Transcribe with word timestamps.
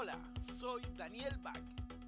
Hola, 0.00 0.16
soy 0.56 0.80
Daniel 0.96 1.36
Bach 1.42 1.58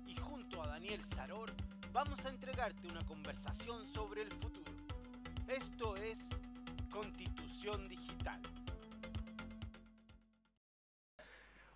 y 0.07 0.15
junto 0.15 0.63
a 0.63 0.69
Daniel 0.69 1.01
Saror 1.13 1.53
vamos 1.93 2.25
a 2.25 2.29
entregarte 2.29 2.87
una 2.87 3.05
conversación 3.05 3.85
sobre 3.85 4.23
el 4.23 4.33
futuro. 4.33 4.71
Esto 5.49 5.97
es 5.97 6.21
Constitución 6.89 7.89
Digital. 7.89 8.41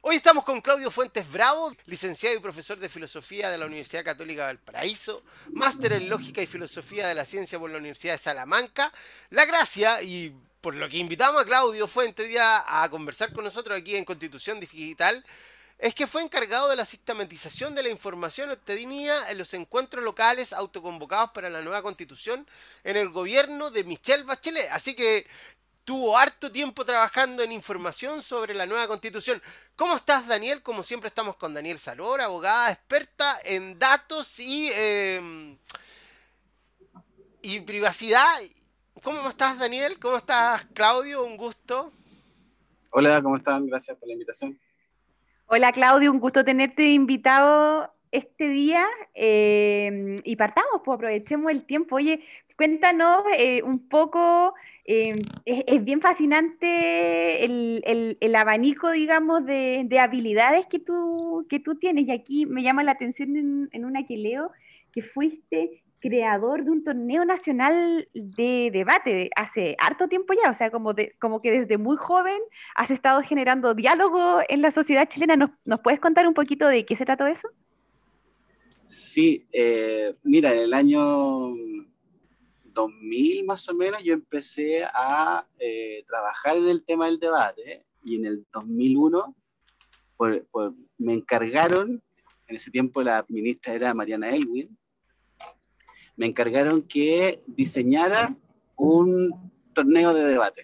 Hoy 0.03 0.15
estamos 0.15 0.45
con 0.45 0.61
Claudio 0.61 0.89
Fuentes 0.93 1.29
Bravo, 1.33 1.73
licenciado 1.87 2.37
y 2.37 2.39
profesor 2.39 2.79
de 2.79 2.89
Filosofía 2.89 3.51
de 3.51 3.59
la 3.59 3.67
Universidad 3.67 4.05
Católica 4.05 4.43
de 4.43 4.55
Valparaíso, 4.55 5.25
máster 5.51 5.95
en 5.95 6.09
Lógica 6.09 6.41
y 6.41 6.47
Filosofía 6.47 7.09
de 7.09 7.17
la 7.17 7.25
Ciencia 7.25 7.59
por 7.59 7.73
la 7.73 7.79
Universidad 7.79 8.15
de 8.15 8.19
Salamanca. 8.19 8.93
La 9.31 9.47
gracia, 9.47 10.01
y 10.01 10.33
por 10.61 10.77
lo 10.77 10.89
que 10.89 10.99
invitamos 10.99 11.43
a 11.43 11.45
Claudio 11.45 11.89
Fuentes 11.89 12.25
hoy 12.25 12.37
a 12.39 12.87
conversar 12.89 13.33
con 13.33 13.43
nosotros 13.43 13.77
aquí 13.77 13.97
en 13.97 14.05
Constitución 14.05 14.61
Digital, 14.61 15.25
es 15.79 15.95
que 15.95 16.07
fue 16.07 16.23
encargado 16.23 16.69
de 16.69 16.77
la 16.77 16.85
sistematización 16.85 17.75
de 17.75 17.83
la 17.83 17.89
información 17.89 18.51
obtenida 18.51 19.31
en 19.31 19.39
los 19.39 19.53
encuentros 19.55 20.05
locales 20.05 20.53
autoconvocados 20.53 21.31
para 21.31 21.51
la 21.51 21.63
nueva 21.63 21.83
constitución 21.83 22.47
en 22.85 22.97
el 22.97 23.11
gobierno 23.11 23.71
de 23.71 23.85
Michelle 23.85 24.23
Bachelet. 24.23 24.71
Así 24.71 24.95
que 24.95 25.27
tuvo 25.85 26.17
harto 26.17 26.51
tiempo 26.51 26.85
trabajando 26.85 27.43
en 27.43 27.53
información 27.53 28.23
sobre 28.23 28.55
la 28.55 28.67
nueva 28.67 28.89
constitución. 28.89 29.43
¿Cómo 29.77 29.97
estás, 29.97 30.27
Daniel? 30.27 30.63
Como 30.63 30.83
siempre 30.83 31.09
estamos 31.09 31.37
con 31.37 31.53
Daniel 31.53 31.79
Salor, 31.79 32.21
abogada 32.21 32.71
experta 32.71 33.37
en 33.45 33.79
datos 33.79 34.39
y, 34.39 34.71
em, 34.73 35.57
y 37.43 37.61
privacidad. 37.61 38.33
¿Cómo 39.03 39.29
estás, 39.29 39.59
Daniel? 39.59 39.99
¿Cómo 39.99 40.17
estás, 40.17 40.65
Claudio? 40.73 41.25
Un 41.25 41.37
gusto. 41.37 41.93
Hola, 42.91 43.21
¿cómo 43.21 43.37
están? 43.37 43.67
Gracias 43.67 43.99
por 43.99 44.07
la 44.07 44.15
invitación. 44.15 44.59
Hola, 45.47 45.73
Claudio, 45.73 46.11
un 46.11 46.21
gusto 46.21 46.45
tenerte 46.45 46.89
invitado 46.89 47.93
este 48.11 48.49
día 48.49 48.87
em, 49.15 50.21
y 50.25 50.37
partamos, 50.37 50.83
pues 50.85 50.97
aprovechemos 50.97 51.51
el 51.53 51.65
tiempo. 51.65 51.97
Oye, 51.97 52.25
cuéntanos 52.57 53.25
eh, 53.37 53.63
un 53.63 53.89
poco 53.89 54.55
Em, 54.87 55.17
es, 55.47 55.83
bien 55.83 56.03
fascinante 56.03 57.45
el, 57.45 58.35
abanico, 58.37 58.91
digamos, 58.91 59.45
de, 59.47 59.99
habilidades 59.99 60.67
que 60.67 60.79
tú, 60.79 61.47
que 61.49 61.59
tú 61.59 61.77
tienes. 61.77 62.07
Y 62.07 62.11
aquí 62.11 62.47
me 62.47 62.63
llama 62.63 62.85
la 62.85 62.93
atención 62.93 63.69
en, 63.73 63.85
una 63.85 64.07
que 64.07 64.17
leo, 64.19 64.51
que 64.93 65.03
fuiste 65.03 65.83
creador 66.05 66.65
de 66.65 66.71
un 66.71 66.85
torneo 66.85 67.25
nacional 67.25 68.07
de 68.13 68.69
debate 68.71 69.31
hace 69.37 69.75
harto 69.79 70.07
tiempo 70.07 70.35
ya, 70.35 70.51
o 70.51 70.55
sea, 70.55 70.71
como, 70.71 70.95
que 70.95 71.51
desde 71.51 71.79
muy 71.79 71.97
joven 71.97 72.39
has 72.75 72.91
estado 72.91 73.23
generando 73.23 73.73
diálogo 73.73 74.41
en 74.51 74.61
la 74.61 74.71
sociedad 74.71 75.09
chilena. 75.09 75.35
¿Nos, 75.35 75.51
¿nos 75.65 75.81
puedes 75.81 76.01
contar 76.01 76.27
un 76.29 76.35
poquito 76.35 76.69
de 76.69 76.85
qué 76.85 76.95
se 76.95 77.07
trató 77.07 77.27
eso? 77.27 77.49
Sí, 78.87 79.47
eh, 79.51 80.15
mira, 80.25 80.53
el 80.53 80.75
año 80.75 81.55
2000 82.65 83.47
más 83.47 83.67
o 83.71 83.75
menos 83.75 84.03
yo 84.05 84.13
empecé 84.13 84.85
a 84.85 85.47
eh, 85.59 86.05
trabajar 86.07 86.59
en 86.59 86.69
el 86.69 86.85
tema 86.85 87.07
del 87.07 87.19
debate 87.19 87.87
y 88.05 88.17
en 88.17 88.27
el 88.27 88.47
2001 88.53 89.35
me 90.99 91.15
encargaron, 91.15 92.03
en 92.47 92.57
ese 92.57 92.71
tiempo 92.71 93.03
la 93.03 93.25
ministra 93.31 93.73
era 93.73 93.95
Mariana 93.95 94.29
Elwin, 94.29 94.77
me 96.17 96.27
encargaron 96.27 96.83
que 96.83 97.43
diseñara 97.47 98.37
un 98.77 99.53
torneo 99.73 100.15
de 100.15 100.25
debate, 100.25 100.63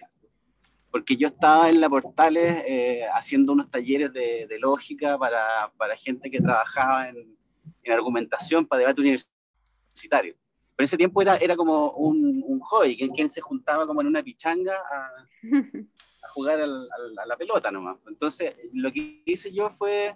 porque 0.91 1.15
yo 1.15 1.27
estaba 1.27 1.69
en 1.69 1.81
la 1.81 1.89
Portales 1.89 2.63
eh, 2.67 3.03
haciendo 3.13 3.53
unos 3.53 3.69
talleres 3.69 4.11
de, 4.13 4.57
lógica 4.59 5.17
para, 5.17 5.71
para, 5.77 5.95
gente 5.95 6.29
que 6.29 6.41
trabajaba 6.41 7.09
en, 7.09 7.37
en 7.83 7.93
argumentación 7.93 8.65
para 8.65 8.79
debate 8.81 9.01
universitario 9.01 10.35
en 10.81 10.85
ese 10.85 10.97
tiempo 10.97 11.21
era, 11.21 11.37
era 11.37 11.55
como 11.55 11.91
un, 11.91 12.43
un 12.45 12.59
hobby, 12.59 12.97
quien, 12.97 13.11
quien 13.11 13.29
se 13.29 13.41
juntaba 13.41 13.85
como 13.85 14.01
en 14.01 14.07
una 14.07 14.23
pichanga 14.23 14.75
a, 14.75 15.11
jugar 16.33 16.59
a 16.61 17.25
la 17.25 17.37
pelota 17.37 17.71
nomás. 17.71 17.97
Entonces, 18.07 18.55
lo 18.73 18.91
que 18.91 19.21
hice 19.25 19.51
yo 19.51 19.69
fue 19.69 20.15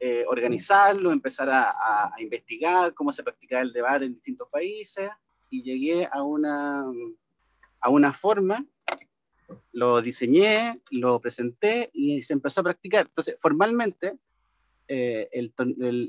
eh, 0.00 0.24
organizarlo, 0.26 1.12
empezar 1.12 1.48
a, 1.50 2.12
investigar 2.18 2.94
cómo 2.94 3.12
se 3.12 3.22
practicaba 3.22 3.62
el 3.62 3.72
debate 3.72 4.06
en 4.06 4.14
distintos 4.14 4.48
países 4.50 5.10
y 5.50 5.62
llegué 5.62 6.08
a 6.10 6.22
una, 6.22 6.84
a 7.80 7.90
una 7.90 8.12
forma, 8.12 8.64
lo 9.72 10.00
diseñé, 10.00 10.80
lo 10.90 11.20
presenté 11.20 11.90
y 11.92 12.22
se 12.22 12.32
empezó 12.32 12.60
a 12.60 12.64
practicar. 12.64 13.06
Entonces, 13.06 13.36
formalmente, 13.40 14.18
eh, 14.88 15.28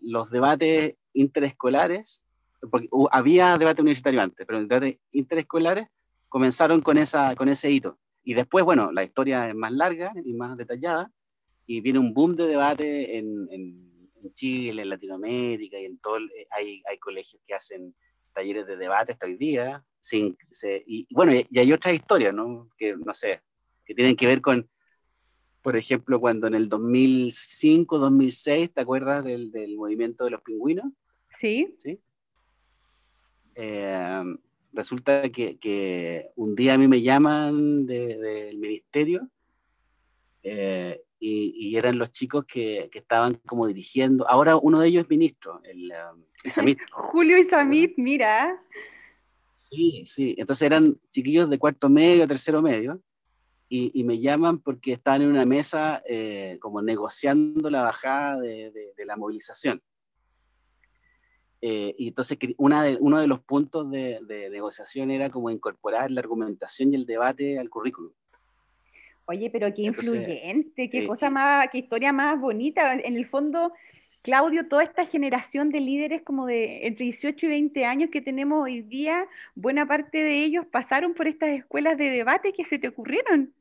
los 0.03 0.31
debates 0.31 0.96
interescolares 1.13 2.25
porque 2.69 2.88
había 3.12 3.58
debate 3.58 3.81
universitario 3.81 4.22
antes, 4.22 4.46
pero 4.46 4.59
los 4.59 4.69
debates 4.69 5.00
interescolares 5.12 5.88
comenzaron 6.29 6.81
con, 6.81 6.97
esa, 6.97 7.35
con 7.35 7.50
ese 7.50 7.72
hito. 7.72 7.97
Y 8.23 8.35
después, 8.35 8.63
bueno, 8.63 8.91
la 8.91 9.03
historia 9.03 9.50
es 9.50 9.56
más 9.56 9.72
larga 9.72 10.13
y 10.23 10.34
más 10.34 10.56
detallada, 10.58 11.12
y 11.66 11.82
viene 11.82 12.00
un 12.00 12.14
boom 12.14 12.36
de 12.36 12.48
debate 12.48 13.18
en, 13.18 13.48
en, 13.52 13.92
Chile, 14.36 14.84
en 14.84 14.90
Latinoamérica, 14.90 15.80
y 15.80 15.86
en 15.86 15.98
todo, 15.98 16.18
eh, 16.18 16.48
hay, 16.52 16.82
hay 16.90 16.98
colegios 17.00 17.42
que 17.46 17.54
hacen 17.54 17.94
talleres 18.34 18.66
de 18.66 18.78
debate 18.78 19.14
hasta 19.14 19.26
hoy 19.26 19.36
día, 19.36 19.84
sin, 20.00 20.38
y 20.86 21.08
bueno, 21.14 21.34
y, 21.34 21.60
hay 21.60 21.74
otras 21.74 21.96
historias, 21.96 22.34
¿no? 22.34 22.70
Que, 22.78 22.96
no 22.96 23.14
sé, 23.14 23.42
que 23.84 23.94
tienen 23.94 24.16
que 24.16 24.28
ver 24.28 24.42
con, 24.42 24.70
por 25.62 25.76
ejemplo, 25.76 26.20
cuando 26.20 26.48
en 26.48 26.54
el 26.54 26.70
2005, 26.70 27.98
2006, 27.98 28.74
¿te 28.74 28.82
acuerdas 28.82 29.24
del, 29.24 29.52
del 29.52 29.76
movimiento 29.76 30.24
de 30.24 30.32
los 30.32 30.42
pingüinos? 30.42 30.86
Sí. 31.30 31.74
¿Sí? 31.78 32.00
Eh, 33.56 34.24
resulta 34.74 35.30
que, 35.30 36.32
un 36.36 36.56
día 36.56 36.76
a 36.76 36.78
mí 36.78 36.88
me 36.88 37.02
llaman 37.02 37.86
del 37.86 38.58
ministerio 38.58 39.30
eh, 40.44 41.02
y, 41.24 41.78
eran 41.78 42.00
los 42.00 42.12
chicos 42.12 42.46
que, 42.46 42.90
estaban 42.92 43.36
como 43.46 43.68
dirigiendo. 43.68 44.28
Ahora 44.28 44.56
uno 44.56 44.80
de 44.80 44.88
ellos 44.88 45.04
es 45.04 45.09
ministro, 45.09 45.62
el, 45.64 45.92
um, 46.14 46.24
Julio 46.92 47.38
Isamit, 47.38 47.94
mira. 47.98 48.59
Sí, 49.54 50.04
sí. 50.06 50.36
Entonces 50.38 50.66
eran 50.66 51.00
chiquillos 51.12 51.50
de 51.50 51.59
cuarto 51.59 51.90
medio, 51.90 52.28
tercero 52.28 52.62
medio. 52.62 53.02
Y, 53.70 54.04
me 54.04 54.20
llaman 54.20 54.59
porque 54.59 54.92
estaban 54.92 55.22
en 55.22 55.30
una 55.30 55.46
mesa 55.46 56.04
eh, 56.06 56.58
como 56.59 56.82
negociando 56.82 57.70
la 57.70 57.84
bajada 57.84 58.38
de 58.38 59.06
la 59.06 59.16
movilización. 59.16 59.82
Eh, 61.64 61.94
y 62.00 62.08
entonces 62.08 62.40
una 62.58 62.84
de, 62.84 62.98
uno 63.00 63.20
de 63.20 63.28
los 63.28 63.40
puntos 63.40 63.90
de, 63.92 64.20
negociación 64.52 65.12
era 65.12 65.30
como 65.30 65.52
incorporar 65.52 66.09
la 66.09 66.20
argumentación 66.20 66.92
y 66.92 66.96
el 66.96 67.06
debate 67.06 67.59
al 67.59 67.70
currículum. 67.70 68.12
Oye, 69.31 69.50
pero 69.50 69.74
qué 69.74 69.84
influyente, 69.84 70.90
qué 70.90 71.06
eh, 71.06 71.08
cosa 71.08 71.30
más, 71.30 71.69
qué 71.72 71.78
historia 71.78 72.12
más 72.12 72.38
bonita. 72.38 72.94
En 72.96 73.16
el 73.16 73.25
fondo, 73.25 73.72
Claudio, 74.24 74.68
toda 74.68 74.84
esta 74.84 75.06
generación 75.06 75.69
de 75.69 75.80
líderes 75.80 76.22
como 76.24 76.47
de 76.47 76.86
entre 76.86 77.06
18 77.06 77.46
y 77.46 77.50
20 77.50 77.86
años 77.86 78.09
que 78.12 78.22
tenemos 78.22 78.62
hoy 78.62 78.81
día, 78.81 79.25
buena 79.56 79.88
parte 79.88 80.18
de 80.18 80.44
ellos 80.44 80.66
pasaron 80.70 81.14
por 81.14 81.30
estas 81.30 81.52
escuelas 81.52 81.97
de 81.97 82.09
debate 82.09 82.52
que 82.52 82.66
se 82.66 82.78
te 82.78 82.90
ocurrieron. 82.90 83.53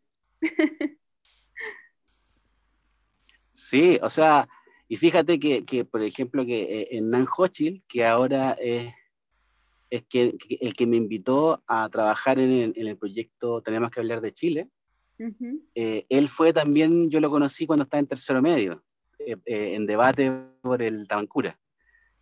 Sí, 3.53 3.97
o 4.03 4.11
sea, 4.11 4.49
y 4.89 4.97
fíjate 4.97 5.39
que, 5.39 5.65
que 5.65 5.85
por 5.85 6.03
ejemplo, 6.03 6.45
que 6.45 6.63
eh, 6.63 6.89
en 6.93 7.11
Nan 7.11 7.29
Hochil, 7.37 7.85
que 7.87 8.05
ahora 8.05 8.57
es, 8.59 8.93
es 9.89 10.03
que, 10.09 10.37
el 10.61 10.75
que 10.75 10.87
me 10.87 10.97
invitó 10.97 11.63
a 11.69 11.89
trabajar 11.91 12.41
en 12.41 12.51
el, 12.51 12.73
en 12.75 12.87
el 12.89 12.97
proyecto 12.97 13.63
Tenemos 13.63 13.91
que 13.91 14.01
hablar 14.01 14.21
de 14.21 14.33
Chile, 14.33 14.69
eh, 15.75 16.07
él 16.09 16.29
fue 16.29 16.53
también, 16.53 17.11
yo 17.11 17.21
lo 17.21 17.31
conocí 17.31 17.67
cuando 17.67 17.83
estaba 17.85 18.01
en 18.01 18.07
tercero 18.07 18.41
medio, 18.41 18.83
eh, 19.19 19.37
en 19.47 19.87
debate 19.87 20.33
por 20.63 20.83
el 20.83 21.07
Tabancura. 21.07 21.59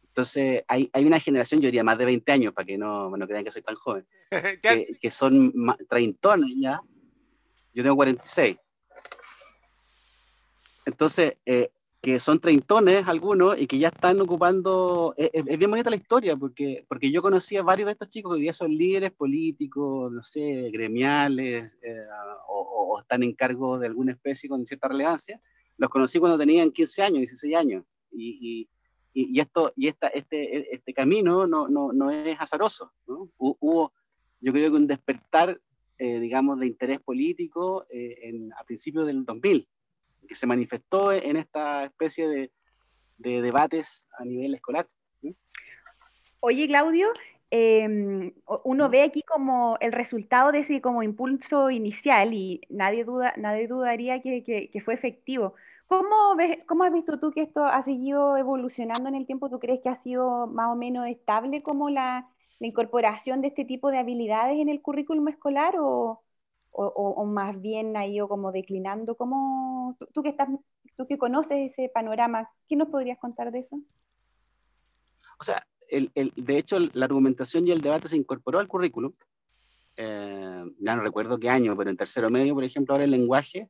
Entonces, 0.09 0.65
hay, 0.67 0.91
hay, 0.93 1.05
una 1.05 1.21
generación, 1.21 1.61
yo 1.61 1.67
diría 1.67 1.85
más 1.85 1.97
de 1.97 2.05
20 2.05 2.33
años, 2.33 2.53
para 2.53 2.67
que 2.67 2.77
no, 2.77 3.09
no 3.17 3.29
crean 3.29 3.45
que 3.45 3.53
soy 3.53 3.63
tan 3.63 3.77
joven, 3.77 4.07
que, 4.63 4.99
que, 5.01 5.11
son 5.11 5.53
treintones 5.89 6.51
ya. 6.59 6.81
Yo 7.73 7.85
tengo 7.85 7.97
46. 7.97 8.57
Entonces, 10.87 11.35
eh, 11.47 11.71
que 12.09 12.21
son 12.21 12.41
treintones 12.41 13.07
algunos 13.07 13.61
y 13.61 13.67
que 13.67 13.79
ya 13.79 13.89
están 13.89 14.19
ocupando, 14.23 15.13
es, 15.19 15.45
bien 15.45 15.71
bonita 15.71 15.91
la 15.91 15.97
historia 15.97 16.37
porque, 16.37 16.87
porque 16.89 17.11
yo 17.11 17.21
conocí 17.21 17.59
a 17.59 17.63
varios 17.63 17.85
de 17.85 17.93
estos 17.93 18.09
chicos 18.09 18.33
que 18.33 18.37
hoy 18.37 18.41
día 18.41 18.55
son 18.55 18.75
líderes 18.75 19.11
políticos, 19.11 20.11
no 20.11 20.23
sé, 20.23 20.71
gremiales 20.73 21.77
eh, 21.83 22.07
o, 22.49 22.99
están 22.99 23.25
en 23.25 23.35
cargo 23.35 23.79
de 23.79 23.89
alguna 23.89 24.13
especie 24.13 24.49
con 24.49 24.65
cierta 24.65 24.89
relevancia, 24.89 25.39
los 25.77 25.91
conocí 25.91 26.19
cuando 26.19 26.39
tenían 26.39 26.71
15 26.71 27.03
años, 27.03 27.19
16 27.19 27.55
años. 27.55 27.85
Y, 28.11 28.69
y, 29.13 29.35
y 29.35 29.39
esto, 29.39 29.75
y 29.77 29.89
esta, 29.89 30.07
este, 30.07 30.75
este 30.75 30.95
camino 30.95 31.47
no, 31.47 31.69
no, 31.69 31.93
no 31.93 32.11
es 32.11 32.41
azaroso, 32.41 32.91
¿no? 33.07 33.29
Hubo, 33.37 33.93
yo 34.41 34.53
creo 34.53 34.71
que 34.71 34.77
un 34.79 34.87
despertar, 34.87 35.61
eh, 35.99 36.21
digamos, 36.21 36.59
de 36.59 36.69
interés 36.69 37.01
político 37.01 37.85
eh, 37.91 38.19
en, 38.23 38.51
a 38.55 38.65
principios 38.65 39.07
del 39.07 39.27
2000 39.27 39.69
que 40.29 40.37
se 40.37 40.47
manifestó 40.47 41.11
en 41.11 41.37
esta 41.37 41.85
especie 41.85 42.29
de, 42.29 42.53
de 43.17 43.43
debates 43.43 44.09
a 44.19 44.25
nivel 44.25 44.55
escolar. 44.55 44.87
Oye, 46.41 46.69
Claudio, 46.69 47.09
em, 47.51 48.33
uno 48.63 48.89
ve 48.89 49.03
aquí 49.03 49.23
como 49.23 49.77
el 49.81 49.91
resultado 49.91 50.53
de 50.53 50.61
ese 50.61 50.81
como 50.81 51.03
impulso 51.03 51.71
inicial 51.71 52.33
y 52.33 52.61
nadie, 52.69 53.05
duda, 53.05 53.35
nadie 53.37 53.67
dudaría 53.67 54.23
que, 54.23 54.45
que, 54.45 54.81
fue 54.81 54.95
efectivo. 54.95 55.55
¿Cómo, 55.89 56.37
ves, 56.37 56.59
¿Cómo 56.67 56.85
has 56.85 56.93
visto 56.93 57.19
tú 57.19 57.33
que 57.33 57.43
esto 57.43 57.65
ha 57.65 57.83
seguido 57.83 58.37
evolucionando 58.37 59.09
en 59.09 59.17
el 59.17 59.27
tiempo? 59.27 59.51
¿Tú 59.51 59.59
crees 59.59 59.81
que 59.81 59.89
ha 59.89 59.97
sido 59.97 60.47
más 60.47 60.71
o 60.71 60.77
menos 60.77 61.09
estable 61.09 61.63
como 61.63 61.91
la, 61.91 62.29
la 62.61 62.67
incorporación 62.67 63.41
de 63.41 63.49
este 63.49 63.65
tipo 63.65 63.91
de 63.91 63.99
habilidades 63.99 64.61
en 64.61 64.69
el 64.69 64.81
currículum 64.81 65.27
escolar 65.29 65.75
o, 65.79 66.23
o, 66.71 66.87
o 66.87 67.25
más 67.25 67.61
bien 67.61 67.97
ha 67.97 68.07
ido 68.07 68.29
como 68.29 68.53
declinando? 68.53 69.17
¿Cómo, 69.17 69.97
tú, 70.13 70.23
que 70.23 70.31
estás, 70.31 70.49
tú 70.97 71.07
que 71.07 71.19
conoces 71.19 71.73
ese 71.73 71.89
panorama, 71.89 72.51
¿qué 72.69 72.77
nos 72.77 72.89
podrías 72.89 73.19
contar 73.19 73.51
de 73.53 73.61
eso? 73.61 73.81
O 75.41 75.45
sea, 75.45 75.67
el, 75.89 76.11
el, 76.15 76.33
de 76.37 76.59
hecho, 76.59 76.79
la 76.93 77.07
argumentación 77.07 77.67
y 77.67 77.71
el 77.71 77.81
debate 77.81 78.09
se 78.09 78.17
incorporó 78.17 78.59
al 78.59 78.69
currículum. 78.69 79.13
Eh, 79.97 80.65
ya 80.79 80.97
no 80.97 81.03
recuerdo 81.03 81.39
qué 81.39 81.49
año, 81.49 81.77
pero 81.77 81.91
en 81.91 81.97
tercero 81.97 82.31
medio, 82.31 82.55
por 82.55 82.65
ejemplo, 82.65 82.95
ahora 82.95 83.05
el 83.05 83.11
lenguaje 83.11 83.69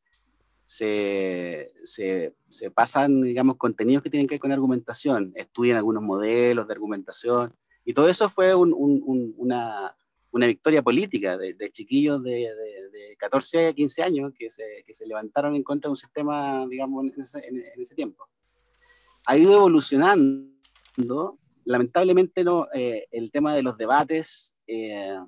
se, 0.64 1.72
se, 1.84 2.34
se, 2.50 2.70
pasan, 2.70 3.22
digamos, 3.22 3.56
contenidos 3.56 4.02
que 4.02 4.10
tienen 4.10 4.26
que 4.26 4.34
ver 4.34 4.40
con 4.40 4.52
argumentación, 4.52 5.32
estudian 5.34 5.78
algunos 5.78 6.02
modelos 6.02 6.66
de 6.66 6.74
argumentación, 6.74 7.50
y 7.86 7.94
todo 7.94 8.06
eso 8.06 8.28
fue 8.28 8.54
un, 8.54 8.74
un, 8.74 9.34
una, 9.38 9.96
una, 10.32 10.46
victoria 10.46 10.82
política 10.82 11.36
de, 11.36 11.70
chiquillos 11.72 12.22
de, 12.22 12.30
de, 12.30 12.90
de, 12.90 13.16
14 13.18 13.68
a 13.68 13.72
15 13.72 14.02
años 14.02 14.32
que 14.36 14.50
se, 14.50 14.84
que 14.86 14.94
se, 14.94 15.06
levantaron 15.06 15.56
en 15.56 15.62
contra 15.62 15.88
de 15.88 15.92
un 15.92 15.96
sistema, 15.96 16.66
digamos, 16.68 17.04
en 17.04 17.20
ese, 17.20 17.46
en, 17.46 17.80
ese 17.80 17.94
tiempo. 17.94 18.28
Ha 19.26 19.36
ido 19.36 19.54
evolucionando. 19.54 21.38
Lamentablemente 21.64 22.44
no, 22.44 22.66
eh, 22.74 23.06
el 23.10 23.30
tema 23.30 23.54
de 23.54 23.62
los 23.62 23.76
debates 23.76 24.56
eh, 24.66 25.18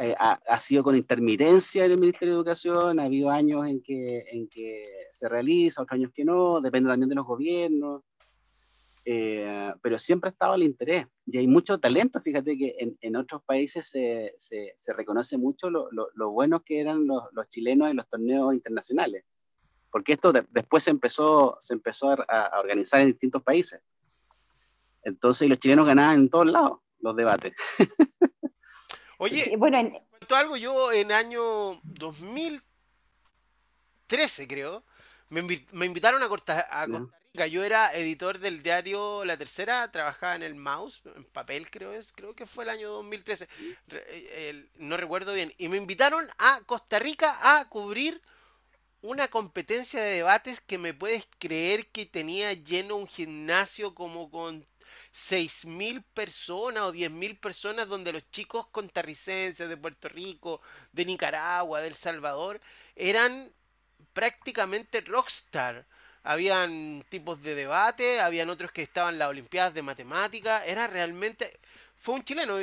eh, 0.00 0.14
ha, 0.18 0.58
sido 0.58 0.82
con 0.82 0.96
intermitencia 0.96 1.84
en 1.84 1.92
el 1.92 1.98
Ministerio 1.98 2.34
de 2.34 2.38
Educación, 2.38 2.98
ha 2.98 3.04
habido 3.04 3.30
años 3.30 3.64
en 3.68 3.80
que, 3.80 4.24
en 4.32 4.48
que 4.48 4.82
se 5.10 5.28
realiza, 5.28 5.82
otros 5.82 5.96
años 5.98 6.10
que 6.12 6.24
no, 6.24 6.60
depende 6.60 6.90
también 6.90 7.08
de 7.08 7.14
los 7.14 7.26
gobiernos, 7.26 8.02
pero 9.04 9.98
siempre 9.98 10.28
ha 10.28 10.32
estado 10.32 10.54
el 10.54 10.62
interés 10.62 11.06
y 11.26 11.36
hay 11.36 11.46
mucho 11.46 11.78
talento, 11.78 12.20
fíjate 12.20 12.56
que 12.56 12.74
en, 12.78 12.96
en 13.00 13.16
otros 13.16 13.42
países 13.44 13.86
se, 13.86 14.32
se, 14.38 14.74
se, 14.78 14.92
reconoce 14.94 15.36
mucho 15.36 15.68
lo, 15.68 15.92
lo, 15.92 16.08
lo 16.14 16.30
buenos 16.30 16.62
que 16.62 16.80
eran 16.80 17.06
los, 17.06 17.24
los, 17.32 17.46
chilenos 17.48 17.90
en 17.90 17.96
los 17.96 18.08
torneos 18.08 18.54
internacionales, 18.54 19.24
porque 19.90 20.14
esto 20.14 20.32
después 20.32 20.84
se 20.84 20.90
empezó, 20.90 21.58
se 21.60 21.74
empezó 21.74 22.12
a, 22.12 22.22
a 22.22 22.60
organizar 22.60 23.02
en 23.02 23.08
distintos 23.08 23.42
países. 23.42 23.82
Entonces, 25.02 25.50
los 25.50 25.58
chilenos 25.58 25.86
ganaban 25.86 26.20
en 26.20 26.30
todos 26.30 26.46
lados 26.46 26.78
los 27.00 27.14
debates. 27.14 27.52
Oye, 29.18 29.54
bueno, 29.56 29.78
en... 29.78 29.96
algo, 30.30 30.56
yo 30.56 30.90
en 30.92 31.12
año 31.12 31.80
2013, 31.84 34.48
creo, 34.48 34.82
me, 35.28 35.40
invitaron 35.84 36.22
a 36.22 36.28
Costa. 36.28 36.66
Yo 37.34 37.64
era 37.64 37.92
editor 37.92 38.38
del 38.38 38.62
diario 38.62 39.24
La 39.24 39.36
Tercera, 39.36 39.90
trabajaba 39.90 40.36
en 40.36 40.44
el 40.44 40.54
Mouse, 40.54 41.02
en 41.16 41.24
papel 41.24 41.68
creo 41.68 41.92
es, 41.92 42.12
creo 42.12 42.32
que 42.36 42.46
fue 42.46 42.62
el 42.62 42.70
año 42.70 42.90
2013, 42.90 43.48
eh, 43.88 44.68
no 44.76 44.96
recuerdo 44.96 45.34
bien. 45.34 45.52
Y 45.58 45.66
me 45.66 45.76
invitaron 45.76 46.24
a 46.38 46.60
Costa 46.64 47.00
Rica 47.00 47.58
a 47.58 47.68
cubrir 47.68 48.22
una 49.02 49.26
competencia 49.26 50.00
de 50.00 50.14
debates 50.14 50.60
que 50.60 50.78
me 50.78 50.94
puedes 50.94 51.26
creer 51.40 51.88
que 51.88 52.06
tenía 52.06 52.52
lleno 52.52 52.94
un 52.94 53.08
gimnasio 53.08 53.96
como 53.96 54.30
con 54.30 54.64
6.000 55.12 56.04
personas 56.14 56.84
o 56.84 56.92
10.000 56.92 57.40
personas 57.40 57.88
donde 57.88 58.12
los 58.12 58.30
chicos 58.30 58.68
contarricenses 58.68 59.68
de 59.68 59.76
Puerto 59.76 60.08
Rico, 60.08 60.62
de 60.92 61.04
Nicaragua, 61.04 61.80
de 61.80 61.88
El 61.88 61.96
Salvador, 61.96 62.60
eran 62.94 63.52
prácticamente 64.12 65.00
rockstar. 65.00 65.84
Habían 66.24 67.04
tipos 67.08 67.42
de 67.42 67.54
debate, 67.54 68.20
habían 68.20 68.50
otros 68.50 68.72
que 68.72 68.82
estaban 68.82 69.14
en 69.14 69.20
las 69.20 69.28
Olimpiadas 69.28 69.74
de 69.74 69.82
Matemática, 69.82 70.64
era 70.64 70.86
realmente... 70.86 71.60
Fue 71.96 72.14
un 72.14 72.24
chileno, 72.24 72.56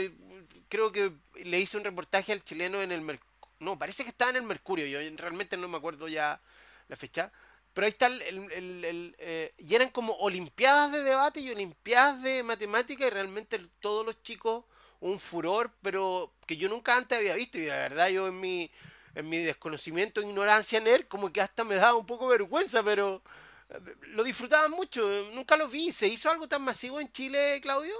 creo 0.68 0.92
que 0.92 1.14
le 1.44 1.60
hice 1.60 1.78
un 1.78 1.84
reportaje 1.84 2.32
al 2.32 2.44
chileno 2.44 2.82
en 2.82 2.92
el 2.92 3.02
Mercurio. 3.02 3.32
No, 3.60 3.78
parece 3.78 4.04
que 4.04 4.10
estaba 4.10 4.32
en 4.32 4.38
el 4.38 4.44
Mercurio, 4.44 4.86
yo 4.86 5.00
realmente 5.18 5.56
no 5.56 5.68
me 5.68 5.78
acuerdo 5.78 6.08
ya 6.08 6.42
la 6.90 6.96
fecha 6.96 7.32
pero 7.74 7.86
ahí 7.86 7.92
está 7.92 8.08
el... 8.08 9.16
Eh, 9.18 9.54
y 9.58 9.76
eran 9.76 9.90
como 9.90 10.14
olimpiadas 10.14 10.92
de 10.92 11.04
debate 11.04 11.40
y 11.40 11.52
olimpiadas 11.52 12.22
de 12.22 12.44
matemática 12.44 13.08
y 13.08 13.10
realmente 13.10 13.60
todos 13.80 14.06
los 14.06 14.22
chicos 14.24 14.66
un 15.00 15.20
furor, 15.20 15.72
pero 15.82 16.32
que 16.46 16.58
yo 16.58 16.70
nunca 16.70 16.96
antes 16.96 17.18
había 17.18 17.34
visto 17.34 17.58
y 17.58 17.66
la 17.66 17.78
verdad 17.78 18.10
yo 18.10 18.28
en 18.28 18.40
mi, 18.40 18.70
en 19.16 19.30
mi 19.30 19.38
desconocimiento 19.38 20.22
e 20.22 20.26
ignorancia 20.26 20.78
en 20.78 20.88
él 20.88 21.08
como 21.08 21.32
que 21.32 21.42
hasta 21.42 21.64
me 21.64 21.76
daba 21.76 21.96
un 21.96 22.06
poco 22.06 22.28
vergüenza, 22.28 22.84
pero 22.84 23.22
lo 24.14 24.24
disfrutaban 24.24 24.72
mucho, 24.72 25.08
nunca 25.34 25.58
lo 25.58 25.68
vi. 25.68 25.92
¿Se 25.92 26.08
hizo 26.08 26.30
algo 26.30 26.48
tan 26.48 26.64
masivo 26.64 27.00
en 27.00 27.12
Chile, 27.12 27.60
Claudio? 27.62 27.94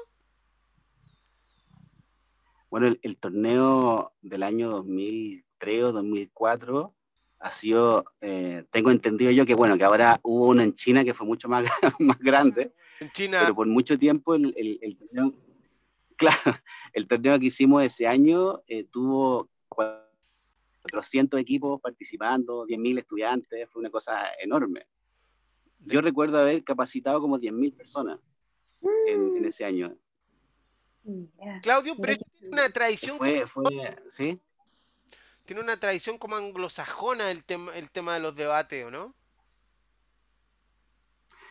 Bueno, 2.70 2.88
el, 2.88 3.00
el 3.02 3.18
torneo 3.18 4.14
del 4.22 4.44
año 4.44 4.70
2003 4.70 5.84
o 5.84 5.92
2004 5.92 6.94
ha 7.42 7.52
sido, 7.52 8.06
eh, 8.22 8.66
tengo 8.72 8.92
entendido 8.92 9.32
yo 9.32 9.46
que 9.46 9.56
bueno, 9.56 9.78
que 9.78 9.84
ahora 9.84 10.20
hubo 10.24 10.48
uno 10.48 10.62
en 10.62 10.74
China 10.74 11.04
que 11.04 11.14
fue 11.14 11.26
mucho 11.26 11.50
más, 11.50 11.66
más 12.00 12.20
grande, 12.20 12.72
en 13.00 13.12
China. 13.12 13.40
pero 13.42 13.56
por 13.56 13.68
mucho 13.68 13.98
tiempo 13.98 14.36
el, 14.36 14.54
el, 14.56 14.80
el 14.82 14.98
torneo, 14.98 15.34
claro, 16.16 16.58
el 16.94 17.08
torneo 17.08 17.40
que 17.40 17.48
hicimos 17.48 17.84
ese 17.84 18.08
año 18.08 18.62
eh, 18.68 18.86
tuvo 18.86 19.50
400 19.70 21.40
equipos 21.40 21.82
participando, 21.82 22.66
10.000 22.68 23.00
estudiantes, 23.00 23.70
fue 23.70 23.80
una 23.80 23.90
cosa 23.90 24.28
enorme. 24.40 24.86
Yo 25.86 26.02
recuerdo 26.02 26.40
haber 26.40 26.64
capacitado 26.64 27.20
como 27.22 27.40
10.000 27.40 27.76
personas 27.76 28.20
en, 29.08 29.38
en, 29.38 29.46
ese 29.46 29.66
año. 29.66 29.96
Claudio, 31.62 31.96
pero 32.00 32.18
una 32.44 32.70
tradición. 32.70 33.18
Fue, 33.18 33.48
fue, 33.48 33.98
¿sí? 34.10 34.40
tiene 35.46 35.62
una 35.62 35.78
tradición 35.78 36.18
como 36.18 36.36
anglosajona 36.36 37.32
el, 37.32 37.44
tema 37.44 37.76
el 37.76 37.90
tema 37.90 38.14
de 38.14 38.20
los 38.20 38.36
debates, 38.36 38.86
¿o 38.86 38.92
no? 38.92 39.16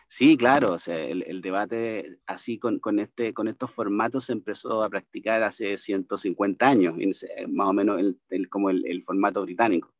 Sí, 0.07 0.35
claro, 0.35 0.73
o 0.73 0.79
sea, 0.79 0.99
el, 0.99 1.23
el 1.23 1.41
debate 1.41 2.19
así 2.25 2.57
con, 2.57 2.79
con, 2.79 2.99
este, 2.99 3.33
con 3.33 3.47
estos 3.47 3.71
formatos 3.71 4.25
se 4.25 4.33
empezó 4.33 4.83
a 4.83 4.89
practicar 4.89 5.41
hace 5.43 5.77
150 5.77 6.67
años, 6.67 6.95
más 7.47 7.69
o 7.69 7.73
menos 7.73 7.99
el, 7.99 8.19
el, 8.29 8.49
como 8.49 8.69
el, 8.71 9.03
formato 9.05 9.41
británico. 9.43 9.93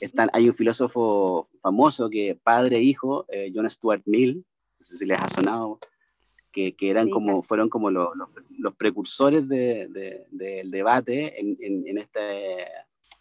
Están, 0.00 0.28
hay 0.32 0.48
un 0.48 0.54
filósofo 0.54 1.46
famoso 1.60 2.08
que 2.08 2.38
padre 2.42 2.76
e 2.76 2.82
hijo, 2.82 3.26
eh, 3.28 3.50
John 3.54 3.68
Stuart 3.68 4.02
Mill, 4.06 4.44
no 4.78 4.86
sé 4.86 4.96
si 4.98 5.06
les 5.06 5.20
ha 5.20 5.28
sonado, 5.28 5.78
que, 6.52 6.74
que 6.74 6.90
eran 6.90 7.06
sí, 7.06 7.10
como, 7.10 7.42
fueron 7.42 7.68
como 7.68 7.90
los, 7.90 8.16
los, 8.16 8.28
los 8.58 8.74
precursores 8.76 9.48
del 9.48 9.92
de, 9.92 10.26
de, 10.30 10.62
debate 10.64 11.40
en, 11.40 11.56
en, 11.60 11.86
en, 11.86 11.98
este 11.98 12.62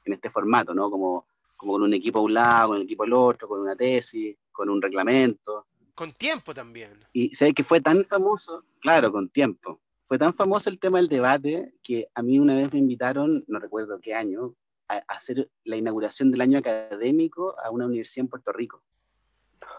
en 0.06 0.14
este 0.14 0.30
formato, 0.30 0.74
¿no? 0.74 0.90
Como, 0.90 1.28
como 1.56 1.74
con 1.74 1.84
un 1.84 1.94
equipo 1.94 2.20
a 2.20 2.24
un 2.24 2.34
lado, 2.34 2.70
con 2.70 2.78
un 2.78 2.84
equipo 2.84 3.04
al 3.04 3.14
otro, 3.14 3.48
con 3.48 3.60
una 3.60 3.76
tesis, 3.76 4.36
con 4.52 4.70
un 4.70 4.82
reglamento. 4.82 5.68
Con 5.94 6.14
tiempo 6.14 6.54
también. 6.54 6.92
Y 7.14 7.34
sé 7.34 7.54
que 7.54 7.64
fue 7.64 7.82
tan 7.82 8.06
famoso, 8.06 8.64
claro, 8.80 9.12
con 9.12 9.30
tiempo. 9.30 9.82
Fue 10.06 10.18
tan 10.18 10.34
famoso 10.34 10.70
el 10.70 10.80
tema 10.80 11.00
del 11.00 11.10
debate 11.10 11.74
que 11.84 12.08
a 12.16 12.22
mí 12.22 12.40
una 12.40 12.56
vez 12.56 12.72
me 12.72 12.80
invitaron, 12.80 13.44
no 13.48 13.60
recuerdo 13.60 14.00
qué 14.00 14.14
año, 14.14 14.56
a, 14.90 14.98
hacer 15.08 15.50
la 15.64 15.78
inauguración 15.78 16.32
del 16.32 16.42
año 16.42 16.60
académico 16.60 17.56
a 17.64 17.72
una 17.72 17.86
universidad 17.86 18.26
en 18.26 18.30
Puerto 18.30 18.52
Rico. 18.52 18.82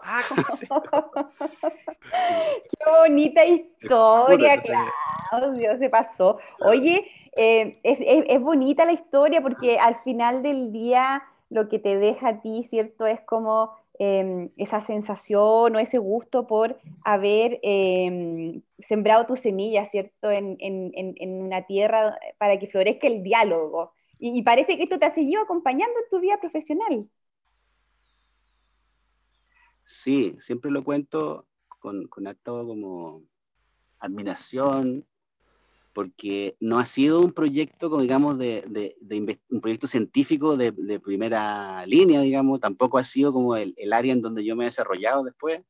Ah, 0.03 0.21
Qué 2.69 2.89
bonita 2.89 3.45
historia, 3.45 4.57
Claudio, 5.29 5.77
se 5.77 5.89
pasó. 5.89 6.37
Oye, 6.61 7.05
eh, 7.35 7.79
es, 7.83 7.99
es, 7.99 8.25
es, 8.27 8.41
bonita 8.41 8.85
la 8.85 8.93
historia 8.93 9.41
porque 9.41 9.77
al 9.77 9.99
final 10.01 10.41
del 10.41 10.71
día 10.71 11.23
lo 11.49 11.67
que 11.67 11.79
te 11.79 11.97
deja 11.97 12.29
a 12.29 12.41
ti, 12.41 12.63
¿cierto? 12.63 13.05
Es 13.05 13.21
como 13.21 13.71
eh, 14.01 14.49
esa 14.55 14.79
sensación 14.79 15.75
o 15.75 15.79
ese 15.79 15.97
gusto 15.97 16.47
por 16.47 16.79
haber 17.03 17.59
eh, 17.63 18.61
sembrado 18.79 19.25
tu 19.25 19.35
semilla, 19.35 19.85
¿cierto? 19.85 20.31
En, 20.31 20.55
en, 20.59 20.91
en, 20.93 21.41
una 21.41 21.65
tierra 21.65 22.17
para 22.37 22.57
que 22.59 22.67
florezca 22.67 23.07
el 23.07 23.23
diálogo. 23.23 23.91
Y, 24.19 24.37
y 24.37 24.43
parece 24.43 24.77
que 24.77 24.83
esto 24.83 24.99
te 24.99 25.05
ha 25.05 25.13
seguido 25.13 25.41
acompañando 25.41 25.97
en 25.97 26.09
tu 26.09 26.19
vida 26.19 26.39
profesional. 26.39 27.09
Sí, 29.83 30.35
siempre 30.39 30.69
lo 30.69 30.83
cuento 30.83 31.47
con, 31.79 32.07
con 32.07 32.27
harto 32.27 32.67
como 32.67 33.23
admiración, 33.99 35.05
porque 35.93 36.55
no 36.59 36.79
ha 36.79 36.85
sido 36.85 37.21
un 37.21 37.33
proyecto, 37.33 37.89
como 37.89 38.01
digamos, 38.01 38.37
de, 38.37 38.63
de, 38.67 39.39
un 39.49 39.61
proyecto 39.61 39.87
científico 39.87 40.55
de, 40.55 40.99
primera 40.99 41.85
línea, 41.85 42.21
digamos, 42.21 42.59
tampoco 42.59 42.97
ha 42.97 43.03
sido 43.03 43.33
como 43.33 43.55
el, 43.55 43.73
el, 43.77 43.91
área 43.93 44.13
en 44.13 44.21
donde 44.21 44.43
yo 44.43 44.55
me 44.55 44.63
he 44.63 44.67
desarrollado 44.67 45.23
después, 45.23 45.61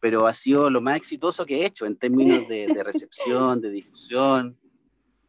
pero 0.00 0.26
ha 0.26 0.32
sido 0.32 0.70
lo 0.70 0.80
más 0.80 0.96
exitoso 0.96 1.44
que 1.46 1.60
he 1.60 1.66
hecho 1.66 1.86
en 1.86 1.96
términos 1.96 2.48
de, 2.48 2.66
recepción, 2.84 3.60
de 3.60 3.70
difusión. 3.70 4.58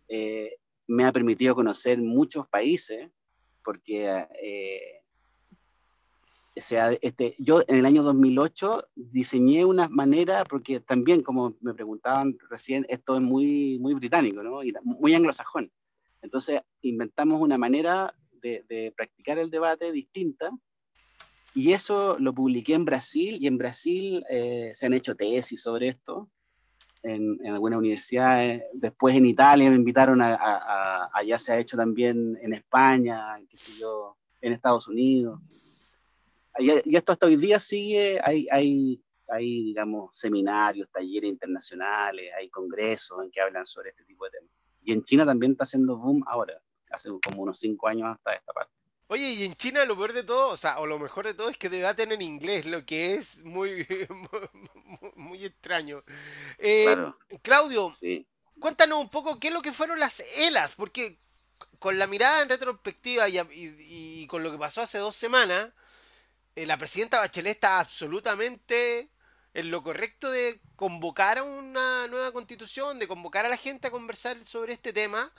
Eh, 0.08 0.58
me 0.88 1.04
ha 1.04 1.12
permitido 1.12 1.56
conocer 1.56 2.00
muchos 2.00 2.48
países, 2.48 3.10
porque 3.64 4.26
eh, 4.42 4.98
sea, 6.62 6.92
este, 7.02 7.36
yo 7.38 7.62
en 7.68 7.78
el 7.78 7.86
año 7.86 8.04
2008 8.04 8.90
diseñé 8.96 9.66
una 9.66 9.90
manera, 9.90 10.44
porque 10.46 10.80
también, 10.80 11.22
como 11.22 11.56
me 11.62 11.74
preguntaban 11.74 12.38
recién, 12.50 12.86
esto 12.90 13.16
es 13.16 13.22
muy, 13.22 13.78
muy 13.80 13.94
británico, 13.94 14.44
¿no? 14.44 14.60
Muy 14.84 15.16
anglosajón. 15.16 15.72
Entonces, 16.22 16.62
inventamos 16.82 17.42
una 17.42 17.58
manera 17.58 18.14
de, 18.42 18.94
practicar 18.96 19.38
el 19.38 19.50
debate 19.50 19.92
distinta, 19.92 20.52
y 21.54 21.74
eso 21.74 22.18
lo 22.20 22.34
publiqué 22.34 22.74
en 22.76 22.86
Brasil, 22.86 23.38
y 23.42 23.48
en 23.48 23.58
Brasil 23.58 24.24
eh, 24.30 24.72
se 24.74 24.86
han 24.86 24.94
hecho 24.94 25.16
tesis 25.16 25.62
sobre 25.62 25.90
esto, 25.90 26.30
en, 27.04 27.40
en, 27.44 27.54
algunas 27.54 27.80
universidades. 27.80 28.64
Después 28.74 29.16
en 29.16 29.26
Italia 29.26 29.70
me 29.70 29.76
invitaron 29.76 30.22
a, 30.22 30.36
a, 30.36 31.10
allá 31.14 31.38
se 31.40 31.54
ha 31.54 31.60
hecho 31.60 31.78
también 31.78 32.38
en 32.42 32.54
España, 32.54 33.40
qué 33.50 33.58
sé 33.58 33.72
yo, 33.80 34.18
en 34.42 34.54
Estados 34.54 34.88
Unidos 34.88 35.40
y, 36.60 36.96
esto 36.96 37.12
hasta 37.12 37.28
hoy 37.28 37.36
día 37.36 37.60
sigue, 37.60 38.20
hay, 38.24 38.48
hay, 38.52 39.02
hay, 39.28 39.64
digamos, 39.64 40.18
seminarios, 40.18 40.90
talleres 40.92 41.30
internacionales, 41.30 42.32
hay 42.38 42.50
congresos 42.50 43.24
en 43.24 43.32
que 43.32 43.42
hablan 43.42 43.66
sobre 43.66 43.92
este 43.92 44.04
tipo 44.04 44.26
de 44.26 44.32
temas. 44.32 44.52
Y 44.84 44.94
en 44.94 45.04
China 45.04 45.26
también 45.26 45.52
está 45.52 45.66
haciendo 45.66 45.98
boom 45.98 46.24
ahora, 46.28 46.60
hace 46.92 47.10
como 47.10 47.44
unos 47.44 47.60
cinco 47.60 47.88
años 47.88 48.10
hasta 48.10 48.34
esta 48.34 48.54
parte. 48.54 48.74
Oye, 49.08 49.30
y 49.32 49.46
en 49.46 49.56
China 49.56 49.86
lo 49.86 49.96
peor 49.96 50.14
de 50.14 50.24
todo, 50.24 50.50
o 50.50 50.58
sea, 50.58 50.80
o 50.80 50.86
lo 50.86 51.00
mejor 51.00 51.26
de 51.26 51.34
todo 51.34 51.50
es 51.50 51.58
que 51.58 51.70
debaten 51.70 52.12
en 52.12 52.22
inglés, 52.22 52.66
lo 52.66 52.86
que 52.86 53.16
es 53.16 53.44
muy, 53.44 53.88
muy, 55.16 55.46
extraño. 55.46 56.04
Eh, 56.58 56.96
Claudio, 57.42 57.92
cuéntanos 58.60 59.00
un 59.00 59.10
poco 59.10 59.40
qué 59.40 59.48
es 59.48 59.54
lo 59.54 59.62
que 59.62 59.72
fueron 59.72 60.00
las 60.00 60.20
ELAS, 60.38 60.76
porque 60.76 61.20
con 61.80 61.98
la 61.98 62.08
mirada 62.08 62.42
en 62.42 62.50
retrospectiva 62.50 63.30
y, 63.30 63.40
y 63.50 64.28
con 64.28 64.44
lo 64.44 64.52
que 64.52 64.58
pasó 64.58 64.82
hace 64.82 64.98
dos 64.98 65.16
semanas, 65.16 65.70
eh, 66.58 66.66
la 66.66 66.78
presidenta 66.80 67.20
Bachelet 67.20 67.58
está 67.58 67.80
absolutamente 67.80 69.12
en 69.54 69.70
lo 69.70 69.84
correcto 69.84 70.32
de 70.32 70.60
convocar 70.76 71.38
a 71.38 71.44
una 71.44 72.08
nueva 72.08 72.32
constitución, 72.32 72.98
de 72.98 73.08
convocar 73.08 73.46
a 73.46 73.50
la 73.50 73.58
gente 73.58 73.88
a 73.88 73.92
conversar 73.92 74.44
sobre 74.44 74.74
este 74.74 74.92
tema. 74.92 75.32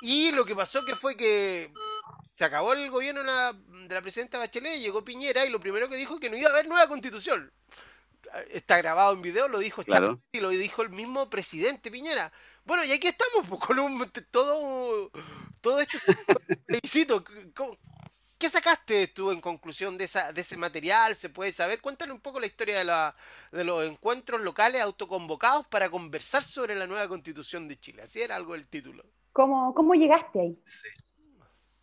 Y 0.00 0.32
lo 0.32 0.44
que 0.44 0.56
pasó 0.56 0.84
que 0.84 0.96
fue 0.96 1.16
que 1.16 1.72
se 2.34 2.44
acabó 2.44 2.72
el 2.72 2.90
gobierno 2.90 3.20
de 3.20 3.26
la, 3.26 4.00
presidenta 4.00 4.38
Bachelet, 4.38 4.80
llegó 4.80 5.04
Piñera 5.04 5.44
y 5.44 5.50
lo 5.50 5.60
primero 5.60 5.88
que 5.88 5.96
dijo 5.96 6.18
que 6.18 6.30
no 6.30 6.36
iba 6.36 6.48
a 6.48 6.52
haber 6.52 6.68
nueva 6.68 6.88
constitución. 6.88 7.52
Está 8.50 8.78
grabado 8.78 9.12
en 9.12 9.22
video, 9.22 9.48
lo 9.48 9.58
dijo 9.58 9.82
claro. 9.82 10.20
y 10.32 10.40
lo 10.40 10.50
dijo 10.50 10.82
el 10.82 10.90
mismo 10.90 11.28
presidente 11.28 11.90
Piñera. 11.90 12.32
Bueno, 12.64 12.84
y 12.84 12.92
aquí 12.92 13.08
estamos 13.08 13.46
pues, 13.48 13.60
con 13.60 13.78
un, 13.78 14.10
todo, 14.30 15.10
todo 15.60 15.80
este 15.80 15.98
plebiscito. 16.66 17.24
¿Qué 18.38 18.48
sacaste 18.48 19.08
tú 19.08 19.32
en 19.32 19.40
conclusión 19.42 19.98
de, 19.98 20.04
esa, 20.04 20.32
de 20.32 20.40
ese 20.40 20.56
material? 20.56 21.14
¿Se 21.16 21.28
puede 21.28 21.52
saber? 21.52 21.82
Cuéntale 21.82 22.12
un 22.12 22.20
poco 22.20 22.40
la 22.40 22.46
historia 22.46 22.78
de, 22.78 22.84
la, 22.84 23.14
de 23.52 23.64
los 23.64 23.84
encuentros 23.84 24.40
locales 24.40 24.80
autoconvocados 24.80 25.66
para 25.66 25.90
conversar 25.90 26.42
sobre 26.42 26.74
la 26.74 26.86
nueva 26.86 27.06
constitución 27.06 27.68
de 27.68 27.78
Chile. 27.78 28.00
Así 28.00 28.22
era 28.22 28.36
algo 28.36 28.54
el 28.54 28.66
título. 28.66 29.04
¿Cómo, 29.32 29.74
cómo 29.74 29.94
llegaste 29.94 30.40
ahí? 30.40 30.56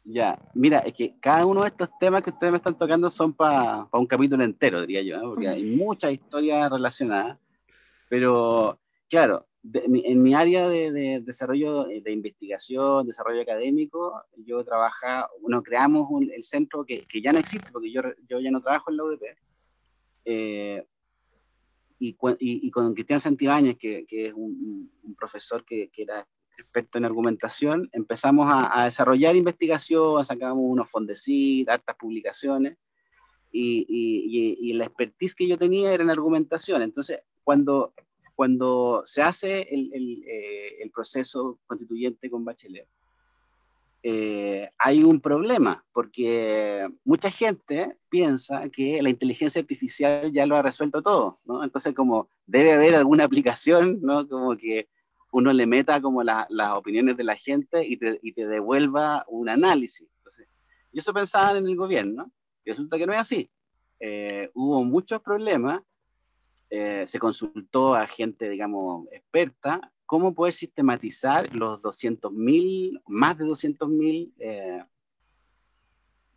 Ya, 0.04 0.40
mira, 0.54 0.80
es 0.80 0.94
que 0.94 1.20
cada 1.20 1.46
uno 1.46 1.64
de 1.64 1.68
estos 1.68 1.90
temas 2.00 2.24
que 2.24 2.30
ustedes 2.30 2.52
me 2.52 2.58
están 2.58 2.78
tocando 2.78 3.10
son 3.10 3.34
para 3.34 3.88
un 3.92 4.06
capítulo 4.06 4.44
entero, 4.44 4.82
diría 4.82 5.02
yo, 5.02 5.22
porque 5.22 5.50
hay 5.50 5.64
muchas 5.76 6.14
historias 6.14 6.70
relacionadas, 6.72 7.38
pero 8.10 8.80
claro, 9.10 9.46
en 9.74 10.24
mi 10.24 10.34
área 10.34 10.70
de, 10.70 11.22
desarrollo 11.22 11.84
de 11.84 12.12
investigación, 12.12 13.06
desarrollo 13.06 13.42
académico, 13.42 14.24
yo 14.38 14.64
trabaja, 14.64 15.30
bueno, 15.42 15.62
creamos 15.62 16.10
el 16.22 16.44
centro 16.44 16.86
que, 16.86 17.02
que, 17.02 17.22
ya 17.22 17.34
no 17.34 17.40
existe 17.40 17.72
porque 17.72 17.92
yo, 17.92 18.02
yo 18.30 18.40
ya 18.40 18.52
no 18.52 18.62
trabajo 18.62 18.92
en 18.92 18.98
la 18.98 19.04
UDP. 19.04 19.24
Eh, 20.24 20.86
y, 22.00 22.16
y, 22.40 22.72
con 22.72 22.94
Cristian 22.94 23.20
Santibáñez, 23.20 23.78
que, 23.78 24.06
que 24.06 24.28
es 24.28 24.34
un, 24.34 24.92
profesor 25.18 25.66
que, 25.66 25.90
que, 25.90 26.04
era 26.04 26.28
experto 26.58 26.98
en 26.98 27.06
argumentación, 27.06 27.90
empezamos 27.92 28.52
a, 28.52 28.82
a 28.82 28.86
desarrollar 28.86 29.36
investigación, 29.36 30.24
sacamos 30.26 30.64
unos 30.64 30.90
fondecit, 30.90 31.70
hartas 31.70 31.96
publicaciones, 31.98 32.78
y, 33.52 34.58
y, 34.60 34.74
la 34.74 34.86
expertise 34.86 35.34
que 35.34 35.48
yo 35.48 35.58
tenía 35.58 35.92
era 35.92 36.04
en 36.04 36.10
argumentación. 36.10 36.82
Entonces, 36.82 37.22
cuando 37.44 37.94
cuando 38.38 39.02
se 39.04 39.24
hace 39.24 39.62
el, 39.62 39.90
el, 39.96 40.24
eh, 40.28 40.76
el 40.84 40.92
proceso 40.92 41.58
constituyente 41.66 42.30
con 42.30 42.46
Bachelet, 42.46 42.88
eh, 44.04 44.70
hay 44.78 45.04
un 45.04 45.20
problema, 45.20 45.84
porque 45.92 46.88
mucha 47.04 47.32
gente 47.32 47.98
piensa 48.10 48.70
que 48.70 49.02
la 49.02 49.10
inteligencia 49.10 49.60
artificial 49.60 50.32
ya 50.32 50.46
lo 50.46 50.56
ha 50.56 50.62
resuelto 50.62 51.02
todo, 51.02 51.40
¿no? 51.46 51.64
Entonces, 51.64 51.96
como 51.96 52.30
debe 52.46 52.74
haber 52.74 52.94
alguna 52.94 53.24
aplicación, 53.24 54.02
¿no? 54.02 54.28
Como 54.28 54.56
que 54.56 54.88
uno 55.38 55.54
le 55.54 55.68
meta 55.68 56.02
como 56.02 56.24
las 56.24 56.70
opiniones 56.76 57.18
de 57.18 57.24
la 57.24 57.36
gente 57.36 57.86
y 57.86 57.98
te, 57.98 58.20
y 58.22 58.34
te 58.34 58.48
devuelva 58.48 59.26
un 59.28 59.50
análisis. 59.50 60.08
Entonces, 60.18 60.48
y 60.92 61.00
eso 61.00 61.14
pensaban 61.14 61.58
en 61.58 61.68
el 61.68 61.76
gobierno, 61.76 62.32
y 62.66 62.72
resulta 62.72 62.98
que 62.98 63.08
no 63.08 63.14
es 63.14 63.20
así. 63.20 63.50
Eh, 64.00 64.50
hubo 64.54 64.84
muchos 64.84 65.22
problemas 65.22 65.82
eh, 66.70 67.08
se 67.08 67.18
consultó 67.18 67.96
a 67.96 68.06
gente, 68.08 68.50
digamos, 68.50 69.08
experta, 69.12 69.94
cómo 70.06 70.34
poder 70.34 70.54
sistematizar 70.54 71.56
los 71.56 71.82
200.000, 71.82 73.02
más 73.08 73.38
de 73.38 73.46
200.000 73.46 74.34
eh, 74.40 74.84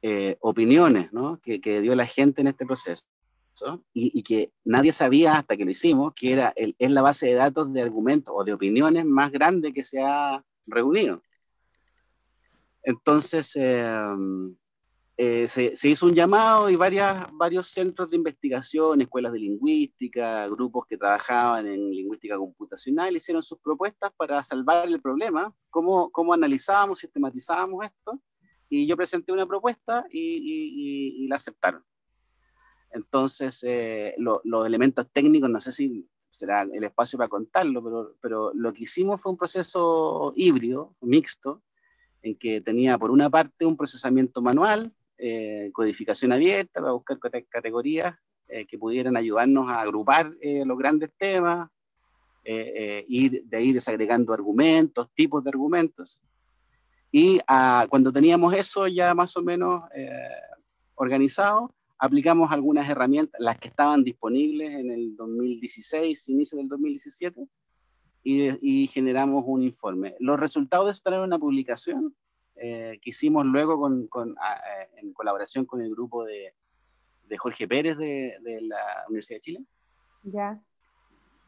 eh, 0.02 0.37
opiniones 0.40 1.12
¿no? 1.12 1.40
que, 1.40 1.61
que, 1.61 1.80
dio 1.80 1.95
la 1.97 2.07
gente 2.07 2.40
en 2.42 2.47
este 2.47 2.64
proceso. 2.64 3.07
Y, 3.93 4.23
que 4.23 4.52
nadie 4.64 4.93
sabía 4.93 5.33
hasta 5.33 5.57
que 5.57 5.64
lo 5.64 5.71
hicimos, 5.71 6.12
que 6.14 6.33
era 6.33 6.52
el, 6.57 6.75
es 6.79 6.90
la 6.90 7.02
base 7.02 7.26
de 7.26 7.35
datos 7.35 7.73
de 7.73 7.83
argumentos 7.83 8.35
o 8.37 8.45
de 8.45 8.52
opiniones 8.52 9.05
más 9.05 9.31
grande 9.33 9.73
que 9.73 9.85
se 9.85 10.00
ha 10.00 10.45
reunido. 10.67 11.23
Entonces, 12.83 13.57
eh, 15.23 15.49
se, 15.49 15.88
hizo 15.88 16.07
un 16.07 16.14
llamado 16.14 16.71
y 16.71 16.76
varias, 16.76 17.26
varios 17.33 17.69
centros 17.69 18.09
de 18.09 18.17
investigación, 18.17 19.02
escuelas 19.02 19.35
de 19.35 19.40
lingüística, 19.40 20.49
grupos 20.49 20.87
que 20.87 20.97
trabajaban 20.97 21.67
en 21.67 21.90
lingüística 21.90 22.38
computacional, 22.38 23.14
hicieron 23.14 23.43
sus 23.43 23.59
propuestas 23.59 24.12
para 24.17 24.43
salvar 24.43 24.88
el 24.88 24.99
problema, 25.02 25.55
cómo, 25.69 26.11
cómo 26.11 26.33
analizábamos, 26.33 27.00
sistematizábamos 27.00 27.85
esto, 27.85 28.19
y 28.71 28.87
yo 28.87 28.97
presenté 28.97 29.31
una 29.33 29.45
propuesta 29.45 30.07
y, 30.11 31.26
la 31.29 31.37
aceptaron. 31.37 31.85
Entonces, 32.92 33.62
eh, 33.62 34.14
los 34.18 34.66
elementos 34.66 35.06
técnicos, 35.12 35.49
no 35.49 35.61
sé 35.61 35.73
si 35.73 36.09
será 36.30 36.62
el 36.62 36.85
espacio 36.85 37.18
para 37.18 37.28
contarlo, 37.28 37.82
pero, 37.82 38.14
pero 38.20 38.52
lo 38.54 38.73
que 38.73 38.85
hicimos 38.85 39.20
fue 39.20 39.32
un 39.32 39.38
proceso 39.38 40.32
híbrido, 40.35 40.94
mixto, 41.00 41.62
en 42.23 42.37
que 42.37 42.61
tenía 42.61 42.99
por 42.99 43.11
una 43.11 43.30
parte 43.30 43.64
un 43.64 43.76
procesamiento 43.76 44.42
manual, 44.42 44.92
eh, 45.23 45.70
codificación 45.75 46.32
abierta 46.32 46.80
para 46.80 46.92
buscar 46.92 47.18
categorías 47.49 48.14
eh, 48.49 48.66
que 48.66 48.78
pudieran 48.78 49.18
ayudarnos 49.18 49.68
a 49.68 49.82
agrupar 49.82 50.32
eh, 50.40 50.64
los 50.64 50.78
grandes 50.78 51.11
temas, 51.18 51.68
ir 52.42 53.44
de 53.44 53.56
ahí 53.56 53.70
desagregando 53.70 54.32
argumentos, 54.32 55.09
tipos 55.14 55.44
de 55.44 55.50
argumentos. 55.50 56.20
Y 57.12 57.38
ah, 57.47 57.87
cuando 57.88 58.11
teníamos 58.11 58.54
eso 58.54 58.88
ya 58.88 59.14
más 59.14 59.37
o 59.37 59.42
menos 59.42 59.82
organizado, 60.94 61.70
aplicamos 62.00 62.50
algunas 62.50 62.88
herramientas, 62.88 63.38
las 63.40 63.59
que 63.59 63.69
estaban 63.69 64.02
disponibles 64.02 64.73
en 64.73 64.90
el 64.90 65.14
2016, 65.16 66.30
inicio 66.30 66.57
del 66.57 66.66
2017, 66.66 67.47
y, 68.23 68.83
y 68.83 68.87
generamos 68.87 69.45
un 69.47 69.62
informe. 69.62 70.16
Los 70.19 70.40
resultados 70.40 70.87
de 70.87 70.92
esto 70.92 71.23
una 71.23 71.38
publicación 71.38 72.14
eh, 72.57 72.99
que 73.02 73.11
hicimos 73.11 73.45
luego 73.45 73.78
con, 73.78 74.07
con, 74.07 74.30
eh, 74.30 74.88
en 74.97 75.12
colaboración 75.12 75.66
con 75.66 75.83
el 75.83 75.90
grupo 75.90 76.25
de, 76.25 76.54
de 77.28 77.38
Jorge 77.38 77.69
Pérez 77.69 77.99
de, 77.99 78.38
de, 78.42 78.62
la 78.62 79.04
Universidad 79.09 79.37
de 79.37 79.40
Chile. 79.42 79.64
Ya. 80.23 80.59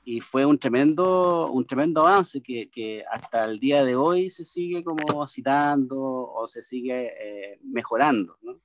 Y 0.04 0.20
fue 0.20 0.44
un 0.44 0.58
tremendo, 0.58 1.50
un 1.50 1.66
tremendo 1.66 2.06
avance 2.06 2.42
que, 2.42 2.68
que, 2.68 3.04
hasta 3.10 3.46
el 3.46 3.58
día 3.58 3.84
de 3.84 3.96
hoy 3.96 4.28
se 4.28 4.44
sigue 4.44 4.84
como 4.84 5.26
citando 5.26 5.98
o 5.98 6.46
se 6.46 6.62
sigue 6.62 7.12
eh, 7.18 7.58
mejorando. 7.62 8.36
¿no? 8.42 8.60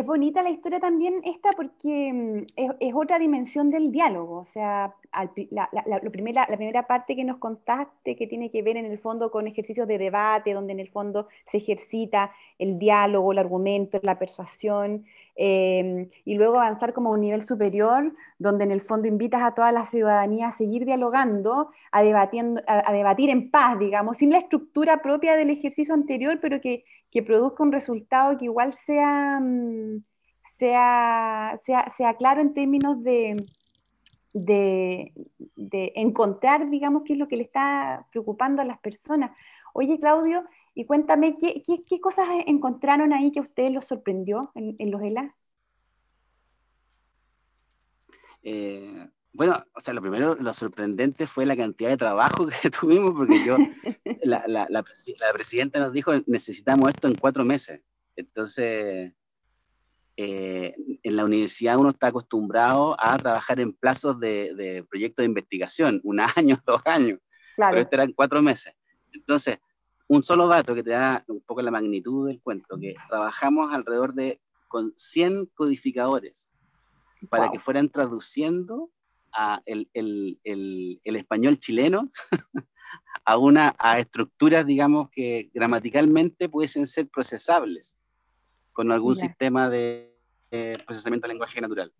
Es 0.00 0.06
bonita 0.06 0.42
la 0.42 0.50
historia 0.50 0.80
también 0.80 1.20
esta 1.24 1.52
porque 1.52 2.12
mm, 2.12 2.78
es, 2.80 2.94
otra 2.94 3.18
dimensión 3.18 3.70
del 3.70 3.92
diálogo. 3.92 4.38
O 4.38 4.46
sea, 4.46 4.94
la, 5.50 6.00
primera, 6.10 6.46
la 6.48 6.56
primera 6.56 6.86
parte 6.86 7.14
que 7.14 7.24
nos 7.24 7.38
contaste 7.38 8.16
que 8.16 8.26
tiene 8.26 8.50
que 8.50 8.62
ver 8.62 8.76
en 8.76 8.86
el 8.86 8.98
fondo 8.98 9.30
con 9.30 9.46
ejercicios 9.46 9.86
de 9.86 9.98
debate, 9.98 10.54
donde 10.54 10.72
en 10.72 10.80
el 10.80 10.88
fondo 10.88 11.28
se 11.46 11.58
ejercita 11.58 12.32
el 12.58 12.78
diálogo, 12.78 13.32
el 13.32 13.38
argumento, 13.38 14.00
la 14.02 14.18
persuasión, 14.18 15.04
em, 15.36 16.08
y 16.24 16.34
luego 16.34 16.56
avanzar 16.56 16.92
como 16.92 17.10
a 17.10 17.12
un 17.12 17.20
nivel 17.20 17.42
superior, 17.42 18.12
donde 18.38 18.64
en 18.64 18.70
el 18.70 18.80
fondo 18.80 19.08
invitas 19.08 19.42
a 19.42 19.54
toda 19.54 19.72
la 19.72 19.84
ciudadanía 19.84 20.48
a 20.48 20.50
seguir 20.50 20.84
dialogando, 20.84 21.70
a, 21.92 22.02
debatiendo, 22.02 22.62
a, 22.66 22.92
debatir 22.92 23.30
en 23.30 23.50
paz, 23.50 23.78
digamos, 23.78 24.18
sin 24.18 24.30
la 24.30 24.38
estructura 24.38 25.02
propia 25.02 25.36
del 25.36 25.50
ejercicio 25.50 25.94
anterior, 25.94 26.38
pero 26.40 26.60
que, 26.60 26.84
que 27.10 27.22
produzca 27.22 27.62
un 27.62 27.72
resultado 27.72 28.36
que 28.38 28.46
igual 28.46 28.74
sea... 28.74 29.40
Mm, 29.40 30.02
sea, 30.60 31.58
sea, 31.64 32.14
claro 32.18 32.42
en 32.42 32.52
términos 32.52 33.02
de, 33.02 33.34
de, 34.32 35.12
encontrar, 35.96 36.68
digamos, 36.68 37.02
qué 37.04 37.14
es 37.14 37.18
lo 37.18 37.28
que 37.28 37.36
le 37.36 37.44
está 37.44 38.06
preocupando 38.10 38.60
a 38.60 38.66
las 38.66 38.78
personas. 38.78 39.36
Oye, 39.72 39.98
Claudio, 39.98 40.44
y 40.74 40.84
cuéntame, 40.84 41.38
¿qué, 41.38 42.00
cosas 42.00 42.28
encontraron 42.46 43.12
ahí 43.12 43.32
que 43.32 43.38
a 43.40 43.42
ustedes 43.42 43.72
los 43.72 43.86
sorprendió 43.86 44.52
en, 44.54 44.90
los 44.90 45.02
ELA? 45.02 45.34
Eh, 48.42 49.08
bueno, 49.32 49.64
o 49.74 49.80
sea, 49.80 49.94
lo 49.94 50.00
primero, 50.00 50.34
lo 50.34 50.52
sorprendente 50.52 51.26
fue 51.26 51.46
la 51.46 51.56
cantidad 51.56 51.90
de 51.90 51.96
trabajo 51.96 52.48
que 52.62 52.70
tuvimos, 52.70 53.12
porque 53.12 53.44
yo, 53.44 53.56
la, 54.22 54.44
la, 54.48 54.66
la, 54.68 54.82
presidenta 55.32 55.78
nos 55.78 55.92
dijo, 55.92 56.12
necesitamos 56.26 56.90
esto 56.90 57.08
en 57.08 57.14
cuatro 57.14 57.44
meses. 57.44 57.82
Entonces, 58.16 59.12
eh, 60.16 60.74
en 61.02 61.16
la 61.16 61.24
universidad 61.24 61.78
uno 61.78 61.90
está 61.90 62.08
acostumbrado 62.08 62.96
a 62.98 63.16
trabajar 63.18 63.60
en 63.60 63.72
plazos 63.72 64.18
de, 64.20 64.84
proyectos 64.90 65.22
de 65.22 65.28
investigación, 65.28 66.00
un 66.04 66.20
año, 66.36 66.58
dos 66.66 66.82
años, 66.84 67.20
claro. 67.56 67.72
pero 67.72 67.80
este 67.82 67.96
eran 67.96 68.12
cuatro 68.12 68.42
meses. 68.42 68.74
Entonces, 69.12 69.58
un 70.08 70.24
solo 70.24 70.48
dato 70.48 70.74
que 70.74 70.82
te 70.82 70.90
da 70.90 71.24
un 71.28 71.40
poco 71.40 71.62
la 71.62 71.70
magnitud 71.70 72.26
del 72.26 72.40
cuento, 72.42 72.78
que 72.78 72.96
trabajamos 73.08 73.72
alrededor 73.72 74.12
de 74.12 74.40
con 74.66 74.92
100 74.96 75.46
codificadores 75.54 76.52
para 77.28 77.50
que 77.50 77.58
fueran 77.58 77.88
traduciendo 77.88 78.90
a 79.32 79.62
el, 79.66 79.88
el, 79.94 80.38
el, 80.44 81.00
el 81.04 81.16
español 81.16 81.58
chileno 81.58 82.10
a, 83.24 83.36
una, 83.36 83.74
a 83.78 83.98
estructuras, 83.98 84.66
digamos, 84.66 85.10
que 85.10 85.50
gramaticalmente 85.52 86.48
pudiesen 86.48 86.86
ser 86.86 87.08
procesables 87.08 87.96
con 88.72 88.90
algún 88.92 89.16
sistema 89.16 89.68
de 89.68 90.16
eh, 90.50 90.76
procesamiento 90.86 91.26
de 91.26 91.34
lenguaje 91.34 91.60
natural. 91.60 91.92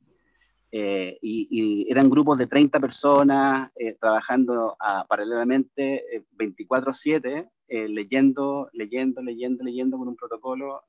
Eh, 0.72 1.18
y, 1.20 1.86
eran 1.90 2.08
grupos 2.08 2.38
de 2.38 2.46
30 2.46 2.78
personas 2.78 3.72
eh, 3.74 3.94
trabajando 3.94 4.76
a, 4.78 5.04
paralelamente 5.06 6.24
24/7, 6.36 7.50
leyendo, 7.68 8.68
leyendo, 8.72 9.22
leyendo, 9.22 9.64
leyendo 9.64 9.98
con 9.98 10.08
un 10.08 10.16
protocolo 10.16 10.82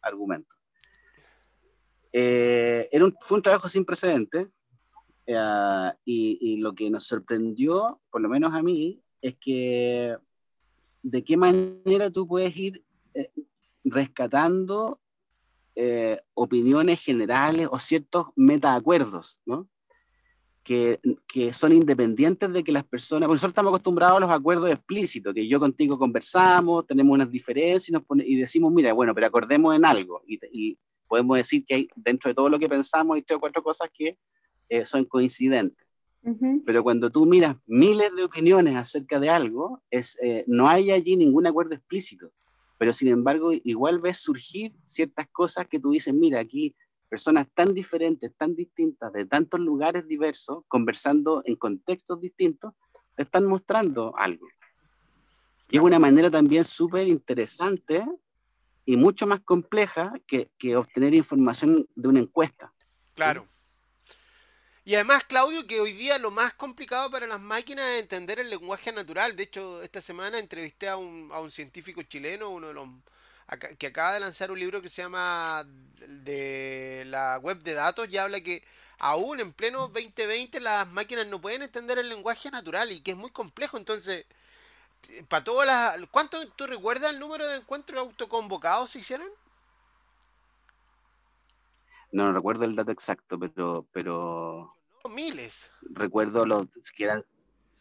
argumento. 0.00 0.56
era 2.12 3.04
un, 3.04 3.14
fue 3.20 3.36
un 3.36 3.42
trabajo 3.42 3.68
sin 3.68 3.84
precedentes 3.84 4.48
y, 5.26 6.38
y, 6.40 6.56
lo 6.58 6.74
que 6.74 6.90
nos 6.90 7.06
sorprendió, 7.06 8.00
por 8.10 8.20
lo 8.20 8.28
menos 8.28 8.52
a 8.54 8.62
mí, 8.62 9.00
es 9.20 9.36
que 9.36 10.16
de 11.02 11.24
qué 11.24 11.36
manera 11.36 12.10
tú 12.10 12.26
puedes 12.26 12.56
ir 12.56 12.84
rescatando 13.84 15.00
eh, 15.74 16.20
opiniones 16.34 17.02
generales 17.02 17.68
o 17.70 17.78
ciertos 17.78 18.26
metaacuerdos, 18.36 19.40
¿no? 19.46 19.68
Que, 20.62 21.00
que, 21.26 21.52
son 21.52 21.72
independientes 21.72 22.52
de 22.52 22.62
que 22.62 22.70
las 22.70 22.84
personas, 22.84 23.26
porque 23.26 23.36
nosotros 23.36 23.52
estamos 23.52 23.70
acostumbrados 23.70 24.18
a 24.18 24.20
los 24.20 24.30
acuerdos 24.30 24.70
explícitos, 24.70 25.34
que 25.34 25.48
yo 25.48 25.58
contigo 25.58 25.98
conversamos, 25.98 26.86
tenemos 26.86 27.14
unas 27.14 27.30
diferencias 27.30 28.00
y 28.24 28.36
decimos, 28.36 28.72
mira, 28.72 28.92
bueno, 28.92 29.12
pero 29.14 29.26
acordemos 29.26 29.74
en 29.74 29.84
algo. 29.84 30.22
Y, 30.26 30.38
y, 30.52 30.78
podemos 31.08 31.36
decir 31.36 31.64
que 31.64 31.74
hay, 31.74 31.88
dentro 31.96 32.28
de 32.28 32.34
todo 32.34 32.48
lo 32.48 32.58
que 32.58 32.68
pensamos, 32.68 33.16
hay 33.16 33.22
tres 33.22 33.38
o 33.38 33.40
cuatro 33.40 33.62
cosas 33.62 33.88
que 33.92 34.18
eh, 34.72 34.84
son 34.84 35.04
coincidentes. 35.04 35.86
Pero 36.64 36.84
cuando 36.84 37.10
tú 37.10 37.26
miras 37.26 37.56
miles 37.66 38.14
de 38.14 38.22
opiniones 38.22 38.76
acerca 38.76 39.18
de 39.18 39.28
algo, 39.28 39.82
es, 39.90 40.16
eh, 40.22 40.44
no 40.46 40.68
hay 40.68 40.92
allí 40.92 41.16
ningún 41.16 41.48
acuerdo 41.48 41.74
explícito 41.74 42.30
pero 42.82 42.92
sin 42.92 43.12
embargo 43.12 43.52
igual 43.52 44.00
ves 44.00 44.16
surgir 44.16 44.72
ciertas 44.86 45.28
cosas 45.28 45.68
que 45.68 45.78
tú 45.78 45.92
dices, 45.92 46.12
mira, 46.12 46.40
aquí 46.40 46.74
personas 47.08 47.46
tan 47.54 47.72
diferentes, 47.74 48.34
tan 48.36 48.56
distintas, 48.56 49.12
de 49.12 49.24
tantos 49.24 49.60
lugares 49.60 50.08
diversos, 50.08 50.64
conversando 50.66 51.42
en 51.44 51.54
contextos 51.54 52.20
distintos, 52.20 52.74
te 53.14 53.22
están 53.22 53.46
mostrando 53.46 54.12
algo. 54.18 54.48
Y 55.70 55.76
es 55.76 55.80
una 55.80 56.00
manera 56.00 56.28
también 56.28 56.64
súper 56.64 57.06
interesante 57.06 58.04
y 58.84 58.96
mucho 58.96 59.28
más 59.28 59.42
compleja 59.42 60.14
que, 60.26 60.50
que, 60.58 60.74
obtener 60.74 61.14
información 61.14 61.86
de 61.94 62.08
una 62.08 62.18
encuesta. 62.18 62.72
Claro. 63.14 63.46
Y 64.84 64.94
además, 64.96 65.22
Claudio, 65.24 65.66
que 65.66 65.80
hoy 65.80 65.92
día 65.92 66.18
lo 66.18 66.30
más 66.32 66.54
complicado 66.54 67.10
para 67.10 67.26
las 67.26 67.40
máquinas 67.40 67.86
es 67.86 68.00
entender 68.00 68.40
el 68.40 68.50
lenguaje 68.50 68.90
natural. 68.92 69.36
De 69.36 69.44
hecho, 69.44 69.80
esta 69.82 70.00
semana 70.00 70.38
entrevisté 70.38 70.88
a 70.88 70.96
un, 70.96 71.30
a 71.32 71.40
un 71.40 71.50
científico 71.52 72.02
chileno, 72.02 72.50
uno 72.50 72.68
de 72.68 72.74
los 72.74 72.88
que 73.78 73.86
acaba 73.88 74.14
de 74.14 74.20
lanzar 74.20 74.50
un 74.50 74.58
libro 74.58 74.80
que 74.80 74.88
se 74.88 75.02
llama 75.02 75.64
de 76.08 77.04
la 77.06 77.38
web 77.38 77.58
de 77.62 77.74
datos 77.74 78.08
y 78.08 78.16
habla 78.16 78.40
que 78.40 78.64
aún 78.98 79.40
en 79.40 79.52
pleno 79.52 79.88
2020 79.88 80.58
las 80.60 80.88
máquinas 80.88 81.26
no 81.26 81.40
pueden 81.40 81.62
entender 81.62 81.98
el 81.98 82.08
lenguaje 82.08 82.50
natural 82.50 82.90
y 82.92 83.00
que 83.00 83.12
es 83.12 83.16
muy 83.16 83.30
complejo. 83.30 83.76
Entonces, 83.76 84.24
para 85.28 85.44
todas 85.44 85.66
las... 85.66 86.08
¿Cuánto 86.10 86.46
tú 86.50 86.66
recuerdas 86.66 87.12
el 87.12 87.20
número 87.20 87.46
de 87.46 87.56
encuentros 87.56 88.00
autoconvocados 88.00 88.90
se 88.90 89.00
hicieron? 89.00 89.28
No, 92.12 92.32
recuerdo 92.32 92.64
el 92.64 92.76
dato 92.76 92.92
exacto, 92.92 93.38
pero, 93.38 93.86
pero 93.90 94.76
miles. 95.10 95.70
Recuerdo 95.82 96.46
los 96.46 96.68
que 96.94 97.04
eran 97.04 97.24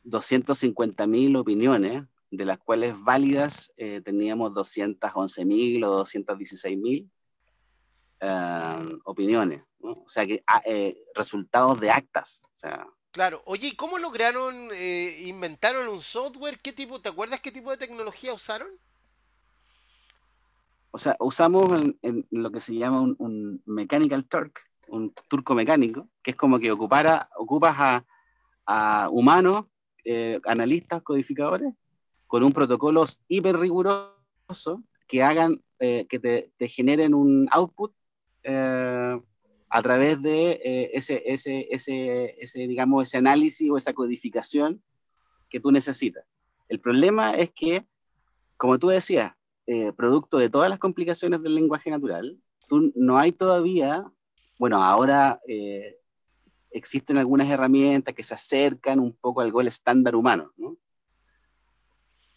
250.000 0.05 1.37
opiniones, 1.37 2.03
de 2.31 2.45
las 2.45 2.57
cuales 2.59 2.95
válidas 2.97 3.71
eh, 3.77 4.01
teníamos 4.03 4.53
211.000 4.53 5.85
o 5.85 6.05
216.000 6.05 7.09
uh, 8.21 8.99
opiniones. 9.03 9.63
O 9.81 10.07
sea, 10.07 10.25
que 10.25 10.43
ah, 10.47 10.61
eh, 10.65 11.03
resultados 11.13 11.79
de 11.79 11.91
actas. 11.91 12.43
O 12.53 12.57
sea, 12.57 12.87
Claro, 13.11 13.41
oye, 13.45 13.67
¿y 13.67 13.75
cómo 13.75 13.99
lograron, 13.99 14.69
eh, 14.71 15.23
inventaron 15.25 15.89
un 15.89 16.01
software? 16.01 16.59
¿Qué 16.59 16.71
tipo, 16.71 17.01
te 17.01 17.09
acuerdas 17.09 17.41
qué 17.41 17.51
tipo 17.51 17.69
de 17.69 17.75
tecnología 17.75 18.33
usaron? 18.33 18.69
O 20.91 20.97
sea, 20.97 21.15
usamos 21.19 21.71
lo 22.31 22.51
que 22.51 22.59
se 22.59 22.75
llama 22.75 23.01
un, 23.01 23.61
mechanical 23.65 24.25
turk, 24.25 24.59
un 24.89 25.13
turco 25.29 25.55
mecánico, 25.55 26.09
que 26.21 26.31
es 26.31 26.37
como 26.37 26.59
que 26.59 26.71
ocupara, 26.71 27.29
ocupas 27.37 28.03
a, 28.67 29.09
humanos, 29.09 29.65
eh, 30.05 30.39
analistas, 30.45 31.01
codificadores, 31.01 31.73
con 32.27 32.43
un 32.43 32.53
protocolo 32.53 33.05
hiper 33.27 33.57
riguroso 33.57 34.83
que 35.07 35.23
hagan, 35.23 35.61
eh, 35.79 36.05
que 36.09 36.19
te, 36.19 36.67
generen 36.67 37.13
un 37.13 37.47
output 37.51 37.93
eh, 38.43 39.19
a 39.69 39.81
través 39.81 40.21
de 40.21 40.89
ese, 40.93 41.21
ese, 41.25 41.67
ese, 41.69 42.35
ese, 42.39 42.67
digamos, 42.67 43.07
ese 43.07 43.17
análisis 43.17 43.69
o 43.69 43.77
esa 43.77 43.93
codificación 43.93 44.81
que 45.49 45.59
tú 45.59 45.71
necesitas. 45.71 46.25
El 46.69 46.79
problema 46.79 47.33
es 47.33 47.51
que, 47.51 47.85
como 48.57 48.79
tú 48.79 48.87
decías, 48.87 49.33
eh, 49.73 49.93
producto 49.93 50.37
de 50.37 50.49
todas 50.49 50.69
las 50.69 50.79
complicaciones 50.79 51.41
del 51.41 51.55
lenguaje 51.55 51.89
natural, 51.89 52.37
no 52.93 53.17
hay 53.17 53.31
todavía, 53.31 54.03
bueno, 54.59 54.83
ahora 54.83 55.39
eh, 55.47 55.97
existen 56.71 57.17
algunas 57.17 57.49
herramientas 57.49 58.13
que 58.13 58.21
se 58.21 58.33
acercan 58.33 58.99
un 58.99 59.13
poco 59.13 59.39
al 59.39 59.49
gol 59.49 59.69
estándar 59.69 60.13
humano, 60.13 60.51
¿no? 60.57 60.75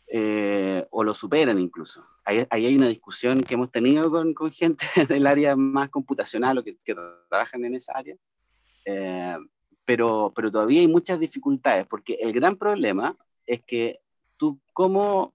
Eh, 0.07 0.87
o 0.90 1.03
lo 1.03 1.12
superan 1.12 1.59
incluso. 1.59 2.07
Ahí, 2.25 2.47
hay 2.51 2.77
una 2.77 2.87
discusión 2.87 3.40
que 3.40 3.55
hemos 3.55 3.73
tenido 3.73 4.12
con, 4.12 4.33
con 4.33 4.53
gente 4.53 4.87
del 5.09 5.27
área 5.27 5.57
más 5.57 5.88
computacional 5.88 6.59
o 6.59 6.62
que, 6.62 6.77
que 6.85 6.94
trabajan 7.29 7.64
en 7.64 7.75
esa 7.75 7.94
área, 7.97 8.16
pero, 9.85 10.33
pero 10.37 10.53
todavía 10.53 10.83
hay 10.83 10.88
muchas 10.88 11.18
dificultades, 11.18 11.85
porque 11.87 12.14
el 12.14 12.33
gran 12.33 12.55
problema 12.55 13.16
es 13.44 13.61
que 13.64 13.99
tú, 14.37 14.61
¿cómo 14.73 15.35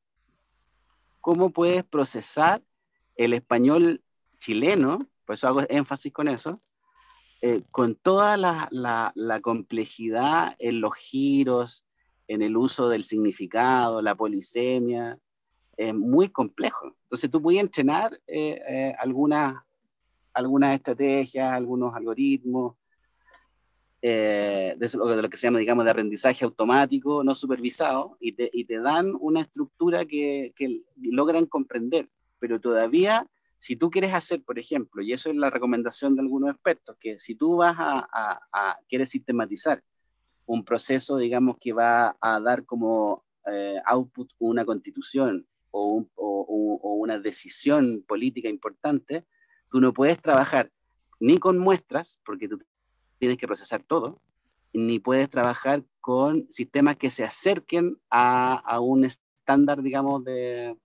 cómo 1.22 1.52
puedes 1.52 1.84
procesar 1.84 2.62
el 3.16 3.34
español 3.34 4.02
chileno, 4.40 5.00
por 5.26 5.36
eso 5.36 5.48
hago 5.48 5.62
énfasis 5.70 6.14
con 6.14 6.28
eso, 6.28 6.58
eh, 7.42 7.62
con 7.72 7.96
toda 7.96 8.36
la, 8.38 9.42
complejidad 9.42 10.56
en 10.60 10.82
los 10.82 10.96
giros, 10.96 11.86
en 12.28 12.42
el 12.42 12.58
uso 12.58 12.90
del 12.90 13.04
significado, 13.04 14.02
la 14.02 14.16
polisemia, 14.16 15.18
es 15.78 15.94
muy 15.94 16.30
complejo. 16.30 16.96
Entonces 17.04 17.32
tú 17.32 17.42
puedes 17.42 17.62
entrenar 17.62 18.20
eh, 18.28 18.62
eh, 18.68 18.96
algunas, 19.00 19.56
algunas 20.34 20.76
estrategias, 20.76 21.54
algunos 21.54 21.96
algoritmos, 21.96 22.76
eh, 24.02 24.76
de, 24.78 24.90
lo, 24.98 25.30
que 25.30 25.38
se 25.38 25.48
llama, 25.48 25.60
digamos, 25.60 25.84
de 25.84 25.92
aprendizaje 25.92 26.46
automático, 26.46 27.24
no 27.24 27.36
supervisado, 27.36 28.16
y 28.20 28.32
te, 28.32 28.50
y 28.54 28.64
te 28.64 28.80
dan 28.80 29.14
una 29.20 29.42
estructura 29.42 30.06
que, 30.06 30.54
que, 30.56 30.84
logran 31.02 31.46
comprender, 31.46 32.10
pero 32.40 32.62
todavía, 32.62 33.28
si 33.58 33.76
tú 33.76 33.90
quieres 33.90 34.14
hacer, 34.14 34.42
por 34.44 34.58
ejemplo, 34.58 35.02
y 35.02 35.12
eso 35.12 35.30
es 35.30 35.36
la 35.36 35.50
recomendación 35.50 36.16
de 36.16 36.22
algunos 36.22 36.52
expertos, 36.52 36.96
que 36.98 37.20
si 37.20 37.36
tú 37.36 37.58
vas 37.58 37.76
a, 37.78 38.08
a, 38.54 38.80
quieres 38.88 39.10
sistematizar 39.10 39.84
un 40.46 40.64
proceso, 40.64 41.18
digamos, 41.18 41.58
que 41.60 41.74
va 41.74 42.16
a 42.22 42.40
dar 42.40 42.66
como 42.66 43.26
eh, 43.52 43.82
output 43.86 44.32
una 44.40 44.64
constitución 44.64 45.46
o, 45.72 46.06
o, 46.16 46.80
o 46.82 46.94
una 46.94 47.20
decisión 47.20 48.04
política 48.08 48.48
importante, 48.48 49.26
tú 49.70 49.82
no 49.82 49.94
puedes 49.94 50.22
trabajar 50.22 50.72
ni 51.20 51.38
con 51.38 51.60
muestras, 51.60 52.20
porque 52.24 52.48
tú 52.48 52.60
tienes 53.20 53.38
que 53.38 53.48
procesar 53.48 53.84
todo, 53.84 54.22
ni 54.74 55.00
puedes 55.00 55.30
trabajar 55.30 55.84
con 56.00 56.48
sistemas 56.50 56.96
que 56.96 57.12
se 57.12 57.24
acerquen 57.24 58.00
a, 58.10 58.54
a 58.54 58.80
un 58.80 59.06
estándar, 59.06 59.82
digamos, 59.82 60.24
de, 60.24 60.76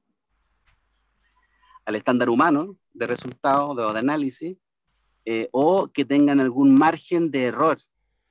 al 1.84 1.96
estándar 1.96 2.28
humano 2.28 2.76
de 2.92 3.06
resultados 3.06 3.70
o 3.70 3.92
de, 3.92 3.98
análisis, 3.98 4.56
eh, 5.24 5.48
o 5.52 5.88
que 5.88 6.04
tengan 6.04 6.40
algún 6.40 6.74
margen 6.74 7.30
de 7.30 7.46
error. 7.46 7.78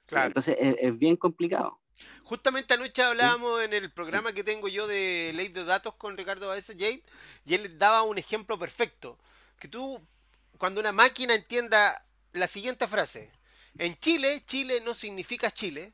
Claro. 0.06 0.28
Entonces 0.28 0.56
es, 0.60 0.76
es, 0.80 0.98
bien 0.98 1.16
complicado. 1.16 1.80
Justamente 2.24 2.74
anoche 2.74 3.02
hablábamos 3.02 3.60
¿Sí? 3.60 3.66
en 3.66 3.74
el 3.74 3.92
programa 3.92 4.34
que 4.34 4.44
tengo 4.44 4.68
yo 4.68 4.88
de 4.88 5.32
ley 5.36 5.50
de 5.50 5.64
datos 5.64 5.96
con 5.96 6.18
Ricardo 6.18 6.48
Baeza 6.48 6.74
Jade, 6.74 7.04
y 7.46 7.54
él 7.54 7.78
daba 7.78 8.04
un 8.04 8.18
ejemplo 8.18 8.58
perfecto. 8.58 9.18
Que 9.60 9.68
tú, 9.68 10.02
cuando 10.58 10.82
una 10.82 10.92
máquina 10.92 11.36
entienda 11.36 12.04
la 12.34 12.48
siguiente 12.48 12.88
frase, 12.88 13.30
en 13.78 13.96
Chile, 13.96 14.44
Chile 14.46 14.82
no 14.82 14.94
significa 14.94 15.52
Chile. 15.52 15.94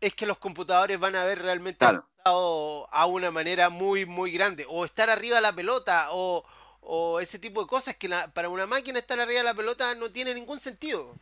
Es 0.00 0.14
que 0.14 0.26
los 0.26 0.38
computadores 0.38 1.00
van 1.00 1.16
a 1.16 1.24
ver 1.24 1.40
realmente 1.40 1.78
claro. 1.78 2.06
a 2.24 3.06
una 3.06 3.30
manera 3.30 3.70
muy, 3.70 4.06
muy 4.06 4.30
grande. 4.30 4.66
O 4.68 4.84
estar 4.84 5.10
arriba 5.10 5.36
de 5.36 5.42
la 5.42 5.54
pelota, 5.54 6.08
o, 6.10 6.44
o 6.80 7.20
ese 7.20 7.38
tipo 7.38 7.62
de 7.62 7.66
cosas 7.66 7.96
que 7.96 8.08
la, 8.08 8.28
para 8.28 8.48
una 8.48 8.66
máquina 8.66 8.98
estar 8.98 9.18
arriba 9.18 9.40
de 9.40 9.44
la 9.44 9.54
pelota 9.54 9.94
no 9.94 10.10
tiene 10.10 10.34
ningún 10.34 10.58
sentido. 10.58 11.14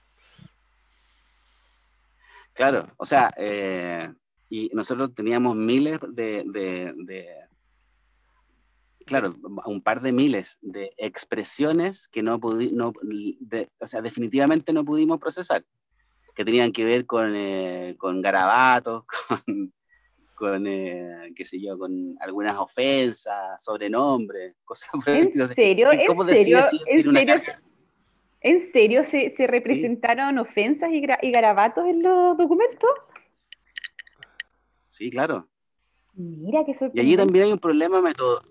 Claro, 2.52 2.88
o 2.98 3.06
sea, 3.06 3.30
eh, 3.36 4.12
y 4.48 4.70
nosotros 4.72 5.14
teníamos 5.14 5.56
miles 5.56 5.98
de, 6.08 6.44
de, 6.46 6.92
de, 6.96 7.34
claro, 9.04 9.34
un 9.66 9.82
par 9.82 10.00
de 10.02 10.12
miles 10.12 10.58
de 10.62 10.92
expresiones 10.96 12.08
que 12.08 12.22
no 12.22 12.38
pudimos, 12.40 12.72
no, 12.72 12.92
o 13.78 13.86
sea, 13.86 14.02
definitivamente 14.02 14.72
no 14.72 14.84
pudimos 14.84 15.18
procesar, 15.18 15.64
que 16.34 16.44
tenían 16.44 16.72
que 16.72 16.84
ver 16.84 17.06
con, 17.06 17.32
eh, 17.34 17.94
con 17.98 18.20
garabatos, 18.20 19.04
con, 19.28 19.72
con 20.34 20.66
eh, 20.66 21.32
qué 21.36 21.44
sé 21.44 21.60
yo, 21.60 21.78
con 21.78 22.16
algunas 22.20 22.56
ofensas, 22.56 23.62
sobrenombres, 23.62 24.56
cosas 24.64 24.90
por 24.92 25.08
¿En 25.08 25.30
no 25.34 25.46
sé, 25.46 25.54
serio? 25.54 25.88
¿Cómo 26.06 26.28
¿En 26.28 26.36
serio? 26.36 26.58
¿En 26.86 27.14
serio? 27.14 27.34
¿En 28.40 28.72
serio 28.72 29.02
se, 29.02 29.30
se 29.30 29.46
representaron 29.46 30.34
sí. 30.34 30.40
ofensas 30.40 30.90
y, 30.92 31.02
y, 31.22 31.30
garabatos 31.30 31.86
en 31.86 32.02
los 32.02 32.36
documentos? 32.36 32.90
Sí, 34.84 35.10
claro. 35.10 35.48
Mira 36.12 36.62
qué 36.66 36.74
sorprendente. 36.74 37.00
Y 37.00 37.06
allí 37.06 37.16
también 37.16 37.46
hay 37.46 37.52
un 37.52 37.58
problema 37.58 38.02
metodo, 38.02 38.42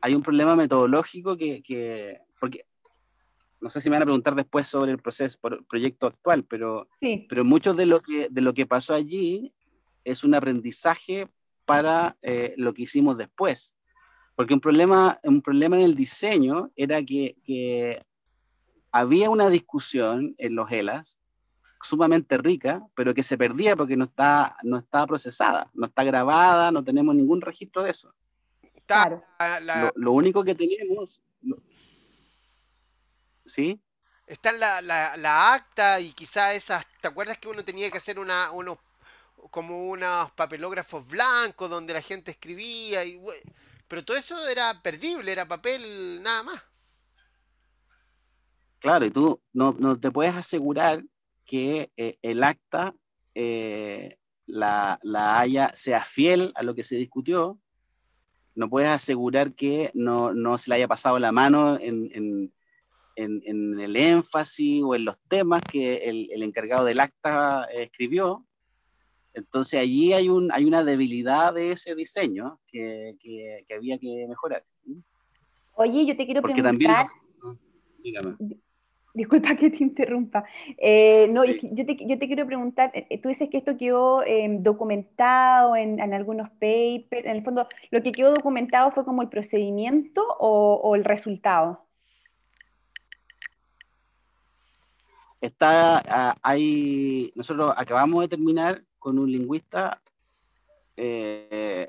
hay 0.00 0.14
un 0.14 0.22
problema 0.22 0.56
metodológico 0.56 1.36
que, 1.36 1.62
que, 1.62 2.20
porque 2.40 2.66
no 3.60 3.70
sé 3.70 3.80
si 3.80 3.88
me 3.88 3.96
van 3.96 4.02
a 4.02 4.06
preguntar 4.06 4.34
después 4.34 4.68
sobre 4.68 4.92
el 4.92 4.98
proceso, 4.98 5.38
por 5.40 5.54
el 5.54 5.64
proyecto 5.64 6.06
actual, 6.06 6.44
pero, 6.44 6.88
sí. 7.00 7.26
pero 7.28 7.44
mucho 7.44 7.74
de 7.74 7.86
lo, 7.86 8.00
que, 8.00 8.28
de 8.30 8.40
lo 8.40 8.54
que 8.54 8.66
pasó 8.66 8.94
allí 8.94 9.52
es 10.04 10.24
un 10.24 10.34
aprendizaje 10.34 11.28
para 11.64 12.16
eh, 12.22 12.54
lo 12.56 12.72
que 12.74 12.82
hicimos 12.82 13.16
después. 13.16 13.74
Porque 14.36 14.54
un 14.54 14.60
problema, 14.60 15.18
un 15.24 15.42
problema 15.42 15.76
en 15.76 15.82
el 15.82 15.94
diseño 15.94 16.70
era 16.76 17.02
que, 17.02 17.36
que 17.44 18.00
había 18.92 19.30
una 19.30 19.48
discusión 19.48 20.34
en 20.38 20.54
los 20.54 20.70
ELAS 20.70 21.18
sumamente 21.82 22.36
rica, 22.36 22.86
pero 22.94 23.14
que 23.14 23.22
se 23.22 23.38
perdía 23.38 23.76
porque 23.76 23.96
no 23.96 24.04
está, 24.04 24.56
no 24.62 24.78
está 24.78 25.06
procesada, 25.06 25.70
no 25.74 25.86
está 25.86 26.04
grabada, 26.04 26.70
no 26.70 26.84
tenemos 26.84 27.14
ningún 27.14 27.40
registro 27.40 27.82
de 27.82 27.90
eso. 27.90 28.12
Claro. 28.86 29.24
La, 29.38 29.60
la... 29.60 29.82
Lo, 29.82 29.92
lo, 29.96 30.12
único 30.12 30.44
que 30.44 30.54
tenemos, 30.54 31.20
lo... 31.42 31.56
¿sí? 33.44 33.80
Está 34.26 34.52
la, 34.52 34.80
la, 34.80 35.16
la, 35.16 35.54
acta 35.54 36.00
y 36.00 36.12
quizá 36.12 36.54
esas, 36.54 36.84
¿te 37.00 37.08
acuerdas 37.08 37.38
que 37.38 37.48
uno 37.48 37.64
tenía 37.64 37.90
que 37.90 37.98
hacer 37.98 38.18
una, 38.18 38.50
unos, 38.50 38.78
como 39.50 39.88
unos 39.88 40.30
papelógrafos 40.32 41.06
blancos 41.08 41.70
donde 41.70 41.94
la 41.94 42.02
gente 42.02 42.32
escribía 42.32 43.04
y 43.04 43.20
pero 43.88 44.04
todo 44.04 44.16
eso 44.16 44.46
era 44.48 44.82
perdible, 44.82 45.30
era 45.30 45.46
papel 45.46 46.20
nada 46.22 46.42
más. 46.42 46.62
Claro, 48.78 49.06
y 49.06 49.10
tú 49.10 49.40
no, 49.52 49.74
no 49.78 49.98
te 49.98 50.10
puedes 50.10 50.34
asegurar 50.34 51.02
que 51.44 51.90
eh, 51.96 52.18
el 52.22 52.42
acta 52.42 52.94
eh, 53.34 54.18
la, 54.46 54.98
la, 55.02 55.38
haya, 55.38 55.70
sea 55.74 56.02
fiel 56.02 56.52
a 56.56 56.62
lo 56.62 56.74
que 56.74 56.82
se 56.82 56.96
discutió, 56.96 57.58
no 58.56 58.68
puedes 58.68 58.88
asegurar 58.88 59.54
que 59.54 59.90
no, 59.94 60.32
no 60.32 60.58
se 60.58 60.70
le 60.70 60.76
haya 60.76 60.88
pasado 60.88 61.18
la 61.18 61.30
mano 61.30 61.78
en, 61.78 62.10
en, 62.12 62.52
en, 63.14 63.42
en, 63.44 63.80
el 63.80 63.96
énfasis 63.96 64.82
o 64.82 64.94
en 64.94 65.04
los 65.04 65.18
temas 65.28 65.62
que 65.70 65.96
el, 65.96 66.28
el 66.32 66.42
encargado 66.42 66.86
del 66.86 67.00
acta 67.00 67.68
escribió. 67.72 68.46
Entonces 69.34 69.78
allí 69.78 70.14
hay, 70.14 70.30
un, 70.30 70.50
hay 70.50 70.64
una 70.64 70.82
debilidad 70.82 71.52
de 71.52 71.72
ese 71.72 71.94
diseño 71.94 72.58
que, 72.66 73.14
que, 73.20 73.62
que 73.68 73.74
había 73.74 73.98
que 73.98 74.26
mejorar. 74.26 74.64
Oye, 75.74 76.06
yo 76.06 76.16
te 76.16 76.24
quiero 76.24 76.40
Porque 76.40 76.62
preguntar... 76.62 77.08
También, 77.42 77.60
dígame. 78.02 78.36
Disculpa 79.16 79.56
que 79.56 79.70
te 79.70 79.82
interrumpa. 79.82 80.44
Eh, 80.76 81.26
no, 81.32 81.42
Sí. 81.44 81.58
yo, 81.62 81.86
te, 81.86 81.96
yo 82.06 82.18
te 82.18 82.26
quiero 82.26 82.44
preguntar, 82.44 82.90
eh, 82.92 83.18
tú 83.18 83.30
dices 83.30 83.48
que 83.48 83.56
esto 83.56 83.78
quedó 83.78 84.22
eh, 84.22 84.46
documentado 84.60 85.74
en, 85.74 85.98
en 86.00 86.12
algunos 86.12 86.50
papers, 86.50 87.24
en 87.24 87.36
el 87.36 87.42
fondo, 87.42 87.66
¿lo 87.90 88.02
que 88.02 88.12
quedó 88.12 88.34
documentado 88.34 88.90
fue 88.90 89.06
como 89.06 89.22
el 89.22 89.30
procedimiento 89.30 90.22
o, 90.38 90.74
o 90.84 90.94
el 90.96 91.04
resultado? 91.04 91.80
Está, 95.40 96.02
ah, 96.10 96.34
hay, 96.42 97.32
nosotros 97.34 97.72
acabamos 97.74 98.20
de 98.20 98.28
terminar 98.28 98.82
con 98.98 99.18
un 99.18 99.32
lingüista 99.32 100.02
eh, 100.94 101.88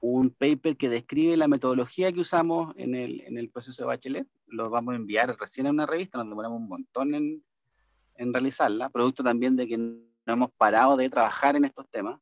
un 0.00 0.30
paper 0.30 0.76
que 0.76 0.88
describe 0.88 1.36
la 1.36 1.48
metodología 1.48 2.12
que 2.12 2.20
usamos 2.20 2.74
en 2.76 2.94
el, 2.94 3.20
en 3.22 3.38
el 3.38 3.50
proceso 3.50 3.82
de 3.82 3.88
Bachelet. 3.88 4.28
Lo 4.46 4.70
vamos 4.70 4.92
a 4.92 4.96
enviar 4.96 5.36
recién 5.38 5.66
a 5.66 5.70
una 5.70 5.86
revista, 5.86 6.18
nos 6.18 6.28
demoramos 6.28 6.60
un 6.60 6.68
montón 6.68 7.14
en, 7.14 7.42
en 8.14 8.32
realizarla, 8.32 8.90
producto 8.90 9.22
también 9.22 9.56
de 9.56 9.66
que 9.66 9.78
no 9.78 10.02
hemos 10.26 10.50
parado 10.52 10.96
de 10.96 11.08
trabajar 11.08 11.56
en 11.56 11.64
estos 11.64 11.88
temas. 11.88 12.20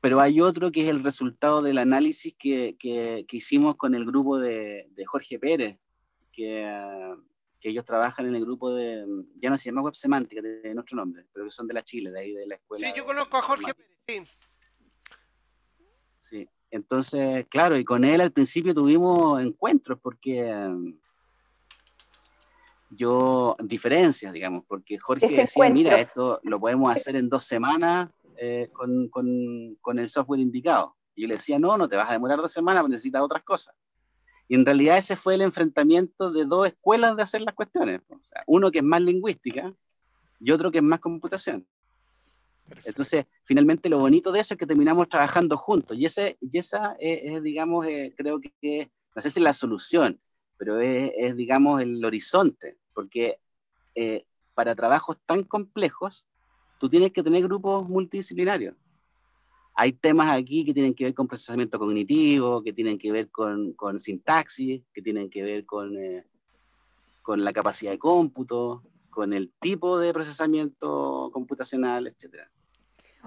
Pero 0.00 0.20
hay 0.20 0.40
otro 0.40 0.70
que 0.70 0.82
es 0.82 0.90
el 0.90 1.02
resultado 1.02 1.62
del 1.62 1.78
análisis 1.78 2.34
que, 2.38 2.76
que, 2.78 3.24
que 3.26 3.36
hicimos 3.38 3.76
con 3.76 3.94
el 3.94 4.04
grupo 4.04 4.38
de, 4.38 4.88
de 4.90 5.06
Jorge 5.06 5.38
Pérez, 5.38 5.78
que, 6.30 7.16
que, 7.58 7.70
ellos 7.70 7.86
trabajan 7.86 8.26
en 8.26 8.34
el 8.34 8.44
grupo 8.44 8.74
de, 8.74 9.06
ya 9.36 9.48
no 9.48 9.56
se 9.56 9.64
llama 9.64 9.80
Web 9.80 9.94
Semántica, 9.94 10.42
de 10.42 10.74
nuestro 10.74 10.96
nombre, 10.96 11.24
pero 11.32 11.46
que 11.46 11.50
son 11.50 11.66
de 11.66 11.74
la 11.74 11.82
Chile, 11.82 12.10
de 12.10 12.20
ahí 12.20 12.34
de 12.34 12.46
la 12.46 12.56
escuela. 12.56 12.86
Sí, 12.86 12.92
yo 12.94 13.02
de, 13.02 13.06
conozco 13.06 13.38
a 13.38 13.42
Jorge 13.42 13.72
Pérez, 13.72 14.28
sí. 14.28 14.38
Sí, 16.24 16.48
entonces, 16.70 17.46
claro, 17.50 17.76
y 17.76 17.84
con 17.84 18.02
él 18.02 18.18
al 18.22 18.32
principio 18.32 18.74
tuvimos 18.74 19.42
encuentros 19.42 19.98
porque 20.00 20.42
um, 20.50 20.98
yo, 22.88 23.54
diferencias, 23.62 24.32
digamos, 24.32 24.64
porque 24.66 24.96
Jorge 24.96 25.28
decía, 25.28 25.68
mira, 25.68 25.98
esto 25.98 26.40
lo 26.42 26.58
podemos 26.58 26.90
hacer 26.96 27.16
en 27.16 27.28
dos 27.28 27.44
semanas 27.44 28.08
eh, 28.38 28.70
con, 28.72 29.10
con, 29.10 29.76
con, 29.82 29.98
el 29.98 30.08
software 30.08 30.40
indicado. 30.40 30.96
Y 31.14 31.22
yo 31.22 31.28
le 31.28 31.34
decía, 31.34 31.58
no, 31.58 31.76
no 31.76 31.90
te 31.90 31.96
vas 31.96 32.08
a 32.08 32.14
demorar 32.14 32.38
dos 32.38 32.52
semanas, 32.52 32.82
porque 32.82 32.92
necesitas 32.92 33.20
otras 33.20 33.44
cosas. 33.44 33.74
Y 34.48 34.54
en 34.54 34.64
realidad 34.64 34.96
ese 34.96 35.16
fue 35.16 35.34
el 35.34 35.42
enfrentamiento 35.42 36.32
de 36.32 36.46
dos 36.46 36.68
escuelas 36.68 37.16
de 37.16 37.22
hacer 37.22 37.42
las 37.42 37.54
cuestiones. 37.54 38.00
O 38.08 38.18
sea, 38.24 38.42
uno 38.46 38.70
que 38.70 38.78
es 38.78 38.84
más 38.84 39.02
lingüística 39.02 39.74
y 40.40 40.50
otro 40.52 40.72
que 40.72 40.78
es 40.78 40.84
más 40.84 41.00
computación. 41.00 41.66
Perfecto. 42.68 42.90
Entonces, 42.90 43.26
finalmente 43.44 43.88
lo 43.88 43.98
bonito 43.98 44.32
de 44.32 44.40
eso 44.40 44.54
es 44.54 44.58
que 44.58 44.66
terminamos 44.66 45.08
trabajando 45.08 45.56
juntos. 45.56 45.96
Y, 45.98 46.06
ese, 46.06 46.38
y 46.40 46.58
esa 46.58 46.96
es, 46.98 47.20
es 47.24 47.42
digamos, 47.42 47.86
eh, 47.86 48.14
creo 48.16 48.40
que, 48.40 48.52
que, 48.60 48.90
no 49.14 49.22
sé 49.22 49.30
si 49.30 49.40
es 49.40 49.44
la 49.44 49.52
solución, 49.52 50.20
pero 50.56 50.80
es, 50.80 51.12
es 51.16 51.36
digamos, 51.36 51.80
el 51.80 52.04
horizonte. 52.04 52.78
Porque 52.94 53.38
eh, 53.94 54.24
para 54.54 54.74
trabajos 54.74 55.18
tan 55.26 55.42
complejos, 55.42 56.26
tú 56.78 56.88
tienes 56.88 57.12
que 57.12 57.22
tener 57.22 57.42
grupos 57.42 57.88
multidisciplinarios. 57.88 58.74
Hay 59.76 59.92
temas 59.92 60.30
aquí 60.30 60.64
que 60.64 60.72
tienen 60.72 60.94
que 60.94 61.04
ver 61.04 61.14
con 61.14 61.26
procesamiento 61.26 61.78
cognitivo, 61.78 62.62
que 62.62 62.72
tienen 62.72 62.96
que 62.96 63.10
ver 63.10 63.30
con, 63.30 63.72
con 63.72 63.98
sintaxis, 63.98 64.82
que 64.92 65.02
tienen 65.02 65.28
que 65.28 65.42
ver 65.42 65.66
con, 65.66 65.96
eh, 65.96 66.24
con 67.22 67.42
la 67.42 67.52
capacidad 67.52 67.90
de 67.90 67.98
cómputo, 67.98 68.82
con 69.14 69.32
el 69.32 69.52
tipo 69.60 69.98
de 69.98 70.12
procesamiento 70.12 71.30
computacional, 71.32 72.08
etcétera. 72.08 72.50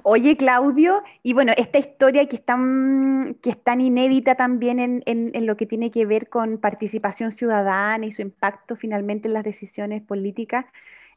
Oye, 0.04 0.38
Claudio, 0.38 1.02
y 1.24 1.34
bueno, 1.34 1.54
esta 1.58 1.80
historia 1.80 2.28
que 2.28 2.36
es 2.36 2.46
tan, 2.46 3.36
que 3.42 3.50
es 3.50 3.64
tan 3.64 3.82
inédita 3.82 4.36
también 4.36 4.80
en, 4.80 5.02
en, 5.06 5.46
lo 5.48 5.58
que 5.58 5.66
tiene 5.66 5.90
que 5.90 6.06
ver 6.06 6.30
con 6.30 6.60
participación 6.60 7.32
ciudadana 7.32 8.06
y 8.06 8.12
su 8.12 8.22
impacto 8.22 8.76
finalmente 8.76 9.28
en 9.28 9.34
las 9.34 9.44
decisiones 9.44 10.04
políticas, 10.04 10.66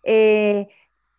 eh, 0.02 0.68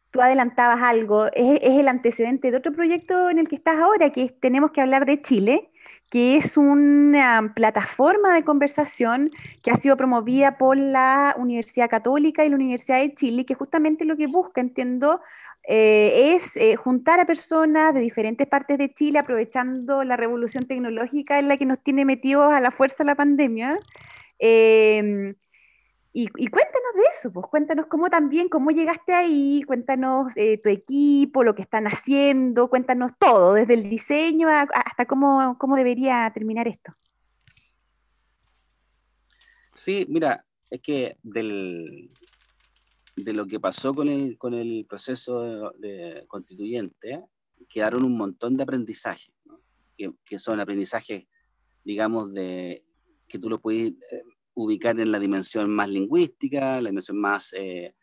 tú 0.10 0.22
adelantabas 0.22 0.82
algo, 0.82 1.28
es, 1.28 1.60
es, 1.62 1.78
el 1.78 1.88
antecedente 1.88 2.50
de 2.50 2.58
otro 2.58 2.72
proyecto 2.74 3.30
en 3.30 3.38
el 3.38 3.48
que 3.48 3.58
estás 3.58 3.80
ahora, 3.80 4.12
que 4.12 4.24
es 4.24 4.40
Tenemos 4.40 4.72
que 4.72 4.82
hablar 4.82 5.06
de 5.06 5.22
Chile, 5.22 5.71
que 6.12 6.36
es 6.36 6.58
una 6.58 7.54
plataforma 7.56 8.34
de 8.36 8.44
conversación 8.44 9.32
que 9.64 9.72
ha 9.72 9.78
sido 9.78 9.96
promovida 9.96 10.58
por 10.58 10.78
la 10.78 11.34
Universidad 11.38 11.90
Católica 11.90 12.44
y 12.44 12.50
la 12.50 12.58
Universidad 12.58 13.00
de 13.00 13.14
Chile, 13.16 13.46
que 13.46 13.56
justamente 13.56 14.04
lo 14.04 14.18
que 14.18 14.28
busca, 14.28 14.60
entiendo, 14.60 15.22
eh, 15.64 16.34
es 16.36 16.58
eh, 16.58 16.76
juntar 16.76 17.22
a 17.22 17.26
personas 17.26 17.94
de 17.94 18.02
diferentes 18.02 18.46
partes 18.46 18.78
de 18.78 18.94
Chile 18.94 19.20
aprovechando 19.20 20.04
la 20.04 20.18
revolución 20.18 20.66
tecnológica 20.66 21.40
en 21.40 21.48
la 21.48 21.56
que 21.56 21.66
nos 21.66 21.80
tiene 21.82 22.04
metidos 22.04 22.52
a 22.52 22.60
la 22.60 22.72
fuerza 22.72 23.06
la 23.06 23.16
pandemia. 23.16 23.78
Em, 24.38 25.36
y, 26.14 26.28
cuéntanos 26.28 26.94
de 26.96 27.04
eso, 27.18 27.32
pues 27.32 27.48
cuéntanos 27.48 27.86
cómo 27.88 28.10
también, 28.10 28.50
cómo 28.50 28.72
llegaste 28.72 29.14
ahí, 29.14 29.64
cuéntanos 29.66 30.28
eh, 30.36 30.58
tu 30.58 30.68
equipo, 30.68 31.44
lo 31.44 31.56
que 31.56 31.62
están 31.62 31.88
haciendo, 31.88 32.70
cuéntanos 32.70 33.12
todo, 33.18 33.54
desde 33.54 33.76
el 33.76 33.90
diseño 33.90 34.50
hasta 34.50 35.06
cómo, 35.06 35.58
cómo 35.58 35.78
debería 35.78 36.30
terminar 36.34 36.68
esto. 36.68 36.94
Sí, 39.74 40.06
mira, 40.10 40.46
es 40.70 40.82
que 40.82 41.18
del, 41.24 42.12
de 43.16 43.34
lo 43.34 43.46
que 43.46 43.62
pasó 43.62 43.96
con 43.96 44.10
el, 44.10 44.38
con 44.38 44.54
el 44.54 44.86
proceso 44.90 45.74
constituyente, 46.28 47.24
quedaron 47.70 48.04
un 48.04 48.18
montón 48.18 48.58
de 48.58 48.64
aprendizajes, 48.64 49.34
que, 49.96 50.12
que, 50.26 50.38
son 50.38 50.60
aprendizajes, 50.60 51.26
digamos, 51.86 52.34
de 52.34 52.84
que 53.30 53.40
tú 53.40 53.50
lo 53.50 53.62
puedes 53.62 53.92
eh, 53.92 54.24
ubicar 54.54 55.00
en 55.00 55.12
la 55.12 55.20
dimensión 55.20 55.70
más 55.72 55.90
lingüística, 55.90 56.82
la 56.82 56.90
dimensión 56.90 57.18
más, 57.18 57.54
eh, 57.54 57.96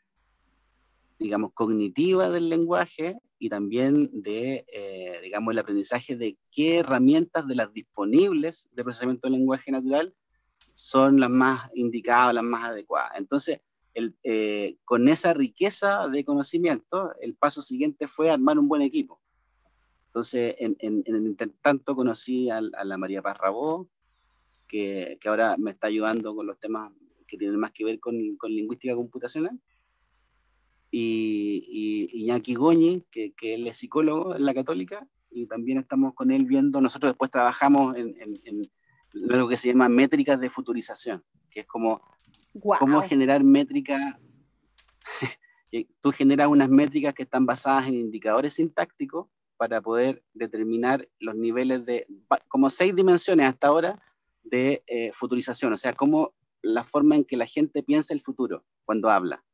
digamos, 1.19 1.53
cognitiva 1.53 2.31
del 2.31 2.49
lenguaje 2.49 3.19
y 3.39 3.49
también 3.49 4.11
de, 4.13 4.65
eh, 4.73 5.21
digamos, 5.23 5.53
el 5.53 5.59
aprendizaje 5.59 6.17
de 6.17 6.37
qué 6.51 6.79
herramientas 6.79 7.47
de 7.47 7.55
las 7.55 7.73
disponibles 7.73 8.69
de 8.73 8.85
procesamiento 8.85 9.29
del 9.29 9.39
lenguaje 9.39 9.71
natural 9.71 10.15
son 10.73 11.21
las 11.21 11.31
más 11.31 11.71
indicadas, 11.75 12.35
las 12.35 12.45
más 12.45 12.71
adecuadas. 12.71 13.13
Entonces, 13.17 13.61
eh, 14.23 14.77
con 14.85 15.09
esa 15.09 15.35
riqueza 15.35 16.07
de 16.09 16.25
conocimiento, 16.25 17.13
el 17.21 17.35
paso 17.35 17.63
siguiente 17.63 18.07
fue 18.07 18.31
armar 18.31 18.59
un 18.59 18.69
buen 18.69 18.83
equipo. 18.83 19.21
Entonces, 20.07 20.55
en, 20.59 20.77
en, 20.79 21.03
en 21.05 21.17
el 21.17 21.27
intertanto 21.27 21.95
conocí 21.95 22.49
a, 22.49 22.61
la 22.61 22.97
María 22.97 23.23
Parrabó, 23.23 23.89
que, 24.69 25.19
que, 25.21 25.29
ahora 25.29 25.57
me 25.57 25.71
está 25.73 25.87
ayudando 25.87 26.35
con 26.35 26.47
los 26.47 26.59
temas 26.61 26.93
que 27.27 27.37
tienen 27.37 27.59
más 27.59 27.73
que 27.73 27.85
ver 27.85 27.99
con, 27.99 28.37
con 28.37 28.53
lingüística 28.53 28.95
computacional. 28.95 29.59
Y, 30.91 31.65
y 32.13 32.23
Iñaki 32.23 32.55
Goñi, 32.55 33.05
que, 33.11 33.33
que, 33.33 33.55
él 33.55 33.67
es 33.67 33.79
psicólogo 33.79 34.37
en 34.37 34.45
la 34.45 34.55
católica, 34.55 35.07
y 35.31 35.47
también 35.47 35.79
estamos 35.79 36.15
con 36.15 36.31
él 36.31 36.47
viendo, 36.47 36.81
nosotros 36.81 37.13
después 37.13 37.31
trabajamos 37.31 37.97
en, 37.97 38.15
en, 38.21 38.41
en 38.45 38.71
lo 39.13 39.49
que 39.49 39.57
se 39.57 39.69
llama 39.69 39.89
métricas 39.89 40.41
de 40.41 40.51
futurización, 40.51 41.23
que 41.51 41.61
es 41.61 41.67
como 41.67 42.01
cómo 42.79 43.03
generar 43.03 43.45
métricas. 43.45 44.01
Tú 46.01 46.13
generas 46.13 46.49
unas 46.49 46.69
métricas 46.69 47.15
que 47.15 47.25
están 47.25 47.45
basadas 47.47 47.89
en 47.89 47.95
indicadores 47.95 48.55
sintácticos 48.55 49.29
para 49.57 49.81
poder 49.81 50.23
determinar 50.33 51.07
los 51.19 51.35
niveles 51.35 51.85
de, 51.85 52.07
como 52.49 52.71
seis 52.71 52.95
dimensiones 52.95 53.47
hasta 53.47 53.67
ahora, 53.67 54.01
de 54.51 54.83
eh, 54.87 55.11
futurización, 55.13 55.73
o 55.73 55.77
sea, 55.77 55.93
cómo 55.93 56.35
la 56.63 56.83
forma 56.83 57.17
en 57.17 57.25
que 57.25 57.37
la 57.37 57.47
gente 57.47 57.83
piensa 57.83 58.15
el 58.15 58.21
futuro 58.21 58.65
cuando 58.85 59.11
habla. 59.11 59.45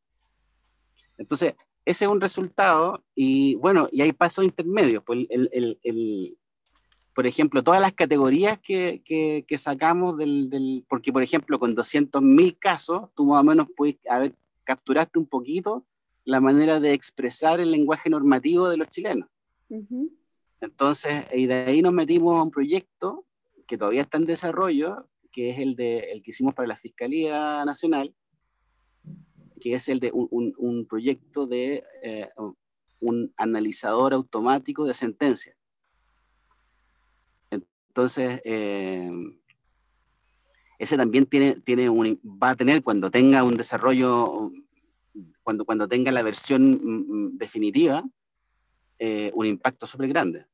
Entonces, 1.19 1.55
ese 1.85 2.05
es 2.05 2.11
un 2.11 2.21
resultado 2.21 3.05
y 3.15 3.57
bueno, 3.57 3.89
y 3.93 4.03
hay 4.03 4.13
pasos 4.13 4.45
intermedios. 4.45 5.03
Pues 5.05 5.27
el, 5.29 5.49
el, 5.53 5.79
el, 5.83 6.39
por 7.15 7.27
ejemplo, 7.27 7.63
todas 7.63 7.81
las 7.81 7.93
categorías 7.93 8.59
que, 8.59 9.03
que, 9.05 9.59
sacamos 9.59 10.17
del, 10.17 10.51
del, 10.51 10.85
porque 10.89 11.13
por 11.13 11.23
ejemplo, 11.23 11.59
con 11.59 11.77
200.000 11.77 12.59
casos, 12.59 13.11
tú 13.15 13.27
más 13.27 13.41
o 13.41 13.45
menos 13.45 13.69
puedes 13.77 13.97
haber, 14.09 14.33
capturaste 14.65 15.19
un 15.19 15.27
poquito 15.27 15.85
la 16.25 16.41
manera 16.41 16.81
de 16.81 16.93
expresar 16.93 17.61
el 17.61 17.71
lenguaje 17.71 18.09
normativo 18.09 18.69
de 18.69 18.79
los 18.79 18.89
chilenos. 18.91 19.29
Entonces, 20.61 21.27
y 21.35 21.47
de 21.47 21.55
ahí 21.55 21.83
nos 21.83 21.93
metimos 21.93 22.39
a 22.39 22.43
un 22.43 22.51
proyecto 22.51 23.27
que 23.67 23.79
todavía 23.79 24.03
está 24.03 24.19
en 24.19 24.27
desarrollo, 24.27 25.09
que 25.31 25.51
es 25.51 25.59
el, 25.59 25.77
de, 25.77 25.99
el 26.13 26.23
que 26.23 26.31
hicimos 26.31 26.55
para 26.55 26.69
la 26.69 26.77
Fiscalía 26.77 27.65
Nacional, 27.65 28.15
que 29.61 29.75
es 29.75 29.89
el 29.89 30.01
de 30.01 30.11
un, 30.13 30.53
un, 30.59 30.87
proyecto 30.87 31.47
de 31.47 31.83
eh, 32.03 32.29
un 33.01 33.33
analizador 33.37 34.15
automático 34.15 34.85
de 34.85 34.95
sentencias. 34.95 35.57
Entonces, 37.51 38.41
eh, 38.45 39.11
ese 40.79 40.97
también 40.97 41.27
tiene, 41.27 41.55
tiene 41.61 41.89
un, 41.89 42.21
va 42.25 42.51
a 42.51 42.55
tener 42.57 42.83
cuando 42.83 43.11
tenga 43.11 43.45
un 43.45 43.57
desarrollo, 43.57 44.51
cuando, 45.43 45.65
cuando 45.65 45.89
tenga 45.89 46.11
la 46.11 46.23
versión 46.23 46.73
mm, 46.73 47.05
mm, 47.09 47.39
definitiva, 47.39 48.05
eh, 48.99 49.31
un 49.35 49.47
impacto 49.47 49.87
súper 49.87 50.09
grande. 50.09 50.47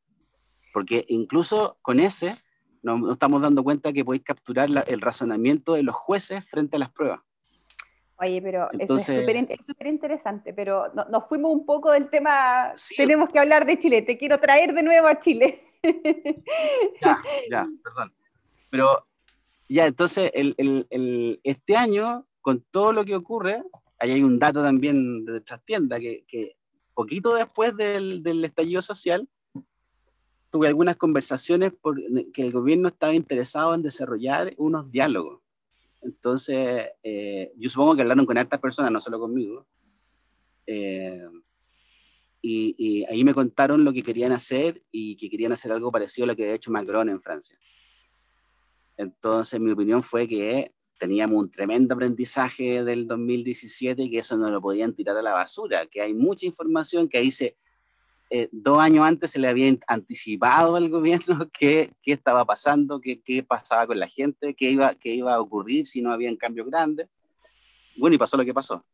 Porque 0.73 1.05
incluso 1.09 1.79
con 1.83 1.99
ese 1.99 2.37
nos, 2.83 3.13
estamos 3.13 3.43
dando 3.43 3.63
cuenta 3.63 3.93
que 3.93 4.05
podéis 4.05 4.25
capturar 4.25 4.69
el 4.87 5.01
razonamiento 5.01 5.75
de 5.75 5.83
los 5.83 5.95
jueces 5.95 6.49
frente 6.49 6.77
a 6.77 6.81
las 6.81 6.91
pruebas. 6.91 7.21
Oye, 8.19 8.43
pero 8.43 8.71
eso 8.79 8.99
es 8.99 9.07
súper 9.65 9.87
interesante, 9.87 10.53
pero 10.53 10.93
nos 11.11 11.27
fuimos 11.27 11.53
un 11.53 11.65
poco 11.65 11.91
del 11.91 12.11
tema, 12.11 12.75
tenemos 12.95 13.31
que 13.31 13.39
hablar 13.39 13.65
de 13.65 13.79
Chile, 13.79 14.03
te 14.03 14.19
quiero 14.19 14.39
traer 14.39 14.75
de 14.75 14.83
nuevo 14.83 15.07
a 15.07 15.19
Chile. 15.19 15.63
ya, 17.03 17.19
ya, 17.51 17.65
perdón. 17.83 18.13
Pero 18.69 19.07
ya, 19.71 19.87
entonces, 19.87 20.31
el, 20.35 20.55
el, 20.59 21.41
este 21.45 21.77
año, 21.77 22.27
con 22.43 22.61
todo 22.71 22.93
lo 22.93 23.05
que 23.05 23.17
ocurre, 23.17 23.63
ahí 23.99 24.11
hay 24.11 24.23
un 24.23 24.39
dato 24.39 24.63
también 24.63 25.25
de 25.25 25.41
trastienda, 25.41 25.99
que, 25.99 26.25
que 26.27 26.57
poquito 26.93 27.35
después 27.35 27.77
del, 27.77 28.23
del, 28.23 28.45
estallido 28.45 28.83
social, 28.83 29.29
tuve 30.51 30.69
algunas 30.69 30.97
conversaciones 30.97 31.73
porque 31.81 32.43
el 32.43 32.53
gobierno 32.53 32.89
estaba 32.89 33.15
interesado 33.15 33.75
en 33.75 33.83
desarrollar 33.83 34.53
unos 34.59 34.91
diálogos. 34.91 35.41
Entonces, 36.03 36.89
eh, 37.03 37.53
yo 37.57 37.71
supongo 37.71 37.97
que 37.97 38.03
hablaron 38.03 38.27
con 38.27 38.39
hartas 38.39 38.61
personas, 38.61 38.91
no 38.91 39.01
solo 39.01 39.21
conmigo. 39.21 39.67
Eh, 40.67 41.29
y, 42.43 43.05
ahí 43.05 43.23
me 43.23 43.35
contaron 43.35 43.85
lo 43.85 43.93
que 43.93 44.03
querían 44.03 44.33
hacer 44.33 44.83
y 44.91 45.17
que 45.17 45.29
querían 45.29 45.53
hacer 45.53 45.73
algo 45.73 45.93
parecido 45.93 46.25
a 46.25 46.29
lo 46.29 46.37
que 46.37 46.45
había 46.45 46.55
hecho 46.55 46.71
Macron 46.71 47.09
en 47.11 47.21
Francia. 47.21 47.59
Entonces 48.97 49.61
mi 49.61 49.71
opinión 49.71 50.03
fue 50.03 50.27
que 50.27 50.75
teníamos 50.99 51.39
un 51.39 51.51
tremendo 51.51 51.95
aprendizaje 51.95 52.85
del 52.85 53.07
2017 53.07 54.03
y 54.03 54.11
que 54.11 54.19
eso 54.19 54.37
no 54.37 54.51
lo 54.51 54.61
podían 54.61 54.95
tirar 54.95 55.17
a 55.17 55.23
la 55.23 55.33
basura, 55.33 55.87
que 55.87 56.03
hay 56.03 56.15
mucha 56.15 56.47
información 56.47 57.09
que 57.09 57.19
ahí 57.19 57.31
se, 57.31 57.57
eh, 58.33 58.49
dos 58.53 58.79
años 58.79 59.05
antes 59.05 59.33
se 59.33 59.41
le 59.41 59.49
había 59.49 59.77
anticipado 59.89 60.77
al 60.77 60.89
gobierno 60.89 61.51
qué, 61.53 61.93
estaba 62.05 62.45
pasando, 62.45 63.01
qué, 63.01 63.45
pasaba 63.47 63.89
con 63.89 63.99
la 63.99 64.07
gente, 64.07 64.55
qué 64.55 64.71
iba, 64.71 64.95
iba 65.03 65.35
a 65.35 65.41
ocurrir 65.41 65.85
si 65.87 66.01
no 66.01 66.13
había 66.13 66.35
cambios 66.39 66.69
grandes. 66.69 67.09
Bueno, 67.97 68.15
y 68.15 68.19
pasó 68.19 68.37
lo 68.37 68.45
que 68.45 68.55
pasó. 68.55 68.85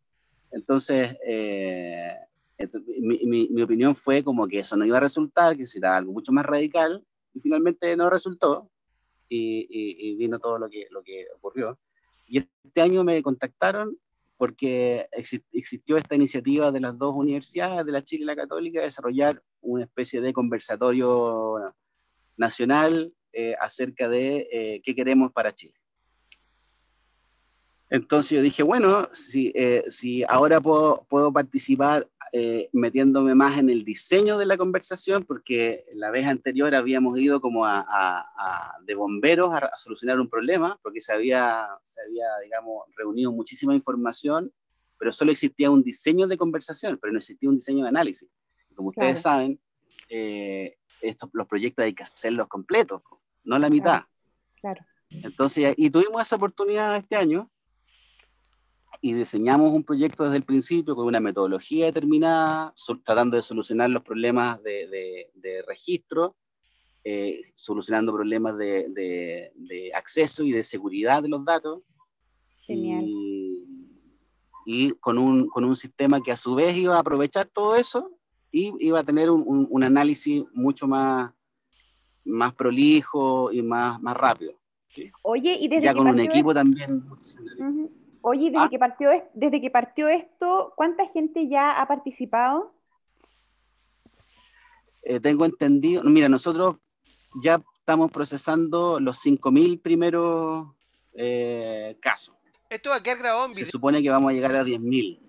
Entonces, 0.51 1.19
eh, 1.27 2.17
mi, 3.03 3.49
mi, 3.51 3.63
opinión 3.63 3.95
fue 3.95 4.25
como 4.25 4.49
que 4.49 4.61
eso 4.61 4.75
no 4.75 4.87
iba 4.87 4.97
a 4.97 5.01
resultar, 5.01 5.55
que 5.55 5.63
necesitaba 5.63 5.99
algo 5.99 6.13
mucho 6.13 6.33
más 6.33 6.47
radical, 6.47 7.05
y 7.35 7.41
finalmente 7.41 7.95
no 7.95 8.09
resultó, 8.09 8.71
y, 9.29 9.67
y, 9.69 10.17
vino 10.17 10.39
todo 10.39 10.59
lo 10.59 10.71
que, 10.71 10.87
lo 10.91 11.03
que 11.03 11.27
ocurrió. 11.37 11.79
Y 12.27 12.39
este 12.39 12.81
año 12.81 13.05
me 13.05 13.23
contactaron 13.23 13.99
porque 14.37 15.09
existió 15.53 15.97
esta 15.97 16.15
iniciativa 16.15 16.71
de 16.71 16.81
las 16.81 16.99
dos 16.99 17.15
universidades, 17.15 17.87
de 17.87 17.93
la 17.93 18.05
Chile 18.05 18.25
y 18.25 18.27
la 18.27 18.37
Católica, 18.37 18.81
de 18.81 18.87
desarrollar 18.87 19.43
una 19.61 19.85
especie 19.85 20.21
de 20.21 20.33
conversatorio 20.33 21.75
nacional 22.37 23.13
eh, 23.33 23.55
acerca 23.61 24.09
de 24.09 24.49
eh, 24.51 24.81
qué 24.83 24.95
queremos 24.95 25.33
para 25.33 25.55
Chile. 25.55 25.75
Entonces 27.89 28.33
yo 28.33 28.43
dije, 28.43 28.63
bueno, 28.63 29.09
si, 29.13 29.53
eh, 29.55 29.85
si 29.89 30.25
ahora 30.25 30.61
puedo, 30.61 31.07
puedo 31.09 31.33
participar 31.33 32.09
eh, 32.39 32.69
metiéndome 32.75 33.35
más 33.35 33.57
en 33.57 33.71
el 33.71 33.83
diseño 33.83 34.37
de 34.37 34.45
la 34.45 34.59
conversación, 34.59 35.23
porque 35.23 35.87
la 35.95 36.11
vez 36.11 36.27
anterior 36.27 36.75
habíamos 36.75 37.19
ido 37.19 37.41
como 37.41 37.65
a, 37.65 38.77
de 38.85 38.95
bomberos 38.95 39.55
a, 39.55 39.75
solucionar 39.79 40.21
un 40.21 40.29
problema, 40.29 40.79
porque 40.83 41.01
se 41.01 41.15
había, 41.15 41.67
se 41.85 42.03
había, 42.03 42.27
digamos, 42.45 42.85
reunido 42.95 43.33
muchísima 43.33 43.75
información, 43.75 44.53
pero 44.99 45.13
solo 45.13 45.33
existía 45.33 45.71
un 45.71 45.83
diseño 45.83 46.27
de 46.27 46.37
conversación, 46.37 46.99
pero 47.01 47.11
no 47.11 47.21
existía 47.21 47.49
un 47.49 47.57
diseño 47.57 47.85
de 47.85 47.89
análisis. 47.89 48.29
Como 48.75 48.91
ustedes 48.91 49.19
saben, 49.19 49.59
eh, 50.11 50.77
estos, 51.01 51.31
los 51.33 51.47
proyectos 51.47 51.87
hay 51.87 51.95
que 51.95 52.03
hacerlos 52.03 52.49
completos, 52.49 53.01
no 53.45 53.59
la 53.59 53.71
mitad. 53.71 54.03
Claro. 54.61 54.85
Entonces, 55.09 55.73
y 55.79 55.89
tuvimos 55.89 56.21
esa 56.21 56.37
oportunidad 56.37 56.99
este 56.99 57.17
año 57.17 57.51
y 59.01 59.13
diseñamos 59.13 59.73
un 59.73 59.85
proyecto 59.85 60.25
desde 60.25 60.39
el 60.39 60.45
principio 60.45 60.95
con 60.95 61.07
una 61.07 61.21
metodología 61.21 61.87
determinada, 61.87 62.75
tratando 63.05 63.37
de 63.37 63.43
solucionar 63.43 63.91
los 63.91 64.03
problemas 64.03 64.63
de, 64.63 65.31
de, 65.35 65.63
registro, 65.63 66.37
eh, 67.05 67.41
solucionando 67.55 68.13
problemas 68.13 68.57
de, 68.57 68.89
de, 69.55 69.93
acceso 69.95 70.45
y 70.45 70.53
de 70.53 70.63
seguridad 70.63 71.23
de 71.23 71.29
los 71.29 71.45
datos. 71.45 71.83
Genial. 72.67 73.05
Y, 73.07 73.91
y 74.67 74.91
con, 74.93 75.19
un, 75.19 75.49
con, 75.49 75.65
un, 75.65 75.77
sistema 75.77 76.21
que 76.21 76.33
a 76.33 76.37
su 76.37 76.55
vez 76.55 76.77
iba 76.77 76.97
a 76.97 77.01
aprovechar 77.01 77.47
todo 77.47 77.77
eso 77.77 78.11
y 78.51 78.73
iba 78.81 79.01
a 79.01 79.05
tener 79.05 79.31
un, 79.31 79.67
un, 79.71 79.85
análisis 79.85 80.45
mucho 80.53 80.89
más, 80.89 81.33
más 82.25 82.55
prolijo 82.55 83.53
y 83.53 83.63
más, 83.63 84.01
más 84.01 84.17
rápido. 84.17 84.55
Oye, 85.23 85.59
y 85.61 85.69
desde 85.69 85.85
ya 85.85 85.95
con 85.95 86.09
un 86.09 86.21
equipo 86.21 86.55
también. 86.55 87.05
Oye, 88.29 88.51
desde, 88.51 88.65
ah. 88.65 88.69
que 88.69 88.79
partió, 88.81 89.09
desde 89.35 89.61
que 89.61 89.71
partió 89.71 90.09
esto, 90.09 90.73
¿cuánta 90.75 91.07
gente 91.07 91.47
ya 91.47 91.81
ha 91.81 91.87
participado? 91.87 92.75
Eh, 95.03 95.21
tengo 95.21 95.45
entendido, 95.45 96.03
mira, 96.03 96.29
nosotros 96.29 96.75
ya 97.41 97.63
estamos 97.79 98.11
procesando 98.11 98.99
los 98.99 99.25
5.000 99.25 99.81
primeros 99.81 100.75
eh, 101.15 101.97
casos. 102.01 102.35
Esto 102.69 102.91
va 102.91 102.97
a 102.97 103.01
quedar 103.01 103.19
grabado 103.19 103.45
en 103.45 103.53
video. 103.53 103.65
Se 103.65 103.71
supone 103.71 104.03
que 104.03 104.11
vamos 104.11 104.33
a 104.33 104.35
llegar 104.35 104.57
a 104.57 104.65
10.000. 104.65 105.21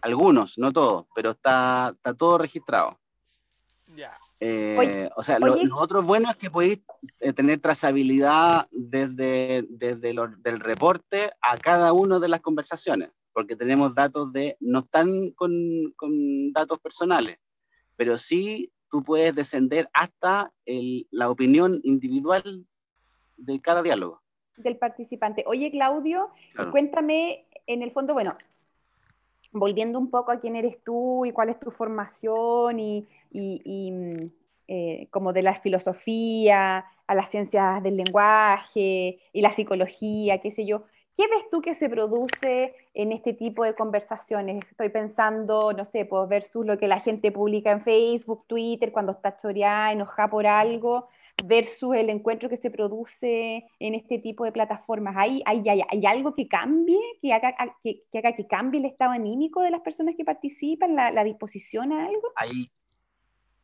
Algunos, 0.00 0.58
no 0.58 0.72
todos, 0.72 1.06
pero 1.14 1.30
está, 1.30 1.92
está 1.94 2.14
todo 2.14 2.38
registrado. 2.38 2.98
Ya. 3.94 4.12
Eh, 4.44 5.08
o 5.14 5.22
sea, 5.22 5.38
lo, 5.38 5.54
otro 5.76 6.02
bueno 6.02 6.28
es 6.28 6.36
que 6.36 6.50
podéis 6.50 6.80
eh, 7.20 7.32
tener 7.32 7.60
trazabilidad 7.60 8.66
desde, 8.72 9.64
desde 9.68 10.10
el 10.10 10.58
reporte 10.58 11.30
a 11.40 11.56
cada 11.58 11.92
una 11.92 12.18
de 12.18 12.26
las 12.26 12.40
conversaciones, 12.40 13.10
porque 13.32 13.54
tenemos 13.54 13.94
datos 13.94 14.32
de, 14.32 14.56
no 14.58 14.80
están 14.80 15.30
con, 15.30 15.52
con 15.94 16.52
datos 16.52 16.80
personales, 16.80 17.38
pero 17.94 18.18
sí 18.18 18.72
tú 18.90 19.04
puedes 19.04 19.36
descender 19.36 19.88
hasta 19.92 20.52
el, 20.66 21.06
la 21.12 21.30
opinión 21.30 21.78
individual 21.84 22.66
de 23.36 23.60
cada 23.60 23.80
diálogo. 23.80 24.22
Del 24.56 24.76
participante. 24.76 25.44
Oye, 25.46 25.70
Claudio, 25.70 26.30
cuéntame, 26.72 27.46
en 27.68 27.82
el 27.82 27.92
fondo, 27.92 28.12
bueno, 28.12 28.36
volviendo 29.52 29.98
un 29.98 30.10
poco 30.10 30.32
a 30.32 30.40
quién 30.40 30.56
eres 30.56 30.82
tú 30.82 31.24
y 31.24 31.32
cuál 31.32 31.50
es 31.50 31.60
tu 31.60 31.70
formación 31.70 32.80
y 32.80 33.06
y, 33.32 33.90
mm, 33.90 34.30
eh, 34.68 35.08
como 35.10 35.32
de 35.32 35.42
la 35.42 35.54
filosofía, 35.54 36.86
a 37.06 37.14
las 37.14 37.28
ciencias 37.30 37.82
del 37.82 37.96
lenguaje 37.96 39.18
y 39.32 39.42
la 39.42 39.52
psicología, 39.52 40.38
qué 40.40 40.50
sé 40.50 40.64
yo. 40.64 40.84
¿Qué 41.14 41.24
ves 41.28 41.50
tú 41.50 41.60
que 41.60 41.74
se 41.74 41.90
produce 41.90 42.74
en 42.94 43.12
este 43.12 43.34
tipo 43.34 43.64
de 43.64 43.74
conversaciones? 43.74 44.64
Estoy 44.70 44.88
pensando, 44.88 45.74
no 45.74 45.84
sé, 45.84 46.06
pues 46.06 46.26
versus 46.26 46.64
lo 46.64 46.78
que 46.78 46.88
la 46.88 47.00
gente 47.00 47.30
publica 47.30 47.70
en 47.70 47.82
Facebook, 47.82 48.46
Twitter, 48.46 48.92
cuando 48.92 49.12
está 49.12 49.36
choreada, 49.36 49.92
enojada 49.92 50.30
por 50.30 50.46
algo, 50.46 51.08
versus 51.44 51.94
el 51.94 52.10
encuentro 52.10 52.48
que 52.48 52.56
se 52.56 52.70
produce 52.70 53.64
en 53.78 53.94
este 53.94 54.18
tipo 54.18 54.44
de 54.44 54.52
plataformas. 54.52 55.16
¿Hay, 55.16 55.42
hay, 55.44 55.62
hay, 55.68 56.06
algo 56.06 56.34
que 56.34 56.46
cambie, 56.46 57.00
que 57.20 57.32
haga 57.32 57.54
que, 57.82 58.04
haga 58.14 58.34
que 58.34 58.46
cambie 58.46 58.80
el 58.80 58.86
estado 58.86 59.10
anímico 59.10 59.60
de 59.62 59.70
las 59.70 59.80
personas 59.80 60.14
que 60.16 60.24
participan, 60.24 60.94
la, 60.94 61.10
la 61.10 61.24
disposición 61.24 61.92
a 61.92 62.06
algo? 62.06 62.32
Hay, 62.36 62.68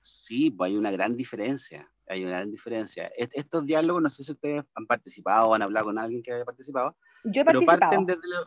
Sí, 0.00 0.50
pues 0.50 0.70
hay 0.70 0.76
una 0.76 0.90
gran 0.90 1.16
diferencia. 1.16 1.90
Hay 2.06 2.22
una 2.22 2.38
gran 2.38 2.50
diferencia. 2.50 3.10
estos 3.16 3.66
diálogos, 3.66 4.02
no 4.02 4.08
sé 4.08 4.24
si 4.24 4.32
ustedes 4.32 4.64
han 4.74 4.86
participado 4.86 5.48
o 5.48 5.54
han 5.54 5.62
hablado 5.62 5.86
con 5.86 5.98
alguien 5.98 6.22
que 6.22 6.32
haya 6.32 6.44
participado. 6.44 6.96
Yo 7.24 7.42
he 7.42 7.44
pero 7.44 7.60
Parten 7.62 8.06
desde, 8.06 8.26
la, 8.26 8.38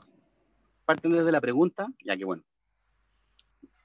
parten 0.85 1.11
desde 1.11 1.31
la 1.31 1.41
pregunta, 1.41 1.87
ya 2.03 2.17
que 2.17 2.25
bueno. 2.25 2.43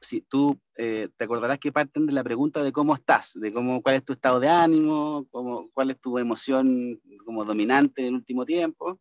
Si 0.00 0.20
tú 0.20 0.59
eh, 0.76 1.09
te 1.16 1.24
acordarás 1.24 1.59
que 1.59 1.72
parten 1.72 2.06
de 2.06 2.12
la 2.12 2.22
pregunta 2.22 2.62
de 2.62 2.72
cómo 2.72 2.94
estás, 2.94 3.32
de 3.35 3.52
cómo, 3.52 3.82
cuál 3.82 3.96
es 3.96 4.04
tu 4.04 4.12
estado 4.12 4.40
de 4.40 4.48
ánimo, 4.48 5.24
cómo, 5.30 5.70
cuál 5.72 5.90
es 5.90 6.00
tu 6.00 6.18
emoción 6.18 7.00
como 7.24 7.44
dominante 7.44 8.02
en 8.02 8.09
el 8.09 8.14
último 8.14 8.44
tiempo. 8.44 8.98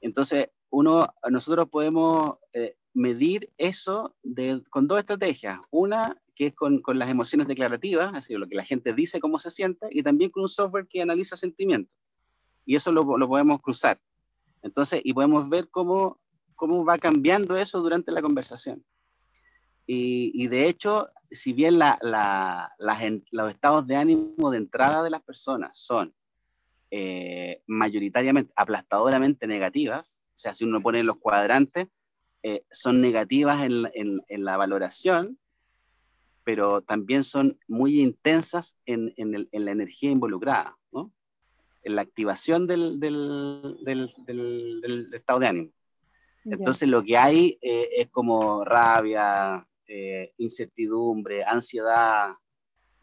Entonces, 0.00 0.50
uno, 0.70 1.06
nosotros 1.30 1.68
podemos 1.68 2.38
eh, 2.52 2.76
medir 2.94 3.50
eso 3.56 4.14
con 4.70 4.86
dos 4.86 4.98
estrategias. 4.98 5.60
Una 5.70 6.16
que 6.34 6.48
es 6.48 6.54
con, 6.54 6.80
con, 6.80 6.98
las 6.98 7.10
emociones 7.10 7.46
declarativas, 7.46 8.12
así 8.14 8.34
lo 8.34 8.48
que 8.48 8.54
la 8.54 8.64
gente 8.64 8.92
dice, 8.92 9.20
cómo 9.20 9.38
se 9.38 9.50
siente, 9.50 9.86
y 9.90 10.02
también 10.02 10.30
con 10.30 10.42
un 10.42 10.48
software 10.48 10.86
que 10.88 11.02
analiza 11.02 11.36
sentimientos. 11.36 11.94
Y 12.64 12.76
eso 12.76 12.92
lo, 12.92 13.18
lo 13.18 13.28
podemos 13.28 13.60
cruzar. 13.60 14.00
Entonces, 14.62 15.00
y 15.04 15.12
podemos 15.12 15.48
ver 15.48 15.68
cómo, 15.68 16.20
cómo 16.54 16.84
va 16.84 16.96
cambiando 16.96 17.56
eso 17.56 17.80
durante 17.80 18.12
la 18.12 18.22
conversación. 18.22 18.84
Y, 19.86 20.32
y 20.34 20.48
de 20.48 20.68
hecho, 20.68 21.08
si 21.30 21.52
bien 21.52 21.78
la, 21.78 21.98
la, 22.02 22.72
los 23.30 23.50
estados 23.50 23.86
de 23.86 23.96
ánimo 23.96 24.50
de 24.50 24.58
entrada 24.58 25.02
de 25.02 25.10
las 25.10 25.22
personas 25.22 25.76
son 25.76 26.14
eh, 26.90 27.62
mayoritariamente, 27.66 28.52
aplastadoramente 28.56 29.46
negativas, 29.46 30.18
o 30.34 30.38
sea, 30.38 30.54
si 30.54 30.64
uno 30.64 30.80
pone 30.80 31.02
los 31.02 31.18
cuadrantes, 31.18 31.88
eh, 32.42 32.64
son 32.70 33.00
negativas 33.00 33.64
en, 33.64 33.88
en, 33.94 34.22
en 34.28 34.44
la 34.44 34.56
valoración, 34.56 35.38
pero 36.44 36.82
también 36.82 37.24
son 37.24 37.58
muy 37.68 38.00
intensas 38.00 38.76
en, 38.84 39.14
en, 39.16 39.48
la 39.64 39.70
energía 39.70 40.10
involucrada, 40.10 40.76
¿no? 40.90 41.12
en 41.84 41.96
la 41.96 42.02
activación 42.02 42.66
del, 42.66 42.98
del, 43.00 43.78
del, 43.84 45.08
estado 45.12 45.40
de 45.40 45.46
ánimo. 45.46 45.70
Entonces 46.44 46.88
lo 46.88 47.04
que 47.04 47.16
hay 47.16 47.58
eh, 47.62 47.88
es 47.98 48.08
como 48.08 48.64
rabia, 48.64 49.66
eh, 49.92 50.32
incertidumbre, 50.38 51.44
ansiedad, 51.44 52.32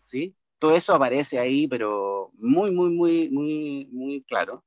¿sí? 0.03 0.35
Todo 0.57 0.75
eso 0.75 0.93
aparece 0.93 1.39
ahí, 1.39 1.67
pero 1.67 2.31
muy, 2.33 2.71
muy, 2.71 2.89
muy, 2.89 3.29
muy, 3.29 3.87
muy 3.91 4.23
claro. 4.23 4.63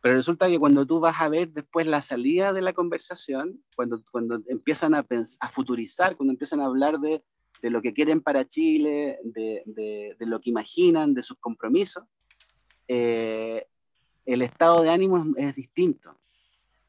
Pero 0.00 0.14
resulta 0.14 0.48
que 0.48 0.58
cuando 0.58 0.86
tú 0.86 1.00
vas 1.00 1.20
a 1.20 1.28
ver 1.28 1.50
después 1.50 1.86
la 1.86 2.00
salida 2.00 2.52
de 2.52 2.62
la 2.62 2.72
conversación, 2.72 3.62
cuando, 3.74 4.02
cuando 4.10 4.40
empiezan 4.48 4.94
a, 4.94 5.04
a 5.40 5.48
futurizar, 5.48 6.16
cuando 6.16 6.32
empiezan 6.32 6.60
a 6.60 6.66
hablar 6.66 6.98
de 6.98 7.22
de 7.62 7.70
lo 7.70 7.82
que 7.82 7.92
quieren 7.92 8.20
para 8.20 8.46
Chile, 8.46 9.18
de, 9.24 9.62
de, 9.66 10.26
lo 10.26 10.40
que 10.40 10.50
imaginan, 10.50 11.14
de 11.14 11.22
sus 11.22 11.38
compromisos, 11.38 12.04
eh, 12.88 13.66
el 14.24 14.42
estado 14.42 14.82
de 14.82 14.90
ánimo 14.90 15.24
es, 15.36 15.54
distinto. 15.54 16.18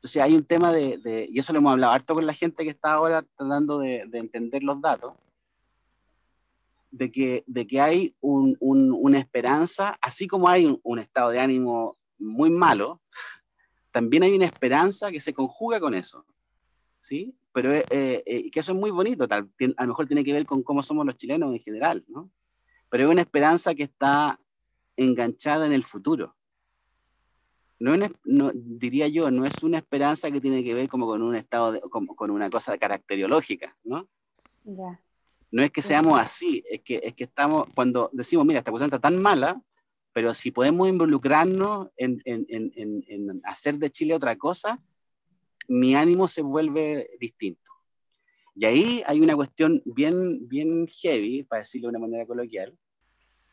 Entonces 0.07 0.23
hay 0.23 0.35
un 0.37 0.45
tema 0.45 0.71
de, 0.71 1.27
y 1.29 1.37
eso 1.37 1.51
lo 1.51 1.59
hemos 1.59 1.73
hablado 1.73 1.91
harto 1.91 2.13
con 2.13 2.25
la 2.25 2.33
gente 2.33 2.63
que 2.63 2.69
está 2.69 2.93
ahora 2.93 3.23
tratando 3.23 3.79
de, 3.79 4.07
entender 4.13 4.63
los 4.63 4.79
datos, 4.79 5.13
de 6.91 7.11
que, 7.11 7.43
de 7.45 7.67
que 7.67 7.81
hay 7.81 8.15
un, 8.21 8.55
una 8.61 9.19
esperanza, 9.19 9.97
así 10.01 10.25
como 10.25 10.47
hay 10.47 10.79
un, 10.81 10.99
estado 10.99 11.31
de 11.31 11.41
ánimo 11.41 11.97
muy 12.19 12.49
malo, 12.49 13.01
también 13.91 14.23
hay 14.23 14.31
una 14.31 14.45
esperanza 14.45 15.11
que 15.11 15.19
se 15.19 15.33
conjuga 15.33 15.81
con 15.81 15.93
eso. 15.93 16.23
¿sí? 17.01 17.35
pero 17.51 17.73
eh, 17.73 17.83
eh, 17.89 18.49
que 18.49 18.61
eso 18.61 18.71
es 18.71 18.77
muy 18.77 18.91
bonito, 18.91 19.27
tal, 19.27 19.49
a 19.75 19.81
lo 19.81 19.87
mejor 19.89 20.07
tiene 20.07 20.23
que 20.23 20.31
ver 20.31 20.45
con 20.45 20.63
cómo 20.63 20.81
somos 20.81 21.05
los 21.05 21.17
chilenos 21.17 21.51
en 21.51 21.59
general, 21.59 22.05
¿no? 22.07 22.31
Pero 22.87 23.03
es 23.03 23.09
una 23.09 23.23
esperanza 23.23 23.75
que 23.75 23.83
está 23.83 24.39
enganchada 24.95 25.65
en 25.65 25.73
el 25.73 25.83
futuro. 25.83 26.36
No, 27.79 27.95
no, 28.25 28.51
diría 28.53 29.07
yo, 29.07 29.29
no 29.29 29.45
es 29.45 29.61
una 29.61 29.77
esperanza 29.77 30.31
que 30.31 30.41
tiene 30.41 30.63
que 30.63 30.73
ver 30.73 30.87
como 30.87 31.05
con 31.05 31.21
un 31.21 31.35
estado, 31.35 31.73
de, 31.73 31.79
como, 31.81 32.15
con 32.15 32.31
una 32.31 32.49
cosa 32.49 32.77
caracteriológica, 32.77 33.77
¿no? 33.83 34.07
No 35.51 35.63
es 35.63 35.71
que 35.71 35.81
seamos 35.81 36.19
así, 36.19 36.63
es 36.69 36.81
que, 36.81 36.99
es 37.03 37.13
que 37.13 37.25
estamos, 37.25 37.67
cuando 37.75 38.09
decimos, 38.11 38.45
mira, 38.45 38.59
esta 38.59 38.71
cuestión 38.71 38.87
está 38.87 38.99
tan 38.99 39.21
mala, 39.21 39.61
pero 40.11 40.33
si 40.33 40.51
podemos 40.51 40.89
involucrarnos 40.89 41.89
en, 41.95 42.21
en, 42.25 42.45
en, 42.49 43.03
en 43.07 43.41
hacer 43.43 43.77
de 43.77 43.91
Chile 43.91 44.15
otra 44.15 44.35
cosa, 44.35 44.81
mi 45.67 45.95
ánimo 45.95 46.27
se 46.27 46.41
vuelve 46.41 47.11
distinto. 47.19 47.69
Y 48.55 48.65
ahí 48.65 49.03
hay 49.05 49.21
una 49.21 49.35
cuestión 49.35 49.83
bien, 49.85 50.47
bien 50.47 50.87
heavy, 50.87 51.43
para 51.43 51.61
decirlo 51.61 51.87
de 51.87 51.97
una 51.97 52.07
manera 52.07 52.25
coloquial, 52.25 52.75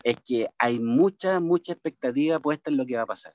es 0.02 0.16
que 0.22 0.48
hay 0.58 0.78
mucha, 0.78 1.40
mucha 1.40 1.72
expectativa 1.72 2.38
puesta 2.38 2.70
en 2.70 2.78
lo 2.78 2.86
que 2.86 2.96
va 2.96 3.02
a 3.02 3.06
pasar. 3.06 3.34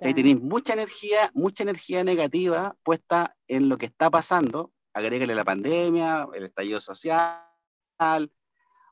Ahí 0.00 0.14
tenéis 0.14 0.40
mucha 0.40 0.72
energía, 0.72 1.30
mucha 1.34 1.62
energía 1.62 2.04
negativa 2.04 2.76
puesta 2.82 3.36
en 3.46 3.68
lo 3.68 3.78
que 3.78 3.86
está 3.86 4.10
pasando. 4.10 4.72
Agrégale 4.92 5.34
la 5.34 5.44
pandemia, 5.44 6.28
el 6.34 6.46
estallido 6.46 6.80
social, 6.80 7.42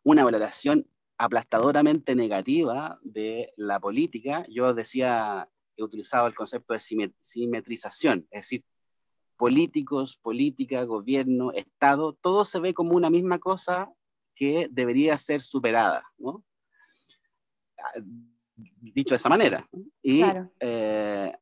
una 0.03 0.24
valoración 0.24 0.87
aplastadoramente 1.18 2.14
negativa 2.14 2.99
de 3.03 3.53
la 3.57 3.80
política. 3.80 4.45
Yo 4.49 4.74
decía, 4.74 5.49
he 5.76 5.82
utilizado 5.82 6.26
el 6.26 6.34
concepto 6.34 6.74
de 6.74 6.80
simetrización, 7.20 8.26
es 8.30 8.43
decir, 8.43 8.64
políticos, 9.37 10.16
política, 10.16 10.82
gobierno, 10.84 11.53
Estado, 11.53 12.14
todo 12.14 12.45
se 12.45 12.59
ve 12.59 12.74
como 12.74 12.95
una 12.95 13.11
misma 13.11 13.39
cosa 13.39 13.93
que 14.34 14.68
debería 14.70 15.16
ser 15.18 15.41
superada. 15.41 16.05
Dicho 18.57 19.14
de 19.14 19.18
esa 19.18 19.28
manera. 19.28 19.68
Y, 20.02 20.22
eh, 20.61 21.32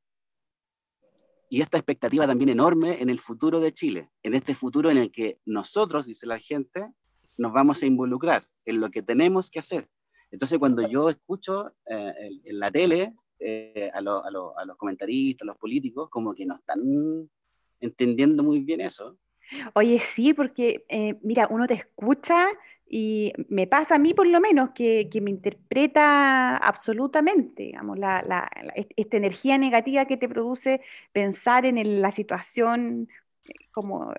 y 1.48 1.60
esta 1.60 1.78
expectativa 1.78 2.26
también 2.26 2.50
enorme 2.50 3.00
en 3.00 3.10
el 3.10 3.20
futuro 3.20 3.60
de 3.60 3.72
Chile, 3.72 4.10
en 4.22 4.34
este 4.34 4.54
futuro 4.54 4.90
en 4.90 4.98
el 4.98 5.10
que 5.10 5.38
nosotros, 5.46 6.06
dice 6.06 6.26
la 6.26 6.38
gente, 6.38 6.92
nos 7.36 7.52
vamos 7.52 7.82
a 7.82 7.86
involucrar 7.86 8.42
en 8.64 8.80
lo 8.80 8.90
que 8.90 9.02
tenemos 9.02 9.50
que 9.50 9.60
hacer. 9.60 9.88
Entonces, 10.30 10.58
cuando 10.58 10.88
yo 10.88 11.08
escucho 11.08 11.72
eh, 11.88 12.40
en, 12.44 12.58
la 12.58 12.70
tele 12.70 13.14
eh, 13.38 13.90
a, 13.94 13.98
a, 13.98 14.00
a, 14.00 14.64
los 14.64 14.76
comentaristas, 14.76 15.42
a 15.42 15.46
los 15.46 15.58
políticos, 15.58 16.08
como 16.10 16.34
que 16.34 16.46
no 16.46 16.56
están 16.56 16.80
entendiendo 17.80 18.42
muy 18.42 18.60
bien 18.60 18.80
eso. 18.80 19.16
Oye, 19.74 19.98
sí, 19.98 20.34
porque 20.34 20.84
eh, 20.88 21.18
mira, 21.22 21.46
uno 21.50 21.66
te 21.66 21.74
escucha 21.74 22.48
y 22.86 23.32
me 23.48 23.66
pasa 23.66 23.96
a 23.96 23.98
mí 23.98 24.14
por 24.14 24.26
lo 24.26 24.40
menos 24.40 24.70
que, 24.74 25.08
que 25.10 25.20
me 25.20 25.30
interpreta 25.30 26.56
absolutamente, 26.56 27.64
digamos, 27.64 27.98
la, 27.98 28.22
la, 28.26 28.48
esta 28.96 29.16
energía 29.16 29.58
negativa 29.58 30.04
que 30.04 30.16
te 30.16 30.28
produce 30.28 30.80
pensar 31.12 31.66
en 31.66 32.00
la 32.00 32.12
situación 32.12 33.08
como 33.72 34.12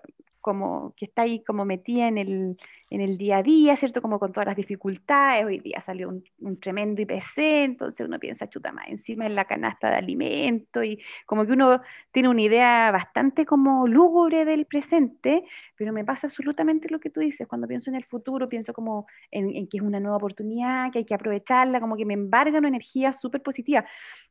como 0.46 0.94
que 0.96 1.06
está 1.06 1.24
ahí 1.24 1.44
como 1.44 1.66
metida 1.66 2.08
en 2.08 2.20
el, 2.20 2.58
en 2.92 3.02
el 3.02 3.18
día 3.18 3.38
a 3.38 3.42
día, 3.42 3.76
¿cierto? 3.76 4.00
Como 4.00 4.20
con 4.20 4.32
todas 4.32 4.46
las 4.46 4.56
dificultades. 4.56 5.44
Hoy 5.44 5.58
día 5.58 5.82
salió 5.82 6.08
un, 6.08 6.24
un, 6.40 6.60
tremendo 6.60 7.02
IPC, 7.02 7.40
entonces 7.64 8.06
uno 8.06 8.20
piensa, 8.20 8.48
chuta 8.48 8.72
más, 8.72 8.88
encima 8.88 9.26
en 9.26 9.34
la 9.34 9.46
canasta 9.46 9.90
de 9.90 9.96
alimento 9.96 10.84
y 10.84 11.02
como 11.26 11.48
que 11.48 11.54
uno 11.54 11.82
tiene 12.12 12.30
una 12.30 12.44
idea 12.44 12.92
bastante 12.92 13.44
como 13.44 13.88
lúgubre 13.88 14.46
del 14.46 14.68
presente, 14.68 15.46
pero 15.76 15.92
me 15.92 16.06
pasa 16.06 16.28
absolutamente 16.28 16.90
lo 16.90 17.00
que 17.00 17.10
tú 17.10 17.22
dices. 17.22 17.48
Cuando 17.48 17.68
pienso 17.68 17.90
en 17.90 17.96
el 17.96 18.06
futuro, 18.06 18.48
pienso 18.48 18.72
como 18.72 19.08
en, 19.32 19.50
en 19.56 19.68
que 19.68 19.78
es 19.78 19.84
una 19.84 20.00
nueva 20.00 20.18
oportunidad, 20.18 20.92
que 20.92 21.00
hay 21.00 21.06
que 21.06 21.16
aprovecharla, 21.16 21.80
como 21.80 21.98
que 21.98 22.06
me 22.06 22.14
embarga 22.14 22.60
una 22.60 22.68
energía 22.68 23.14
súper 23.14 23.42
positiva. 23.42 23.84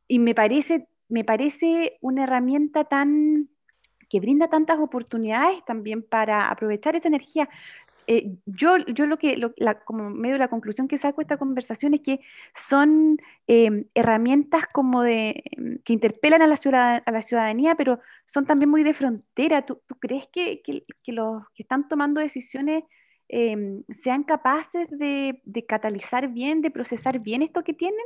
Y 0.07 0.19
me 0.19 0.33
parece, 0.33 0.87
me 1.09 1.25
parece 1.25 1.97
una 1.99 2.23
herramienta 2.23 2.85
tan 2.85 3.49
que 4.15 4.21
brinda 4.21 4.47
tantas 4.47 4.79
oportunidades 4.79 5.61
también 5.65 6.01
para 6.01 6.49
aprovechar 6.49 6.95
esa 6.95 7.09
energía. 7.09 7.49
Eh, 8.07 8.37
yo, 8.45 8.77
yo 8.77 9.07
lo 9.07 9.17
que, 9.17 9.37
como 9.83 10.09
medio 10.09 10.35
de 10.35 10.39
la 10.39 10.47
conclusión 10.47 10.87
que 10.87 10.97
saco 10.97 11.17
de 11.17 11.23
esta 11.23 11.35
conversación 11.35 11.93
es 11.93 11.99
que 11.99 12.21
son 12.53 13.17
em, 13.47 13.83
herramientas 13.93 14.67
como 14.71 15.01
de, 15.01 15.43
em, 15.51 15.79
que 15.83 15.91
interpelan 15.91 16.41
a 16.41 16.47
la, 16.47 16.55
ciudad, 16.55 17.03
a 17.05 17.11
la 17.11 17.21
ciudadanía, 17.21 17.75
pero 17.75 17.99
son 18.25 18.45
también 18.45 18.69
muy 18.69 18.83
de 18.83 18.93
frontera. 18.93 19.65
¿Tú, 19.65 19.81
crees 19.99 20.27
que, 20.31 20.61
los 21.07 21.43
que 21.53 21.63
están 21.63 21.89
tomando 21.89 22.21
decisiones 22.21 22.85
em, 23.27 23.83
sean 23.89 24.23
capaces 24.23 24.87
de, 24.91 25.41
catalizar 25.67 26.29
bien, 26.29 26.61
de 26.61 26.71
procesar 26.71 27.19
bien 27.19 27.41
esto 27.41 27.65
que 27.65 27.73
tienen? 27.73 28.05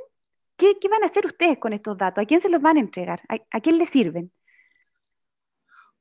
¿Qué, 0.57 0.75
van 0.89 1.03
a 1.03 1.05
hacer 1.05 1.27
ustedes 1.27 1.59
con 1.59 1.73
estos 1.73 1.97
datos? 1.99 2.23
¿A 2.23 2.25
quién 2.25 2.41
se 2.41 2.49
los 2.49 2.61
van 2.63 2.77
a 2.77 2.79
entregar? 2.81 3.21
a 3.29 3.61
quién 3.61 3.77
les 3.77 3.89
sirven? 3.89 4.31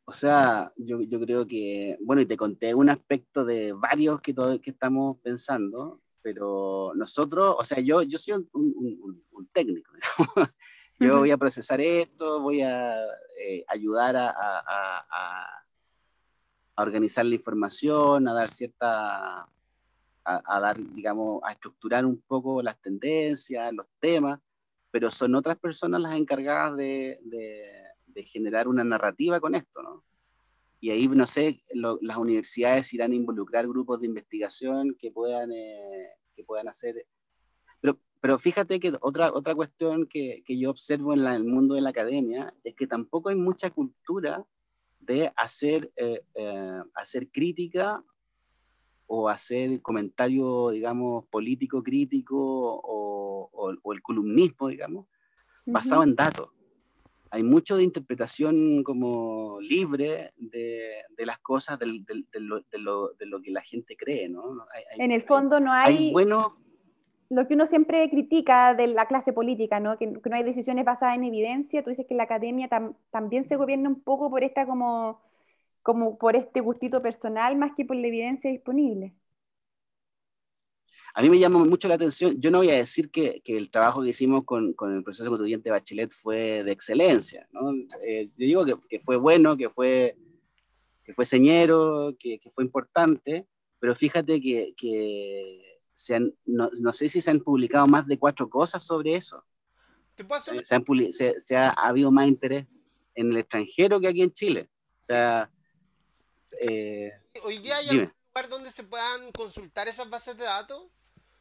O 0.09 0.13
sea, 0.13 0.73
yo, 0.79 1.03
yo, 1.03 1.21
creo 1.21 1.47
que, 1.47 1.99
bueno, 2.01 2.23
y 2.23 2.27
te 2.27 2.39
conté 2.39 2.75
un 2.75 2.89
aspecto 2.89 3.45
de 3.45 3.75
varios 3.75 4.23
que, 4.23 4.33
todo, 4.33 4.59
que 4.59 4.71
estamos 4.71 5.19
pensando, 5.19 6.01
pero 6.23 6.93
nosotros, 6.95 7.57
o 7.59 7.63
sea, 7.63 7.79
yo, 7.81 8.01
yo 8.01 8.19
soy 8.19 8.43
un, 8.55 9.23
un, 9.31 9.49
técnico, 9.53 9.93
yo 10.99 11.19
voy 11.19 11.31
a 11.31 11.37
procesar 11.37 11.83
esto, 11.83 12.41
voy 12.41 12.63
a 12.63 12.97
eh, 13.39 13.67
ayudar 13.69 14.17
a, 14.17 14.31
a, 14.31 15.05
a, 16.75 16.83
organizar 16.83 17.27
la 17.27 17.35
información, 17.35 18.29
a 18.29 18.33
dar 18.33 18.51
cierta, 18.51 19.47
a, 20.25 20.61
dar, 20.61 20.79
digamos, 20.79 21.43
a 21.45 21.53
estructurar 21.53 22.07
un 22.07 22.19
poco 22.23 22.63
las 22.63 22.81
tendencias, 22.81 23.75
los 23.75 23.87
temas, 24.01 24.41
pero 24.91 25.11
son 25.11 25.35
otras 25.35 25.59
personas 25.59 26.01
las 26.01 26.17
encargadas 26.17 26.79
de, 26.79 27.21
de 27.25 27.88
de 28.19 28.25
generar 28.25 28.67
una 28.67 28.83
narrativa 28.83 29.39
con 29.39 29.55
esto, 29.55 29.81
¿no? 29.81 30.03
Y 30.81 30.91
ahí, 30.91 31.07
no 31.07 31.27
sé, 31.27 31.61
las 31.73 32.17
universidades 32.17 32.93
irán 32.93 33.13
a 33.13 33.15
involucrar 33.15 33.69
grupos 33.69 34.01
de 34.01 34.07
investigación 34.07 34.97
que 34.99 35.13
puedan, 35.13 35.53
eh, 35.53 36.09
que 36.35 36.43
puedan 36.43 36.67
hacer... 36.67 37.07
Pero, 37.81 38.01
pero 38.21 38.39
fíjate 38.41 38.81
que 38.81 38.93
otra, 39.01 39.33
otra 39.33 39.55
cuestión 39.55 40.07
que, 40.07 40.43
que 40.45 40.59
yo 40.59 40.71
observo 40.71 41.15
en, 41.15 41.25
el 41.27 41.45
mundo 41.45 41.77
de 41.77 41.81
la 41.81 41.91
academia 41.91 42.53
es 42.65 42.75
que 42.75 42.89
tampoco 42.89 43.29
hay 43.29 43.37
mucha 43.37 43.71
cultura 43.71 44.45
de 44.99 45.33
hacer, 45.37 45.93
eh, 45.95 46.23
eh, 46.35 46.83
hacer 46.95 47.29
crítica 47.31 48.05
o 49.07 49.29
hacer 49.29 49.81
comentario, 49.81 50.71
digamos, 50.71 51.25
político 51.27 51.85
crítico 51.85 52.37
o, 52.37 53.49
o, 53.83 53.93
el 53.93 54.03
columnismo, 54.03 54.69
digamos, 54.69 55.07
basado 55.67 56.03
en 56.03 56.17
datos 56.17 56.58
hay 57.31 57.43
mucho 57.43 57.77
de 57.77 57.83
interpretación 57.83 58.83
como 58.83 59.59
libre 59.61 60.33
de, 60.37 61.03
de 61.17 61.27
las 61.27 61.39
cosas, 61.39 61.79
lo, 61.81 62.61
de, 63.19 63.27
lo, 63.27 63.43
que 63.43 63.51
la 63.51 63.63
gente 63.63 63.97
cree, 63.97 64.29
¿no? 64.29 64.67
en 64.97 65.13
el 65.13 65.23
fondo 65.23 65.61
no 65.61 65.73
hay, 65.73 66.13
bueno, 66.13 66.55
lo 67.31 67.47
que 67.47 67.55
uno 67.55 67.67
siempre 67.67 68.09
critica 68.09 68.75
de 68.75 68.87
la 68.87 69.07
clase 69.07 69.33
política, 69.33 69.81
¿no? 69.81 69.99
Que, 69.99 70.07
no 70.07 70.37
hay 70.37 70.43
decisiones 70.43 70.85
basadas 70.85 71.17
en 71.17 71.25
evidencia. 71.25 71.83
Tú 71.83 71.91
dices 71.91 72.07
que 72.07 72.15
la 72.15 72.23
academia 72.23 72.69
también 73.11 73.47
se 73.47 73.57
gobierna 73.57 73.89
un 73.89 74.01
poco 74.01 74.31
por 74.31 74.43
esta 74.45 74.67
como, 74.67 75.21
como 75.83 76.17
por 76.17 76.37
este 76.37 76.61
gustito 76.61 77.03
personal 77.03 77.57
más 77.57 77.73
que 77.77 77.85
por 77.85 77.97
la 77.97 78.07
evidencia 78.07 78.51
disponible. 78.51 79.13
A 81.19 81.21
mí 81.21 81.31
me 81.31 81.39
llama 81.41 81.59
mucho 81.65 81.89
la 81.89 81.97
atención, 81.97 82.41
yo 82.41 82.53
no 82.53 82.59
voy 82.59 82.71
a 82.71 82.77
decir 82.77 83.11
que, 83.11 83.41
que 83.41 83.57
el 83.57 83.73
trabajo 83.73 84.03
que 84.03 84.11
hicimos 84.11 84.45
con, 84.45 84.73
con, 84.75 84.95
el 84.95 85.03
proceso 85.03 85.29
constituyente 85.29 85.69
Bachelet 85.69 86.13
fue 86.13 86.63
de 86.63 86.71
excelencia, 86.71 87.49
¿no? 87.51 87.73
Eh, 88.07 88.31
yo 88.37 88.47
digo 88.47 88.65
que, 88.65 88.77
que, 88.89 89.01
fue 89.01 89.17
bueno, 89.17 89.57
que 89.57 89.69
fue, 89.69 90.17
que 91.03 91.13
fue 91.15 91.27
señero, 91.27 92.15
que, 92.21 92.39
que 92.39 92.53
fue 92.53 92.63
importante, 92.63 93.49
pero 93.81 93.97
fíjate 93.97 94.41
que, 94.41 94.75
que 94.77 95.81
se 95.93 96.15
han, 96.15 96.33
no, 96.47 96.71
no, 96.79 96.93
sé 96.93 97.09
si 97.09 97.21
se 97.21 97.33
han 97.33 97.41
publicado 97.41 97.89
más 97.89 98.07
de 98.07 98.17
cuatro 98.17 98.49
cosas 98.49 98.85
sobre 98.85 99.17
eso. 99.17 99.43
¿Te 100.15 100.23
eh, 100.23 100.63
se, 100.63 100.75
han, 100.77 100.85
se, 101.11 101.41
se, 101.41 101.57
ha, 101.57 101.71
ha, 101.71 101.89
habido 101.89 102.13
más 102.13 102.29
interés 102.29 102.65
en 103.17 103.33
el 103.33 103.39
extranjero 103.39 103.99
que 103.99 104.07
aquí 104.07 104.23
en 104.23 104.33
Chile. 104.33 104.71
O 105.01 105.05
sea, 105.05 105.51
eh, 106.61 107.11
hoy 107.43 107.59
día 107.59 107.79
hay 107.79 107.89
algún 107.89 108.13
lugar 108.29 108.49
donde 108.49 108.71
se 108.71 108.85
puedan 108.85 109.33
consultar 109.33 109.89
esas 109.89 110.09
bases 110.09 110.39
de 110.39 110.45
datos 110.45 110.85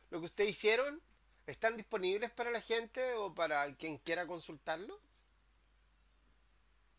lo 0.10 0.20
que 0.20 0.26
ustedes 0.26 0.52
hicieron? 0.52 1.02
¿Están 1.46 1.78
disponibles 1.78 2.32
para 2.32 2.52
la 2.52 2.62
gente 2.62 3.14
o 3.14 3.34
para 3.34 3.74
quien 3.76 3.98
quiera 3.98 4.28
consultarlo? 4.28 5.00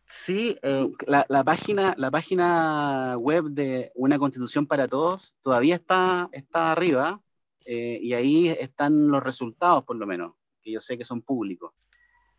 Sí, 0.07 0.59
eh, 0.63 0.89
la, 1.07 1.45
página, 1.45 1.95
la 1.99 2.11
página 2.11 3.17
web 3.19 3.45
de 3.51 3.93
Una 3.95 4.19
Constitución 4.19 4.67
para 4.67 4.89
Todos 4.89 5.35
todavía 5.43 5.75
está, 5.75 6.31
está 6.33 6.73
arriba 6.73 7.21
eh, 7.67 7.99
y 8.01 8.15
ahí 8.15 8.49
están 8.49 9.09
los 9.09 9.23
resultados, 9.23 9.85
por 9.85 9.97
lo 9.97 10.07
menos, 10.07 10.35
que 10.63 10.73
yo 10.73 10.81
sé 10.81 10.97
que 10.97 11.05
son 11.05 11.21
públicos. 11.21 11.75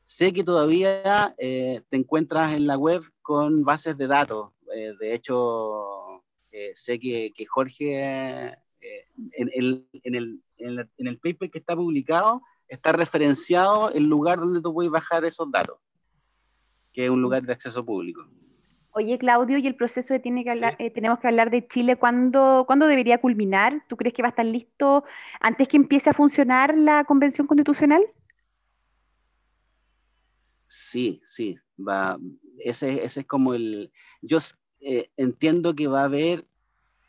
Sé 0.03 0.34
que 0.34 0.43
todavía 0.43 1.36
eh, 1.38 1.84
te 1.89 1.97
encuentras 1.97 2.53
en 2.53 2.65
la 2.65 2.76
web 2.76 3.03
con 3.22 3.63
bases 3.63 3.95
de 3.95 4.07
datos. 4.07 4.51
de 4.65 5.13
hecho, 5.13 6.24
sé 6.74 6.99
que 6.99 7.45
Jorge 7.47 8.57
en, 8.82 9.49
el, 9.53 9.88
en, 10.03 10.15
el, 10.15 10.41
en, 10.57 11.07
el, 11.07 11.17
paper 11.19 11.49
que 11.49 11.59
está 11.59 11.75
publicado 11.75 12.41
está 12.67 12.91
referenciado 12.91 13.91
el 13.91 14.03
lugar 14.03 14.39
donde 14.39 14.61
tú 14.61 14.73
puedes 14.73 14.91
bajar 14.91 15.25
esos 15.25 15.51
datos, 15.51 15.77
que 16.93 17.05
es 17.05 17.09
un 17.09 17.21
lugar 17.21 17.43
de 17.43 17.53
acceso 17.53 17.84
público. 17.84 18.25
Oye, 18.91 19.17
Claudio, 19.17 19.57
¿y 19.57 19.67
el 19.67 19.75
proceso 19.75 20.13
de 20.13 20.19
tiene 20.19 20.43
que 20.43 20.49
hablar, 20.49 20.75
eh, 20.80 20.89
tenemos 20.91 21.19
que 21.19 21.27
hablar 21.27 21.51
de 21.51 21.67
Chile 21.67 21.95
cuándo, 21.95 22.63
¿cuándo 22.65 22.88
debería 22.88 23.21
culminar? 23.21 23.84
¿Tú 23.88 23.95
crees 23.95 24.13
que 24.13 24.23
va 24.23 24.30
a 24.30 24.32
estar 24.32 24.45
listo 24.45 25.03
antes 25.39 25.67
que 25.67 25.77
empiece 25.77 26.09
a 26.09 26.13
funcionar 26.13 26.75
la 26.75 27.03
Convención 27.05 27.45
Constitucional? 27.45 28.03
Sí, 30.67 31.21
sí, 31.23 31.57
va. 31.77 32.17
Ese, 32.59 33.03
ese 33.03 33.21
es 33.21 33.25
como 33.25 33.53
el. 33.53 33.91
Yo 34.21 34.38
eh, 34.82 35.09
entiendo 35.17 35.75
que 35.75 35.88
va 35.88 36.01
a 36.01 36.05
haber 36.05 36.45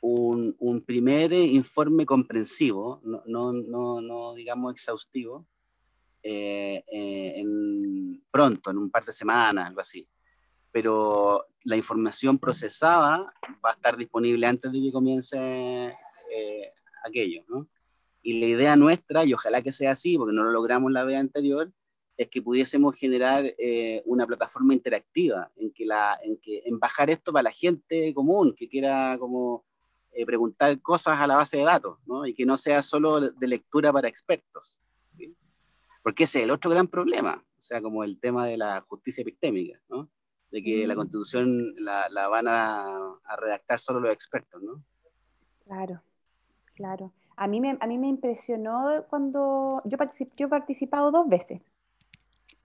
un, 0.00 0.56
un 0.58 0.80
primer 0.82 1.32
informe 1.32 2.06
comprensivo, 2.06 3.00
no, 3.04 3.22
no, 3.26 3.52
no, 3.52 4.00
no, 4.00 4.34
digamos 4.34 4.72
exhaustivo, 4.72 5.46
eh, 6.22 6.84
eh, 6.90 7.44
pronto, 8.30 8.70
en 8.70 8.78
un 8.78 8.90
par 8.90 9.04
de 9.04 9.12
semanas, 9.12 9.66
algo 9.66 9.80
así. 9.80 10.06
Pero 10.72 11.46
la 11.64 11.76
información 11.76 12.38
procesada 12.38 13.32
va 13.64 13.70
a 13.70 13.74
estar 13.74 13.96
disponible 13.96 14.46
antes 14.46 14.70
de 14.70 14.80
que 14.80 14.92
comience 14.92 15.36
eh, 15.38 16.72
aquello, 17.04 17.44
¿no? 17.48 17.68
Y 18.22 18.38
la 18.38 18.46
idea 18.46 18.76
nuestra, 18.76 19.24
y 19.24 19.32
ojalá 19.32 19.62
que 19.62 19.72
sea 19.72 19.92
así, 19.92 20.16
porque 20.18 20.34
no 20.34 20.44
lo 20.44 20.50
logramos 20.50 20.92
la 20.92 21.04
vez 21.04 21.16
anterior, 21.16 21.72
es 22.16 22.28
que 22.28 22.42
pudiésemos 22.42 22.94
generar 22.96 23.42
una 24.04 24.26
plataforma 24.26 24.74
interactiva 24.74 25.50
en 25.56 25.72
que, 25.72 25.86
la, 25.86 26.20
en 26.22 26.36
que 26.36 26.62
en 26.66 26.78
bajar 26.78 27.08
esto 27.08 27.32
para 27.32 27.44
la 27.44 27.50
gente 27.50 28.12
común 28.12 28.54
que 28.54 28.68
quiera 28.68 29.16
como 29.18 29.64
preguntar 30.26 30.80
cosas 30.80 31.18
a 31.18 31.26
la 31.26 31.36
base 31.36 31.58
de 31.58 31.64
datos, 31.64 31.98
¿no? 32.06 32.26
Y 32.26 32.34
que 32.34 32.44
no 32.44 32.56
sea 32.56 32.82
solo 32.82 33.20
de 33.20 33.48
lectura 33.48 33.92
para 33.92 34.08
expertos 34.08 34.78
porque 36.02 36.24
ese 36.24 36.38
es 36.38 36.44
el 36.44 36.50
otro 36.50 36.70
gran 36.70 36.86
problema, 36.86 37.44
o 37.58 37.60
sea, 37.60 37.80
como 37.80 38.04
el 38.04 38.18
tema 38.20 38.46
de 38.46 38.56
la 38.56 38.80
justicia 38.82 39.22
epistémica, 39.22 39.78
¿no? 39.88 40.08
De 40.50 40.62
que 40.62 40.86
la 40.86 40.94
mm. 40.94 40.96
constitución 40.96 41.74
la, 41.78 42.08
la 42.08 42.28
van 42.28 42.48
a, 42.48 42.78
a, 43.24 43.36
redactar 43.36 43.80
solo 43.80 44.00
los 44.00 44.12
expertos, 44.12 44.62
¿no? 44.62 44.82
Claro, 45.64 46.02
claro. 46.74 47.12
A 47.36 47.46
mí 47.46 47.60
me, 47.60 47.76
a 47.80 47.86
mí 47.86 47.98
me 47.98 48.08
impresionó 48.08 49.04
cuando 49.08 49.82
yo, 49.84 49.96
particip, 49.96 50.32
yo 50.36 50.46
he 50.46 50.50
participado 50.50 51.10
dos 51.10 51.28
veces 51.28 51.60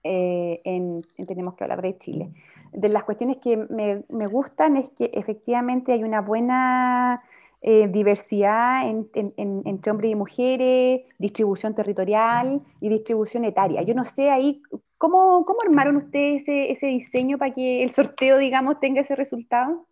eh, 0.02 0.60
en, 0.64 1.02
en, 1.16 1.26
Tenemos 1.26 1.54
que 1.54 1.64
hablar 1.64 1.82
de 1.82 1.96
Chile. 1.98 2.32
De 2.72 2.88
las 2.88 3.04
cuestiones 3.04 3.38
que 3.38 3.56
me, 3.56 4.04
me 4.08 4.26
gustan 4.26 4.76
es 4.76 4.90
que 4.90 5.10
efectivamente 5.14 5.92
hay 5.92 6.04
una 6.04 6.20
buena 6.20 7.22
eh, 7.62 7.88
diversidad 7.88 8.86
entre 8.86 9.90
hombres 9.90 10.12
y 10.12 10.14
mujeres, 10.14 11.00
distribución 11.18 11.74
territorial 11.74 12.62
y 12.80 12.88
distribución 12.88 13.44
etaria. 13.44 13.82
Yo 13.82 13.92
no 13.92 14.04
sé 14.04 14.30
ahí, 14.30 14.62
¿cómo, 14.98 15.44
cómo 15.44 15.58
armaron 15.64 15.96
ustedes 15.96 16.42
ese, 16.42 16.70
ese, 16.70 16.86
diseño 16.86 17.38
para 17.38 17.52
que 17.52 17.82
el 17.82 17.90
sorteo, 17.90 18.38
digamos, 18.38 18.78
tenga 18.78 19.00
ese 19.00 19.16
resultado? 19.16 19.84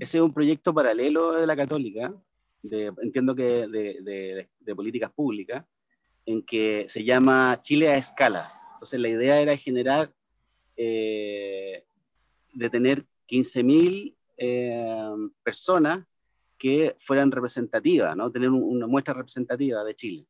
Ese 0.00 0.18
es 0.18 0.22
un 0.24 0.32
proyecto 0.32 0.74
paralelo 0.74 1.32
de 1.32 1.46
la 1.46 1.54
Católica, 1.54 2.12
entiendo 2.62 3.36
que 3.36 3.68
de, 3.68 4.48
de, 4.58 4.74
políticas 4.74 5.12
públicas, 5.12 5.64
en 6.24 6.42
que 6.42 6.86
se 6.88 7.04
llama 7.04 7.60
Chile 7.60 7.90
a 7.90 7.96
escala. 7.96 8.50
Entonces 8.72 8.98
la 8.98 9.08
idea 9.08 9.40
era 9.40 9.56
generar, 9.56 10.12
eh, 10.76 11.84
de 12.52 12.70
tener 12.70 13.04
15.000 13.28 14.14
eh, 14.38 15.14
personas 15.42 16.06
que 16.58 16.96
fueran 16.98 17.30
representativas, 17.30 18.16
¿no? 18.16 18.30
tener 18.30 18.50
una 18.50 18.86
muestra 18.86 19.14
representativa 19.14 19.84
de 19.84 19.94
Chile. 19.94 20.26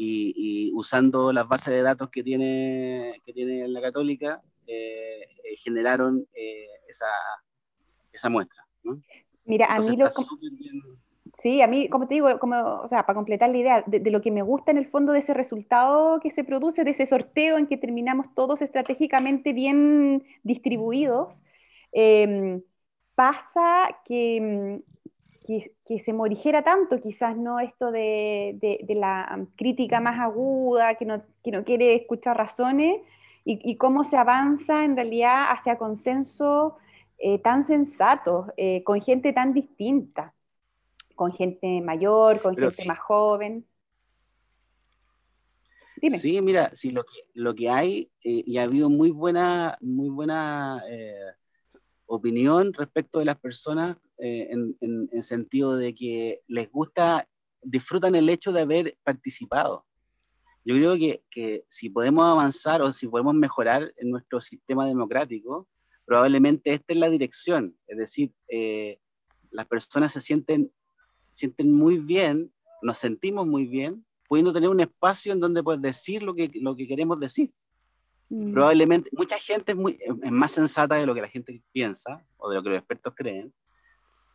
Y, 0.00 0.70
usando 0.74 1.32
las 1.32 1.48
bases 1.48 1.74
de 1.74 1.82
datos 1.82 2.08
que 2.10 2.22
tiene, 2.22 3.20
que 3.26 3.32
tiene 3.32 3.66
la 3.66 3.80
Católica, 3.80 4.40
eh, 4.64 5.22
eh, 5.22 5.56
generaron 5.56 6.24
esa, 6.86 7.06
esa, 8.12 8.28
muestra. 8.28 8.64
¿no? 8.84 9.02
Mira, 9.44 9.74
a 9.74 9.80
mí 9.80 9.96
lo... 9.96 10.08
Sí, 11.40 11.62
a 11.62 11.68
mí, 11.68 11.88
como 11.88 12.08
te 12.08 12.14
digo, 12.14 12.28
para 12.90 13.14
completar 13.14 13.50
la 13.50 13.58
idea, 13.58 13.84
de, 13.86 14.10
lo 14.10 14.20
que 14.20 14.32
me 14.32 14.42
gusta 14.42 14.72
en 14.72 14.78
el 14.78 14.86
fondo 14.88 15.12
de 15.12 15.20
ese 15.20 15.34
resultado 15.34 16.18
que 16.20 16.30
se 16.30 16.42
produce, 16.42 16.82
de 16.82 16.90
ese 16.90 17.06
sorteo 17.06 17.58
en 17.58 17.68
que 17.68 17.76
terminamos 17.76 18.34
todos 18.34 18.60
estratégicamente 18.60 19.52
bien 19.52 20.24
distribuidos, 20.42 21.40
eh, 21.92 22.60
pasa 23.14 23.88
que, 24.04 24.80
mm, 25.46 25.58
que, 25.86 25.98
se 25.98 26.12
morigera 26.12 26.62
tanto, 26.62 27.00
quizás 27.00 27.36
no 27.36 27.60
esto 27.60 27.90
de, 27.92 28.58
de, 28.60 28.94
la 28.94 29.46
crítica 29.56 30.00
más 30.00 30.18
aguda, 30.20 30.96
que 30.96 31.04
no, 31.06 31.22
que 31.44 31.50
no 31.52 31.64
quiere 31.64 31.94
escuchar 31.94 32.36
razones, 32.36 33.00
y, 33.44 33.76
cómo 33.76 34.04
se 34.04 34.16
avanza 34.16 34.84
en 34.84 34.94
realidad 34.96 35.46
hacia 35.50 35.78
consenso 35.78 36.76
eh, 37.18 37.38
tan 37.38 37.64
sensatos, 37.64 38.48
eh, 38.56 38.82
con 38.84 39.00
gente 39.00 39.32
tan 39.32 39.54
distinta, 39.54 40.34
con 41.18 41.32
gente 41.32 41.82
mayor, 41.82 42.40
con 42.40 42.56
gente 42.56 42.84
más 42.86 43.00
joven. 43.00 43.66
Dime. 46.00 46.18
Sí, 46.18 46.40
mira, 46.40 46.70
sí, 46.74 46.92
lo 46.92 47.02
que, 47.02 47.18
lo 47.34 47.54
que 47.54 47.68
hay, 47.68 48.10
eh, 48.22 48.44
y 48.46 48.56
ha 48.58 48.62
habido 48.62 48.88
muy 48.88 49.10
buena, 49.10 49.76
muy 49.80 50.08
buena 50.08 50.82
opinión 52.08 52.72
respecto 52.72 53.18
de 53.18 53.26
las 53.26 53.36
personas 53.36 53.96
eh, 54.18 54.48
en, 54.50 55.08
en, 55.12 55.22
sentido 55.22 55.76
de 55.76 55.94
que 55.94 56.40
les 56.48 56.70
gusta, 56.72 57.28
disfrutan 57.62 58.14
el 58.14 58.28
hecho 58.28 58.50
de 58.50 58.62
haber 58.62 58.98
participado. 59.04 59.84
Yo 60.64 60.74
creo 60.74 60.96
que, 60.96 61.22
que, 61.30 61.64
si 61.68 61.90
podemos 61.90 62.24
avanzar 62.24 62.82
o 62.82 62.92
si 62.92 63.06
podemos 63.06 63.34
mejorar 63.34 63.92
en 63.96 64.10
nuestro 64.10 64.40
sistema 64.40 64.86
democrático, 64.86 65.68
probablemente 66.04 66.72
esta 66.72 66.94
es 66.94 66.98
la 66.98 67.10
dirección. 67.10 67.76
Es 67.86 67.98
decir, 67.98 68.32
eh, 68.48 68.98
las 69.50 69.66
personas 69.66 70.12
se 70.12 70.20
sienten, 70.20 70.72
sienten 71.38 71.72
muy 71.72 71.98
bien, 71.98 72.52
nos 72.82 72.98
sentimos 72.98 73.46
muy 73.46 73.66
bien, 73.66 74.04
pudiendo 74.28 74.52
tener 74.52 74.68
un 74.68 74.80
espacio 74.80 75.32
en 75.32 75.40
donde 75.40 75.62
poder 75.62 75.80
decir 75.80 76.22
lo 76.22 76.34
que, 76.34 76.50
lo 76.54 76.74
que 76.74 76.88
queremos 76.88 77.20
decir. 77.20 77.52
Mm. 78.28 78.52
Probablemente, 78.52 79.08
mucha 79.12 79.38
gente 79.38 79.72
es, 79.72 79.78
muy, 79.78 79.98
es, 80.00 80.32
más 80.32 80.50
sensata 80.50 80.96
de 80.96 81.06
lo 81.06 81.14
que 81.14 81.20
la 81.20 81.28
gente 81.28 81.62
piensa 81.72 82.26
o 82.36 82.50
de 82.50 82.56
lo 82.56 82.62
que 82.62 82.70
los 82.70 82.78
expertos 82.78 83.14
creen 83.16 83.54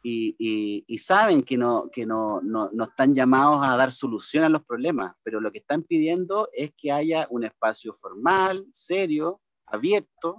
y, 0.01 0.84
y, 0.88 0.97
saben 0.97 1.43
que, 1.43 1.58
no, 1.58 1.89
que 1.89 2.06
no, 2.06 2.41
no, 2.41 2.70
no, 2.74 2.84
están 2.86 3.16
llamados 3.16 3.66
a 3.66 3.78
dar 3.78 3.91
solución 3.91 4.43
a 4.43 4.49
los 4.49 4.64
problemas, 4.64 5.16
pero 5.24 5.39
lo 5.39 5.49
que 5.51 5.60
están 5.60 5.84
pidiendo 5.84 6.49
es 6.51 6.72
que 6.76 6.91
haya 6.91 7.26
un 7.30 7.45
espacio 7.45 7.93
formal, 7.93 8.66
serio, 8.74 9.39
abierto 9.66 10.38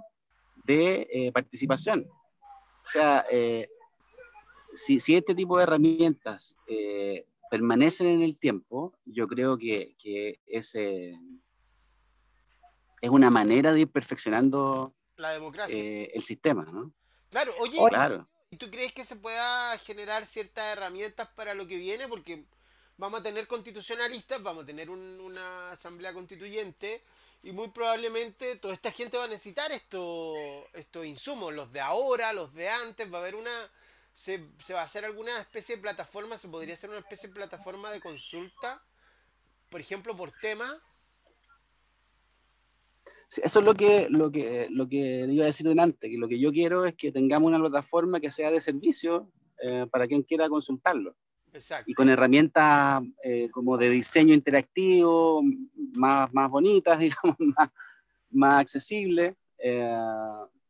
de 0.65 1.07
eh, 1.11 1.31
participación. 1.31 2.05
O 2.07 2.87
sea, 2.87 3.25
eh, 3.31 3.67
si, 4.75 4.99
si, 4.99 5.15
este 5.15 5.35
tipo 5.35 5.57
de 5.57 5.63
herramientas 5.63 6.55
eh, 6.67 7.27
permanecen 7.49 8.07
en 8.07 8.21
el 8.21 8.39
tiempo, 8.39 8.93
yo 9.05 9.27
creo 9.27 9.57
que, 9.57 9.95
que 9.97 10.39
ese 10.45 11.17
es 13.01 13.09
una 13.09 13.29
manera 13.29 13.71
de 13.73 13.81
ir 13.81 13.91
perfeccionando 13.91 14.93
la 15.17 15.31
democracia. 15.31 15.77
Eh, 15.77 16.11
el 16.13 16.23
sistema, 16.23 16.65
¿no? 16.65 16.91
Claro, 17.29 17.53
oye, 17.59 17.77
¿y 18.49 18.57
tú 18.57 18.69
crees 18.69 18.93
que 18.93 19.03
se 19.03 19.15
pueda 19.15 19.77
generar 19.79 20.25
ciertas 20.25 20.73
herramientas 20.73 21.27
para 21.35 21.53
lo 21.53 21.67
que 21.67 21.77
viene? 21.77 22.07
Porque 22.07 22.45
vamos 22.97 23.19
a 23.19 23.23
tener 23.23 23.47
constitucionalistas, 23.47 24.41
vamos 24.41 24.63
a 24.63 24.65
tener 24.65 24.89
una 24.89 25.71
asamblea 25.71 26.13
constituyente 26.13 27.03
y 27.43 27.51
muy 27.51 27.69
probablemente 27.69 28.55
toda 28.55 28.73
esta 28.73 28.91
gente 28.91 29.17
va 29.17 29.25
a 29.25 29.27
necesitar 29.27 29.71
estos 29.71 30.35
estos 30.73 31.05
insumos, 31.05 31.53
los 31.53 31.71
de 31.71 31.81
ahora, 31.81 32.33
los 32.33 32.53
de 32.53 32.69
antes, 32.69 33.11
va 33.11 33.19
a 33.19 33.21
haber 33.21 33.35
una... 33.35 33.71
Se, 34.15 34.41
se 34.57 34.73
va 34.73 34.81
a 34.81 34.85
hacer 34.85 35.05
alguna 35.05 35.39
especie 35.39 35.75
de 35.75 35.83
plataforma, 35.83 36.37
se 36.37 36.47
podría 36.47 36.73
hacer 36.73 36.89
una 36.89 36.99
especie 36.99 37.29
de 37.29 37.35
plataforma 37.35 37.91
de 37.91 37.99
consulta, 37.99 38.81
por 39.69 39.79
ejemplo, 39.79 40.17
por 40.17 40.31
tema, 40.31 40.81
eso 43.43 43.59
es 43.59 43.65
lo 43.65 43.73
que, 43.73 44.07
lo, 44.09 44.31
que, 44.31 44.67
lo 44.69 44.87
que 44.87 45.25
iba 45.29 45.43
a 45.43 45.47
decir 45.47 45.67
antes, 45.79 46.09
que 46.09 46.17
lo 46.17 46.27
que 46.27 46.39
yo 46.39 46.51
quiero 46.51 46.85
es 46.85 46.95
que 46.95 47.11
tengamos 47.11 47.49
una 47.49 47.59
plataforma 47.59 48.19
que 48.19 48.31
sea 48.31 48.51
de 48.51 48.61
servicio 48.61 49.29
eh, 49.61 49.85
para 49.91 50.07
quien 50.07 50.23
quiera 50.23 50.47
consultarlo. 50.47 51.15
Exacto. 51.53 51.89
Y 51.89 51.93
con 51.93 52.09
herramientas 52.09 53.01
eh, 53.23 53.49
como 53.51 53.77
de 53.77 53.89
diseño 53.89 54.33
interactivo, 54.33 55.41
más, 55.93 56.33
más 56.33 56.49
bonitas, 56.49 56.99
digamos, 56.99 57.35
más, 57.39 57.69
más 58.31 58.59
accesibles, 58.61 59.33
eh, 59.57 59.97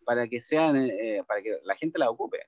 para 0.04 0.28
que 0.28 0.40
sean, 0.40 0.90
para 1.28 1.42
que 1.42 1.58
la 1.64 1.76
gente 1.76 1.98
la 1.98 2.10
ocupe. 2.10 2.40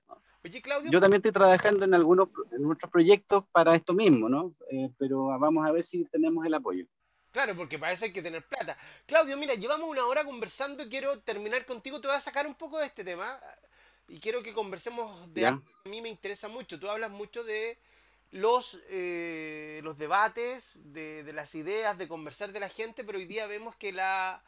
Oye, 0.48 0.62
Claudio. 0.62 0.90
Yo 0.90 1.02
también 1.02 1.20
estoy 1.20 1.34
trabajando 1.34 1.84
en 1.84 1.94
algunos 1.94 2.30
en 2.52 2.72
otros 2.72 2.90
proyectos 2.90 3.44
para 3.52 3.76
esto 3.76 3.94
mismo, 3.94 4.30
¿no? 4.30 4.54
pero 4.98 5.26
vamos 5.38 5.68
a 5.68 5.72
ver 5.74 5.84
si 5.84 6.06
tenemos 6.06 6.46
el 6.46 6.54
apoyo. 6.54 6.86
Claro, 7.32 7.54
porque 7.56 7.78
para 7.78 7.92
eso 7.92 8.06
hay 8.06 8.14
que 8.14 8.22
tener 8.22 8.44
plata. 8.46 8.78
Claudio, 9.06 9.36
mira, 9.38 9.56
llevamos 9.56 9.90
una 9.90 10.06
hora 10.06 10.24
conversando 10.24 10.84
y 10.84 10.90
quiero 10.90 11.20
terminar 11.20 11.66
contigo. 11.66 12.00
Te 12.00 12.08
voy 12.08 12.16
a 12.16 12.22
sacar 12.22 12.48
un 12.48 12.56
poco 12.56 12.80
de 12.80 12.86
este 12.86 13.04
tema 13.04 13.38
y 14.08 14.20
quiero 14.20 14.42
que 14.42 14.54
conversemos 14.54 15.34
de 15.34 15.48
algo 15.48 15.62
que 15.84 15.90
a 15.90 15.92
mí 15.92 16.02
me 16.02 16.10
interesa 16.10 16.48
mucho. 16.48 16.80
Tú 16.80 16.90
hablas 16.90 17.12
mucho 17.12 17.44
de 17.44 17.78
los, 18.32 18.80
eh, 18.90 19.82
los 19.84 19.98
debates, 19.98 20.80
de, 20.94 21.30
las 21.34 21.56
ideas, 21.56 21.98
de 21.98 22.08
conversar 22.08 22.54
de 22.54 22.62
la 22.62 22.70
gente, 22.70 23.04
pero 23.04 23.18
hoy 23.18 23.26
día 23.26 23.48
vemos 23.48 23.76
que 23.76 23.92
la, 23.92 24.42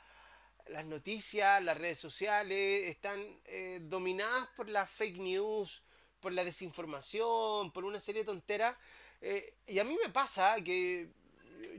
las 0.67 0.85
noticias, 0.85 1.63
las 1.63 1.77
redes 1.77 1.99
sociales 1.99 2.89
están 2.89 3.19
eh, 3.45 3.79
dominadas 3.83 4.47
por 4.55 4.69
la 4.69 4.87
fake 4.87 5.17
news, 5.17 5.83
por 6.19 6.31
la 6.33 6.43
desinformación, 6.43 7.71
por 7.71 7.85
una 7.85 7.99
serie 7.99 8.21
de 8.21 8.25
tonteras. 8.25 8.75
Eh, 9.21 9.53
y 9.67 9.79
a 9.79 9.83
mí 9.83 9.97
me 10.03 10.09
pasa 10.09 10.55
que 10.63 11.09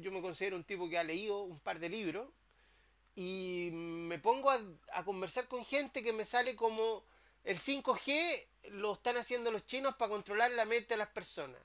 yo 0.01 0.13
me 0.13 0.21
considero 0.21 0.57
un 0.57 0.65
tipo 0.65 0.89
que 0.89 0.99
ha 0.99 1.05
leído 1.05 1.43
un 1.43 1.59
par 1.61 1.79
de 1.79 1.89
libros 1.89 2.29
y 3.15 3.71
me 3.73 4.19
pongo 4.19 4.51
a, 4.51 5.05
conversar 5.05 5.49
con 5.49 5.65
gente 5.65 6.03
que 6.03 6.13
me 6.13 6.25
sale 6.25 6.57
como 6.57 7.05
el 7.45 7.59
5G 7.59 8.47
lo 8.71 8.93
están 8.93 9.17
haciendo 9.17 9.51
los 9.51 9.67
chinos 9.67 9.95
para 9.97 10.11
controlar 10.11 10.51
la 10.53 10.65
mente 10.65 10.95
de 10.95 10.99
las 10.99 11.09
personas. 11.09 11.61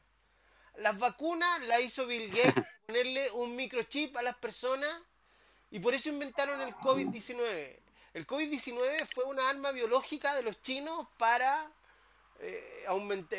Las 0.77 0.97
vacunas 0.97 1.61
la 1.65 1.79
hizo 1.79 2.05
Bill 2.05 2.29
Gates 2.35 2.65
ponerle 2.85 3.31
un 3.31 3.55
microchip 3.55 4.15
a 4.17 4.21
las 4.21 4.35
personas 4.35 5.01
y 5.71 5.79
por 5.79 5.93
eso 5.93 6.09
inventaron 6.09 6.61
el 6.61 6.73
COVID-19. 6.75 7.79
El 8.13 8.25
COVID-19 8.25 9.07
fue 9.13 9.25
una 9.25 9.49
arma 9.49 9.71
biológica 9.71 10.33
de 10.35 10.43
los 10.43 10.61
chinos 10.61 11.07
para, 11.17 11.69
eh, 12.39 12.85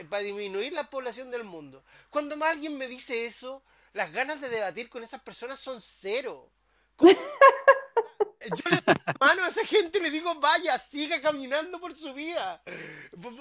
para 0.08 0.22
disminuir 0.22 0.72
la 0.72 0.88
población 0.88 1.30
del 1.30 1.44
mundo. 1.44 1.82
Cuando 2.10 2.36
más 2.36 2.50
alguien 2.50 2.76
me 2.76 2.88
dice 2.88 3.26
eso, 3.26 3.62
las 3.92 4.12
ganas 4.12 4.40
de 4.40 4.48
debatir 4.48 4.88
con 4.88 5.02
esas 5.02 5.20
personas 5.20 5.60
son 5.60 5.80
cero. 5.80 6.50
Yo 6.98 8.70
le 8.70 8.80
mano 9.18 9.44
a 9.44 9.48
esa 9.48 9.64
gente 9.64 9.98
le 9.98 10.10
digo, 10.10 10.34
vaya, 10.36 10.78
siga 10.78 11.20
caminando 11.20 11.80
por 11.80 11.96
su 11.96 12.14
vida. 12.14 12.62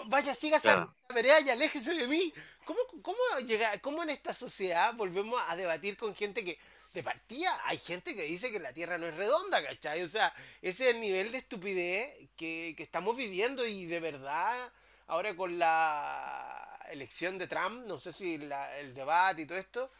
Vaya, 0.08 0.34
siga 0.34 0.58
esa 0.58 0.94
vereda 1.14 1.42
y 1.42 1.50
aléjese 1.50 1.94
de 1.94 2.08
mí. 2.08 2.34
¿Cómo, 2.66 2.80
cómo, 3.02 3.18
llega, 3.46 3.78
¿Cómo 3.80 4.02
en 4.04 4.10
esta 4.10 4.34
sociedad 4.34 4.94
volvemos 4.96 5.40
a 5.48 5.56
debatir 5.56 5.96
con 5.98 6.16
gente 6.16 6.44
que, 6.44 6.58
de 6.94 7.04
partida, 7.04 7.56
hay 7.66 7.78
gente 7.78 8.16
que 8.16 8.24
dice 8.24 8.52
que 8.52 8.60
la 8.60 8.74
Tierra 8.74 8.98
no 8.98 9.06
es 9.06 9.16
redonda, 9.16 9.64
¿cachai? 9.64 10.02
O 10.02 10.10
sea, 10.10 10.34
ese 10.62 10.90
es 10.90 10.96
el 10.96 11.02
nivel 11.02 11.32
de 11.32 11.38
estupidez 11.38 12.30
que, 12.36 12.74
que 12.76 12.84
estamos 12.84 13.16
viviendo 13.16 13.66
y 13.68 13.86
de 13.86 14.00
verdad, 14.00 14.74
ahora 15.08 15.36
con 15.36 15.58
la 15.58 16.80
elección 16.92 17.38
de 17.38 17.48
Trump, 17.48 17.86
no 17.88 17.98
sé 17.98 18.14
si 18.14 18.36
el 18.36 18.94
debate 18.94 19.44
y 19.44 19.46
todo 19.46 19.58
esto, 19.58 19.92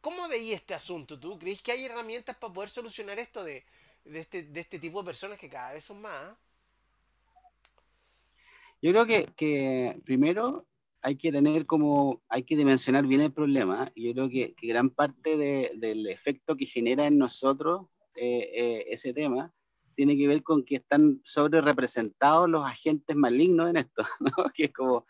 ¿cómo 0.00 0.28
veis 0.28 0.54
este 0.54 0.74
asunto 0.74 1.18
tú? 1.18 1.38
¿Crees 1.38 1.62
que 1.62 1.72
hay 1.72 1.84
herramientas 1.84 2.36
para 2.36 2.52
poder 2.52 2.68
solucionar 2.68 3.18
esto 3.18 3.44
de 3.44 3.64
de 4.08 4.18
este, 4.18 4.42
de 4.42 4.60
este 4.60 4.78
tipo 4.78 5.00
de 5.00 5.06
personas 5.06 5.38
que 5.38 5.48
cada 5.48 5.72
vez 5.72 5.84
son 5.84 6.00
más. 6.00 6.36
Yo 8.80 8.92
creo 8.92 9.06
que, 9.06 10.00
primero 10.04 10.66
hay 11.02 11.16
que 11.16 11.32
tener 11.32 11.66
como, 11.66 12.22
hay 12.28 12.44
que 12.44 12.56
dimensionar 12.56 13.06
bien 13.06 13.20
el 13.20 13.32
problema. 13.32 13.92
Yo 13.94 14.12
creo 14.12 14.28
que, 14.28 14.54
que 14.54 14.66
gran 14.68 14.90
parte 14.90 15.36
de, 15.36 15.72
del 15.76 16.06
efecto 16.06 16.56
que 16.56 16.66
genera 16.66 17.06
en 17.06 17.18
nosotros 17.18 17.86
eh, 18.14 18.50
eh, 18.52 18.86
ese 18.88 19.12
tema 19.12 19.52
tiene 19.98 20.16
que 20.16 20.28
ver 20.28 20.44
con 20.44 20.64
que 20.64 20.76
están 20.76 21.20
sobre 21.24 21.60
representados 21.60 22.48
los 22.48 22.64
agentes 22.64 23.16
malignos 23.16 23.70
en 23.70 23.78
esto, 23.78 24.04
que 24.54 24.66
es 24.66 24.72
como 24.72 25.06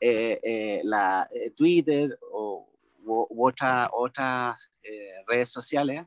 eh, 0.00 0.80
la, 0.84 1.28
Twitter 1.56 2.16
o, 2.30 2.70
u, 3.04 3.46
otra, 3.46 3.90
otras 3.92 4.70
redes 5.26 5.48
sociales 5.48 6.06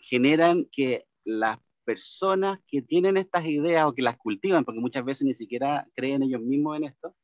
generan 0.00 0.64
que 0.64 1.06
las 1.24 1.58
personas 1.84 2.58
que 2.66 2.82
tienen 2.82 3.16
estas 3.16 3.46
ideas 3.46 3.86
o 3.86 3.94
que 3.94 4.02
las 4.02 4.16
cultivan, 4.16 4.64
porque 4.64 4.80
muchas 4.80 5.04
veces 5.04 5.24
ni 5.24 5.34
siquiera 5.34 5.86
creen 5.94 6.24
ellos 6.24 6.40
mismos 6.40 6.76
en 6.76 6.84
esto, 6.84 7.14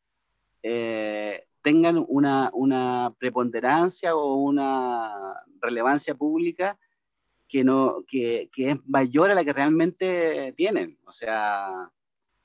eh, 0.63 1.47
tengan 1.63 2.05
una, 2.09 3.15
preponderancia 3.19 4.15
o 4.15 4.37
una 4.37 5.35
relevancia 5.61 6.15
pública 6.15 6.79
que, 7.51 7.65
no, 7.65 8.05
que, 8.07 8.49
que, 8.53 8.71
es 8.71 8.77
mayor 8.87 9.31
a 9.31 9.35
la 9.35 9.45
que 9.45 9.53
realmente 9.53 10.53
tienen. 10.57 10.99
O 11.05 11.13
sea, 11.13 11.91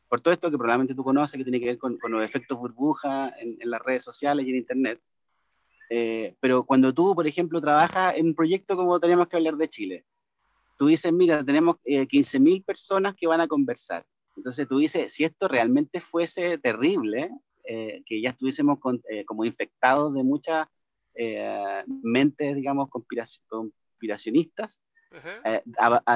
por 0.09 0.21
todo 0.21 0.33
esto 0.33 0.49
que 0.49 0.57
probablemente 0.57 0.95
tú 0.95 1.03
conoces, 1.03 1.37
que 1.37 1.43
tiene 1.43 1.59
que 1.59 1.67
ver 1.67 1.77
con, 1.77 1.97
con 1.97 2.11
los 2.11 2.23
efectos 2.23 2.57
burbuja 2.57 3.33
en, 3.39 3.57
en, 3.59 3.69
las 3.69 3.81
redes 3.81 4.03
sociales 4.03 4.45
y 4.45 4.49
en 4.49 4.55
Internet. 4.55 5.01
Eh, 5.89 6.35
pero 6.39 6.65
cuando 6.65 6.93
tú, 6.93 7.13
por 7.13 7.27
ejemplo, 7.27 7.61
trabajas 7.61 8.17
en 8.17 8.27
un 8.27 8.35
proyecto 8.35 8.75
como 8.75 8.99
tenemos 8.99 9.27
que 9.27 9.35
hablar 9.37 9.55
de 9.57 9.69
Chile, 9.69 10.05
tú 10.77 10.87
dices, 10.87 11.13
mira, 11.13 11.43
tenemos 11.43 11.75
eh, 11.83 12.07
15.000 12.07 12.65
personas 12.65 13.15
que 13.15 13.27
van 13.27 13.41
a 13.41 13.47
conversar. 13.47 14.03
Entonces 14.35 14.67
tú 14.67 14.79
dices, 14.79 15.13
si 15.13 15.23
esto 15.23 15.47
realmente 15.47 16.01
fuese 16.01 16.57
terrible, 16.57 17.31
eh, 17.63 18.03
que 18.05 18.21
ya 18.21 18.29
estuviésemos 18.29 18.77
eh, 19.09 19.25
como 19.25 19.45
infectados 19.45 20.13
de 20.13 20.23
muchas 20.23 20.67
eh, 21.15 21.83
mentes, 22.03 22.55
digamos, 22.55 22.89
conspiracionistas, 22.89 24.81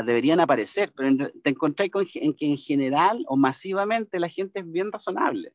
deberían 0.05 0.39
aparecer, 0.39 0.91
pero 0.95 1.29
te 1.43 1.49
encontrás 1.49 1.89
con, 1.89 2.05
en 2.15 2.33
que 2.33 2.45
en 2.45 2.57
general 2.57 3.23
o 3.27 3.35
masivamente 3.37 4.19
la 4.19 4.29
gente 4.29 4.59
es 4.59 4.71
bien 4.71 4.91
razonable. 4.91 5.53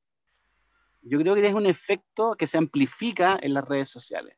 Yo 1.03 1.19
creo 1.19 1.35
que 1.35 1.47
es 1.47 1.55
un 1.55 1.67
efecto 1.67 2.35
que 2.37 2.47
se 2.47 2.59
amplifica 2.59 3.39
en 3.41 3.55
las 3.55 3.67
redes 3.69 3.89
sociales. 3.89 4.37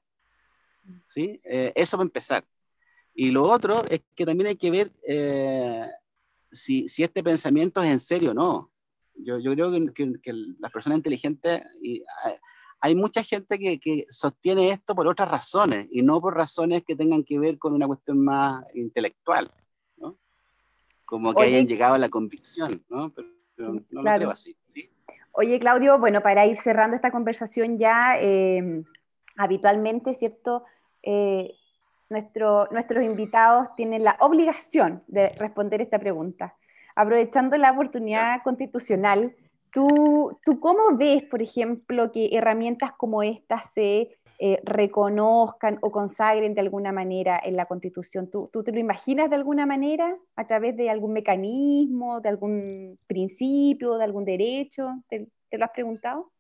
¿sí? 1.05 1.41
eso 1.45 1.97
va 1.97 2.03
a 2.03 2.07
empezar. 2.07 2.45
Y 3.19 3.31
lo 3.31 3.45
otro 3.45 3.83
es 3.89 4.03
que 4.15 4.27
también 4.27 4.49
hay 4.49 4.57
que 4.57 4.71
ver 4.71 4.93
eh, 5.09 5.89
si, 6.53 6.87
si, 6.87 7.03
este 7.03 7.23
pensamiento 7.25 7.83
es 7.83 7.91
en 7.91 8.01
serio 8.01 8.33
o 8.33 8.35
no. 8.35 8.71
Yo, 9.15 9.39
yo 9.39 9.55
creo 9.55 9.73
que, 9.73 10.21
que, 10.21 10.33
las 10.59 10.71
personas 10.71 10.99
inteligentes, 10.99 11.63
y, 11.81 12.05
hay 12.81 12.95
mucha 12.95 13.23
gente 13.23 13.59
que, 13.59 13.79
que, 13.79 14.07
sostiene 14.09 14.71
esto 14.71 14.95
por 14.95 15.07
otras 15.09 15.31
razones 15.31 15.89
y 15.91 16.03
no 16.03 16.21
por 16.21 16.37
razones 16.37 16.83
que 16.85 16.97
tengan 16.97 17.25
que 17.25 17.39
ver 17.39 17.59
con 17.59 17.73
una 17.73 17.87
cuestión 17.87 18.23
más 18.23 18.65
intelectual, 18.75 19.51
¿no? 19.97 20.19
Como 21.05 21.35
que 21.35 21.43
hayan 21.43 21.67
llegado 21.67 21.95
a 21.95 21.99
la 21.99 22.09
convicción, 22.09 22.85
¿no? 22.89 23.11
Pero, 23.11 23.29
no 23.91 24.03
lo 24.03 24.03
creo 24.03 24.31
así, 24.31 24.57
¿sí? 24.67 24.91
Oye, 25.33 25.59
Claudio, 25.59 25.99
bueno, 25.99 26.23
para 26.23 26.47
ir 26.47 26.57
cerrando 26.57 26.97
esta 26.97 27.11
conversación 27.11 27.79
ya, 27.79 28.17
eh, 28.21 28.83
habitualmente, 29.37 30.15
¿cierto? 30.15 30.65
Eh, 31.03 31.53
nuestro, 32.09 32.69
nuestros 32.71 33.05
invitados 33.05 33.75
tienen 33.77 34.05
la 34.05 34.17
obligación 34.21 35.03
de 35.07 35.29
responder 35.31 35.81
esta 35.81 35.99
pregunta. 35.99 36.55
Aprovechando 36.95 37.57
la 37.57 37.73
oportunidad 37.73 38.43
constitucional, 38.43 39.35
¿tú, 39.77 40.39
¿tú 40.43 40.59
cómo 40.59 40.97
ves, 40.97 41.23
por 41.25 41.43
ejemplo, 41.43 42.11
que 42.11 42.31
herramientas 42.33 42.93
como 42.97 43.23
estas 43.23 43.75
se 43.75 44.17
eh, 44.39 44.59
reconozcan 44.65 45.79
o 45.83 45.91
consagren 45.91 46.55
de 46.55 46.63
alguna 46.63 46.93
manera 46.93 47.39
en 47.45 47.57
la 47.57 47.67
Constitución? 47.67 48.31
¿Tú, 48.31 48.49
¿Tú, 48.51 48.65
te 48.65 48.73
lo 48.73 48.79
imaginas 48.79 49.29
de 49.29 49.37
alguna 49.37 49.67
manera 49.67 50.17
a 50.35 50.47
través 50.47 50.79
de 50.79 50.89
algún 50.89 51.13
mecanismo, 51.13 52.23
de 52.23 52.29
algún 52.31 52.99
principio, 53.07 53.99
de 53.99 54.05
algún 54.05 54.25
derecho? 54.25 55.03
¿Te, 55.11 55.29
lo 55.53 55.65
has 55.67 55.73
preguntado? 55.73 56.33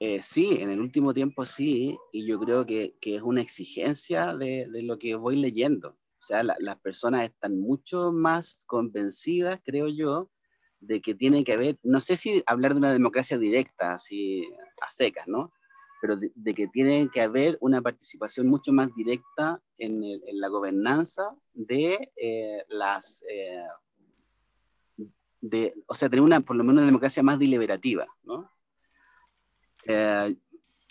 Eh, 0.00 0.22
sí, 0.22 0.56
en 0.58 0.70
el 0.70 0.80
último 0.80 1.12
tiempo 1.12 1.44
sí, 1.44 1.98
y 2.12 2.26
yo 2.26 2.40
creo 2.40 2.64
que, 2.64 2.94
que 2.98 3.16
es 3.16 3.22
una 3.22 3.42
exigencia 3.42 4.34
de, 4.34 4.68
de, 4.72 4.82
lo 4.84 4.98
que 4.98 5.16
voy 5.16 5.36
leyendo. 5.36 5.98
Sea, 6.28 6.42
la, 6.42 6.56
las 6.58 6.78
personas 6.80 7.24
están 7.24 7.58
mucho 7.58 8.12
más 8.12 8.64
convencidas, 8.66 9.60
creo 9.64 9.88
yo, 9.88 10.30
de 10.78 11.00
que 11.00 11.14
tiene 11.14 11.42
que 11.42 11.54
haber, 11.54 11.78
no 11.82 12.00
sé 12.00 12.18
si 12.18 12.42
hablar 12.44 12.74
de 12.74 12.78
una 12.80 12.92
democracia 12.92 13.38
directa, 13.38 13.94
así 13.94 14.46
a 14.86 14.90
secas, 14.90 15.26
¿no? 15.26 15.54
Pero 16.02 16.16
de, 16.16 16.30
de 16.34 16.52
que 16.52 16.68
tiene 16.68 17.08
que 17.10 17.22
haber 17.22 17.56
una 17.62 17.80
participación 17.80 18.46
mucho 18.46 18.74
más 18.74 18.94
directa 18.94 19.58
en 19.78 20.02
la 20.32 20.48
gobernanza 20.48 21.34
de 21.54 22.12
eh, 22.14 22.62
las... 22.68 23.24
Eh, 23.26 23.64
de, 25.40 25.74
o 25.86 25.94
sea, 25.94 26.10
tener 26.10 26.22
una, 26.22 26.40
por 26.40 26.56
lo 26.56 26.62
menos 26.62 26.82
una 26.82 26.86
democracia 26.86 27.22
más 27.22 27.38
deliberativa, 27.38 28.06
¿no? 28.24 28.52
Eh, 29.84 30.36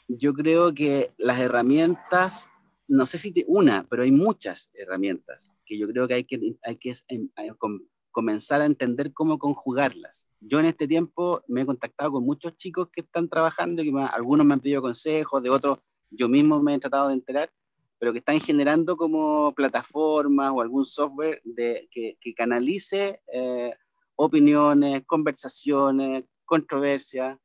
yo 0.07 0.33
creo 0.33 0.73
que 0.73 1.13
las 1.17 1.39
herramientas, 1.39 2.49
no 2.87 3.05
sé 3.05 3.17
si 3.17 3.33
una, 3.47 3.85
pero 3.89 4.03
hay 4.03 4.11
muchas 4.11 4.69
herramientas 4.73 5.53
que 5.65 5.77
yo 5.77 5.87
creo 5.87 6.07
que 6.07 6.13
hay 6.15 6.23
que, 6.23 6.55
hay 6.63 6.75
que 6.77 6.95
em, 7.09 7.29
comenzar 8.11 8.61
a 8.61 8.65
entender 8.65 9.13
cómo 9.13 9.37
conjugarlas. 9.37 10.27
Yo 10.39 10.59
en 10.59 10.65
este 10.65 10.87
tiempo 10.87 11.43
me 11.47 11.61
he 11.61 11.65
contactado 11.65 12.13
con 12.13 12.23
muchos 12.23 12.55
chicos 12.55 12.89
que 12.91 13.01
están 13.01 13.29
trabajando, 13.29 13.83
que 13.83 13.91
me, 13.91 14.03
algunos 14.03 14.45
me 14.45 14.53
han 14.53 14.59
pedido 14.59 14.81
consejos, 14.81 15.43
de 15.43 15.49
otros 15.49 15.79
yo 16.09 16.29
mismo 16.29 16.61
me 16.61 16.73
he 16.73 16.79
tratado 16.79 17.09
de 17.09 17.15
enterar, 17.15 17.51
pero 17.99 18.13
que 18.13 18.19
están 18.19 18.39
generando 18.39 18.95
como 18.95 19.53
plataformas 19.53 20.51
o 20.53 20.61
algún 20.61 20.85
software 20.85 21.41
de, 21.43 21.87
que, 21.91 22.17
que 22.21 22.33
canalice 22.33 23.21
eh, 23.31 23.73
opiniones, 24.15 25.03
conversaciones, 25.05 26.23
controversias, 26.45 27.37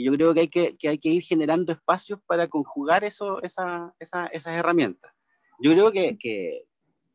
y 0.00 0.04
yo 0.04 0.12
creo 0.12 0.32
que 0.32 0.40
hay 0.40 0.48
que, 0.48 0.78
que 0.78 0.88
hay 0.88 0.96
que 0.96 1.10
ir 1.10 1.22
generando 1.22 1.72
espacios 1.72 2.20
para 2.26 2.48
conjugar 2.48 3.04
eso, 3.04 3.42
esa, 3.42 3.94
esa, 3.98 4.28
esas 4.28 4.54
herramientas. 4.56 5.12
Yo 5.60 5.72
creo 5.72 5.92
que, 5.92 6.16
que, 6.16 6.64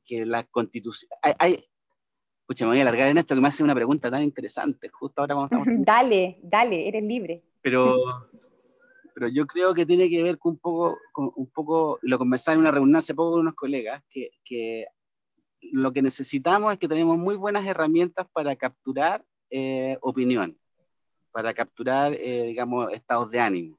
que 0.06 0.24
la 0.24 0.44
constitución... 0.44 1.10
Hay, 1.24 1.34
hay, 1.40 1.60
Escucha, 2.42 2.66
me 2.66 2.74
voy 2.74 2.78
a 2.78 2.82
alargar 2.84 3.08
en 3.08 3.18
esto 3.18 3.34
que 3.34 3.42
me 3.42 3.48
hace 3.48 3.64
una 3.64 3.74
pregunta 3.74 4.12
tan 4.12 4.22
interesante, 4.22 4.90
justo 4.90 5.20
ahora 5.20 5.34
cuando 5.34 5.56
estamos... 5.56 5.68
dale, 5.84 6.38
dale, 6.44 6.88
eres 6.88 7.04
libre. 7.04 7.42
Pero, 7.64 8.04
pero 9.16 9.30
yo 9.30 9.48
creo 9.48 9.74
que 9.74 9.88
tiene 9.88 10.08
que 10.08 10.22
ver 10.22 10.38
con 10.38 10.52
un 10.52 10.60
poco, 10.60 11.00
con 11.12 11.32
un 11.36 11.50
poco 11.50 11.98
lo 12.04 12.20
conversaba 12.20 12.54
en 12.54 12.62
una 12.62 12.72
reunión 12.72 12.98
hace 12.98 13.16
poco 13.16 13.32
con 13.32 13.40
unos 13.40 13.56
colegas, 13.56 14.04
que, 14.08 14.30
que 14.44 14.86
lo 15.60 15.92
que 15.92 16.04
necesitamos 16.04 16.72
es 16.72 16.78
que 16.78 16.88
tenemos 16.88 17.18
muy 17.18 17.36
buenas 17.36 17.66
herramientas 17.66 18.28
para 18.32 18.56
capturar 18.56 19.26
eh, 19.50 19.98
opinión 20.02 20.56
para 21.36 21.54
capturar, 21.54 22.14
eh, 22.14 22.44
digamos, 22.44 22.94
estados 22.94 23.30
de 23.30 23.42
ánimo. 23.42 23.78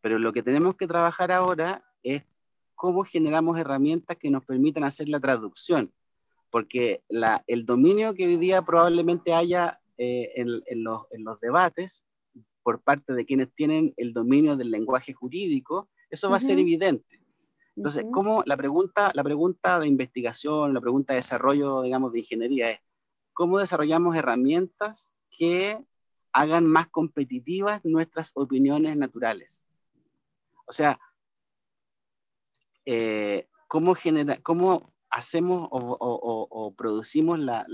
Pero 0.00 0.20
lo 0.20 0.32
que 0.32 0.40
tenemos 0.40 0.76
que 0.76 0.86
trabajar 0.86 1.32
ahora 1.32 1.84
es 2.04 2.22
cómo 2.76 3.02
generamos 3.02 3.58
herramientas 3.58 4.16
que 4.16 4.30
nos 4.30 4.44
permitan 4.44 4.84
hacer 4.84 5.08
la 5.08 5.18
traducción, 5.18 5.92
porque 6.48 7.02
la, 7.08 7.42
el 7.48 7.66
dominio 7.66 8.14
que 8.14 8.24
hoy 8.24 8.36
día 8.36 8.62
probablemente 8.62 9.34
haya 9.34 9.80
eh, 9.98 10.30
en, 10.36 10.62
en, 10.66 10.84
los, 10.84 11.06
en, 11.10 11.24
los, 11.24 11.40
debates 11.40 12.06
por 12.62 12.80
parte 12.80 13.14
de 13.14 13.26
quienes 13.26 13.52
tienen 13.52 13.92
el 13.96 14.12
dominio 14.12 14.54
del 14.54 14.70
lenguaje 14.70 15.12
jurídico, 15.12 15.88
eso 16.08 16.30
va 16.30 16.36
a 16.36 16.40
ser 16.40 16.60
evidente. 16.60 17.20
Entonces, 17.74 18.04
¿cómo 18.12 18.44
la 18.46 18.56
pregunta, 18.56 19.10
la 19.12 19.24
pregunta 19.24 19.80
de 19.80 19.88
investigación, 19.88 20.72
la 20.72 20.80
pregunta 20.80 21.14
de 21.14 21.18
desarrollo, 21.18 21.82
digamos, 21.82 22.12
de 22.12 22.20
ingeniería 22.20 22.70
es, 22.70 22.78
¿cómo 23.32 23.58
desarrollamos 23.58 24.14
herramientas 24.14 25.10
que 25.36 25.84
hagan 26.32 26.66
más 26.66 26.88
competitivas 26.88 27.84
nuestras 27.84 28.32
opiniones 28.34 28.96
naturales? 28.96 29.64
O 30.66 30.72
sea, 30.72 30.98
eh, 32.84 33.48
¿cómo, 33.68 33.94
genera, 33.94 34.36
¿cómo 34.42 34.92
hacemos 35.10 35.68
o, 35.70 36.74
producimos 36.76 37.38
la, 37.38 37.66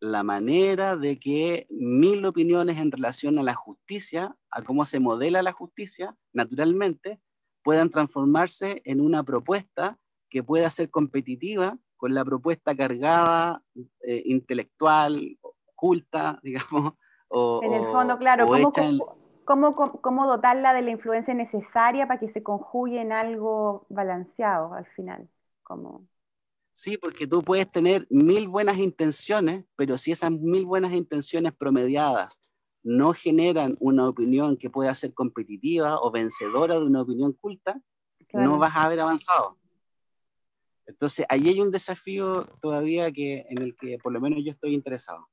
la, 0.00 0.22
manera 0.22 0.96
de 0.96 1.18
que 1.18 1.66
mil 1.70 2.24
opiniones 2.24 2.78
en 2.78 2.90
relación 2.90 3.38
a 3.38 3.42
la 3.42 3.54
justicia, 3.54 4.36
a 4.50 4.62
cómo 4.62 4.86
se 4.86 5.00
modela 5.00 5.42
la 5.42 5.52
justicia, 5.52 6.16
naturalmente, 6.32 7.20
puedan 7.62 7.90
transformarse 7.90 8.80
en 8.84 9.00
una 9.00 9.22
propuesta 9.22 9.98
que 10.30 10.42
pueda 10.42 10.70
ser 10.70 10.90
competitiva 10.90 11.78
con 11.96 12.14
la 12.14 12.24
propuesta 12.24 12.76
cargada, 12.76 13.62
eh, 14.02 14.22
intelectual, 14.26 15.38
culta, 15.76 16.40
digamos. 16.42 16.94
O, 17.28 17.60
en 17.62 17.72
el 17.72 17.84
fondo, 17.86 18.18
claro, 18.18 18.46
¿cómo, 19.44 19.72
cómo, 19.72 20.26
dotarla 20.26 20.72
de 20.72 20.82
la 20.82 20.90
influencia 20.90 21.34
necesaria 21.34 22.06
para 22.06 22.20
que 22.20 22.28
se 22.28 22.42
conjugue 22.42 23.00
en 23.00 23.12
algo 23.12 23.86
balanceado 23.88 24.74
al 24.74 24.86
final? 24.86 25.28
Como... 25.62 26.06
Sí, 26.74 26.96
porque 26.98 27.26
tú 27.26 27.42
puedes 27.42 27.70
tener 27.70 28.06
mil 28.10 28.48
buenas 28.48 28.78
intenciones, 28.78 29.64
pero 29.76 29.98
si 29.98 30.12
esas 30.12 30.30
mil 30.30 30.66
buenas 30.66 30.92
intenciones 30.92 31.52
promediadas 31.52 32.40
no 32.82 33.12
generan 33.12 33.76
una 33.80 34.08
opinión 34.08 34.56
que 34.56 34.70
pueda 34.70 34.94
ser 34.94 35.12
competitiva 35.12 35.98
o 36.00 36.12
vencedora 36.12 36.78
de 36.78 36.86
una 36.86 37.02
opinión 37.02 37.32
culta, 37.32 37.80
no 38.32 38.58
vas 38.58 38.76
a 38.76 38.84
haber 38.84 39.00
avanzado. 39.00 39.58
Entonces, 40.86 41.26
ahí 41.28 41.48
hay 41.48 41.60
un 41.60 41.72
desafío 41.72 42.44
todavía 42.60 43.10
que, 43.10 43.44
en 43.50 43.60
el 43.60 43.74
que 43.74 43.98
por 43.98 44.12
lo 44.12 44.20
menos 44.20 44.38
yo 44.44 44.52
estoy 44.52 44.72
interesado. 44.72 45.28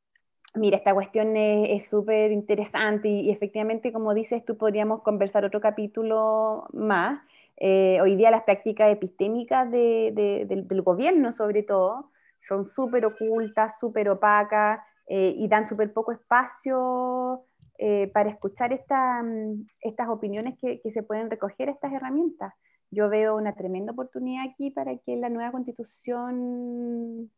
Mira, 0.56 0.78
esta 0.78 0.94
cuestión 0.94 1.36
es 1.36 1.90
súper 1.90 2.32
interesante 2.32 3.08
y, 3.08 3.32
efectivamente, 3.32 3.92
como 3.92 4.14
dices, 4.14 4.46
tú 4.46 4.56
podríamos 4.56 5.02
conversar 5.02 5.46
otro 5.46 5.60
capítulo 5.60 6.68
más. 6.74 7.22
Eh, 7.58 8.00
hoy 8.02 8.16
día 8.16 8.30
las 8.30 8.44
prácticas 8.44 8.92
epistémicas 8.92 9.72
del, 9.72 10.82
gobierno, 10.84 11.32
sobre 11.32 11.64
todo, 11.64 12.12
son 12.40 12.66
súper 12.66 13.06
ocultas, 13.06 13.80
súper 13.80 14.10
opacas 14.10 14.80
eh, 15.08 15.34
y 15.36 15.48
dan 15.48 15.68
súper 15.68 15.92
poco 15.92 16.12
espacio 16.12 17.46
eh, 17.80 18.12
para 18.14 18.30
escuchar 18.30 18.72
mm, 18.74 19.66
estas 19.82 20.10
opiniones 20.10 20.56
que, 20.60 20.80
que, 20.82 20.90
se 20.92 21.02
pueden 21.02 21.32
recoger 21.32 21.70
estas 21.70 21.94
herramientas. 21.94 22.54
Yo 22.92 23.10
veo 23.10 23.36
una 23.38 23.56
tremenda 23.56 23.94
oportunidad 23.94 24.46
aquí 24.48 24.70
para 24.70 24.96
que 25.00 25.16
la 25.16 25.30
nueva 25.30 25.52
constitución 25.52 27.32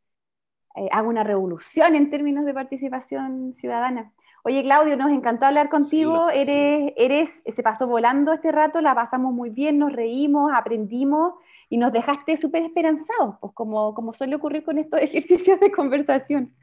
eh, 0.75 0.89
haga 0.91 1.07
una 1.07 1.23
revolución 1.23 1.95
en 1.95 2.09
términos 2.09 2.45
de 2.45 2.53
participación 2.53 3.53
ciudadana. 3.55 4.11
Oye, 4.43 4.61
Claudio, 4.61 4.95
nos 4.95 5.11
encantó 5.11 5.45
hablar 5.45 5.69
contigo. 5.69 6.29
eres, 6.29 6.93
eres, 6.95 7.29
se 7.47 7.63
pasó 7.63 7.87
volando 7.87 8.31
este 8.31 8.51
rato, 8.51 8.79
la 8.81 8.93
pasamos 8.93 9.33
muy 9.33 9.49
bien, 9.49 9.79
nos 9.79 9.91
reímos, 9.91 10.51
aprendimos 10.53 11.33
y 11.69 11.77
nos 11.77 11.91
dejaste 11.91 12.37
súper 12.37 12.63
esperanzados, 12.63 13.35
pues 13.41 13.53
como, 13.53 13.95
como 13.95 14.13
suele 14.13 14.35
ocurrir 14.35 14.63
con 14.63 14.77
estos 14.77 14.99
ejercicios 15.01 15.59
de 15.59 15.71
conversación. 15.71 16.53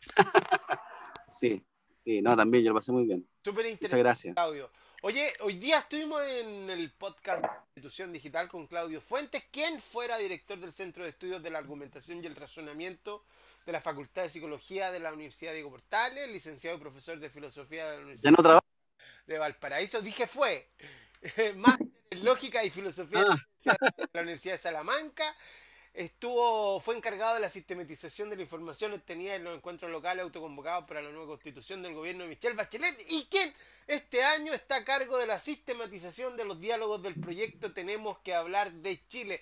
Sí, 1.28 1.64
sí, 1.94 2.20
no, 2.20 2.36
también 2.36 2.62
yo 2.62 2.70
lo 2.70 2.74
pasé 2.74 2.92
muy 2.92 3.06
bien. 3.06 3.26
Súper 3.42 3.64
interesante, 3.64 3.86
Muchas 3.86 4.00
gracias. 4.00 4.34
Claudio. 4.34 4.70
Oye, 5.04 5.32
hoy 5.40 5.54
día 5.54 5.78
estuvimos 5.78 6.22
en 6.22 6.70
el 6.70 6.92
podcast 6.92 7.44
Institución 7.74 8.12
Digital 8.12 8.46
con 8.46 8.68
Claudio 8.68 9.00
Fuentes, 9.00 9.42
quien 9.50 9.80
fuera 9.80 10.16
director 10.16 10.60
del 10.60 10.72
Centro 10.72 11.02
de 11.02 11.10
Estudios 11.10 11.42
de 11.42 11.50
la 11.50 11.58
Argumentación 11.58 12.22
y 12.22 12.26
el 12.28 12.36
Razonamiento 12.36 13.24
de 13.66 13.72
la 13.72 13.80
Facultad 13.80 14.22
de 14.22 14.28
Psicología 14.28 14.92
de 14.92 15.00
la 15.00 15.12
Universidad 15.12 15.54
Diego 15.54 15.70
Portales, 15.70 16.30
licenciado 16.30 16.76
y 16.76 16.80
profesor 16.80 17.18
de 17.18 17.30
Filosofía 17.30 17.90
de 17.90 17.96
la 17.96 18.02
Universidad 18.04 18.62
de 19.26 19.38
Valparaíso. 19.38 20.00
Dije 20.02 20.28
fue, 20.28 20.70
máster 21.56 21.88
en 22.10 22.24
Lógica 22.24 22.62
y 22.62 22.70
Filosofía 22.70 23.24
de 23.24 24.08
la 24.12 24.20
Universidad 24.20 24.54
de 24.54 24.58
Salamanca 24.58 25.36
estuvo, 25.94 26.80
fue 26.80 26.96
encargado 26.96 27.34
de 27.34 27.40
la 27.40 27.48
sistematización 27.48 28.30
de 28.30 28.36
la 28.36 28.42
información 28.42 28.92
obtenida 28.92 29.34
en 29.34 29.44
los 29.44 29.56
encuentros 29.56 29.90
locales 29.90 30.22
autoconvocados 30.22 30.86
para 30.86 31.02
la 31.02 31.10
nueva 31.10 31.26
constitución 31.26 31.82
del 31.82 31.94
gobierno 31.94 32.22
de 32.22 32.30
Michelle 32.30 32.54
Bachelet 32.54 32.96
y 33.10 33.26
quien 33.26 33.52
este 33.86 34.22
año 34.22 34.54
está 34.54 34.76
a 34.76 34.84
cargo 34.84 35.18
de 35.18 35.26
la 35.26 35.38
sistematización 35.38 36.36
de 36.36 36.44
los 36.44 36.60
diálogos 36.60 37.02
del 37.02 37.14
proyecto 37.14 37.72
Tenemos 37.72 38.18
que 38.18 38.34
hablar 38.34 38.72
de 38.72 39.06
Chile. 39.08 39.40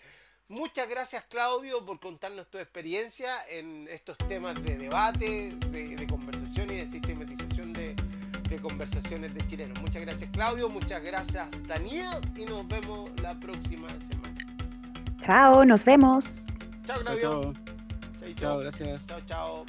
Muchas 0.48 0.88
gracias 0.88 1.24
Claudio 1.24 1.86
por 1.86 2.00
contarnos 2.00 2.50
tu 2.50 2.58
experiencia 2.58 3.46
en 3.48 3.86
estos 3.88 4.18
temas 4.18 4.60
de 4.64 4.76
debate, 4.76 5.52
de, 5.68 6.06
conversación 6.08 6.72
y 6.72 6.78
de 6.78 6.88
sistematización 6.88 7.72
de, 7.72 7.94
de 8.48 8.60
conversaciones 8.60 9.32
de 9.32 9.46
chilenos. 9.46 9.80
Muchas 9.80 10.02
gracias 10.02 10.28
Claudio, 10.32 10.68
muchas 10.68 11.00
gracias 11.02 11.48
Daniel 11.68 12.20
y 12.34 12.44
nos 12.46 12.66
vemos 12.66 13.10
la 13.20 13.38
próxima 13.38 13.88
semana. 14.00 14.49
Chao, 15.20 15.64
nos 15.64 15.84
vemos. 15.84 16.46
Chao, 16.84 16.98
Claudio. 17.00 17.40
Chao, 17.42 17.52
chao. 18.18 18.34
chao 18.34 18.58
gracias. 18.58 19.06
Chao, 19.06 19.20
chao. 19.26 19.64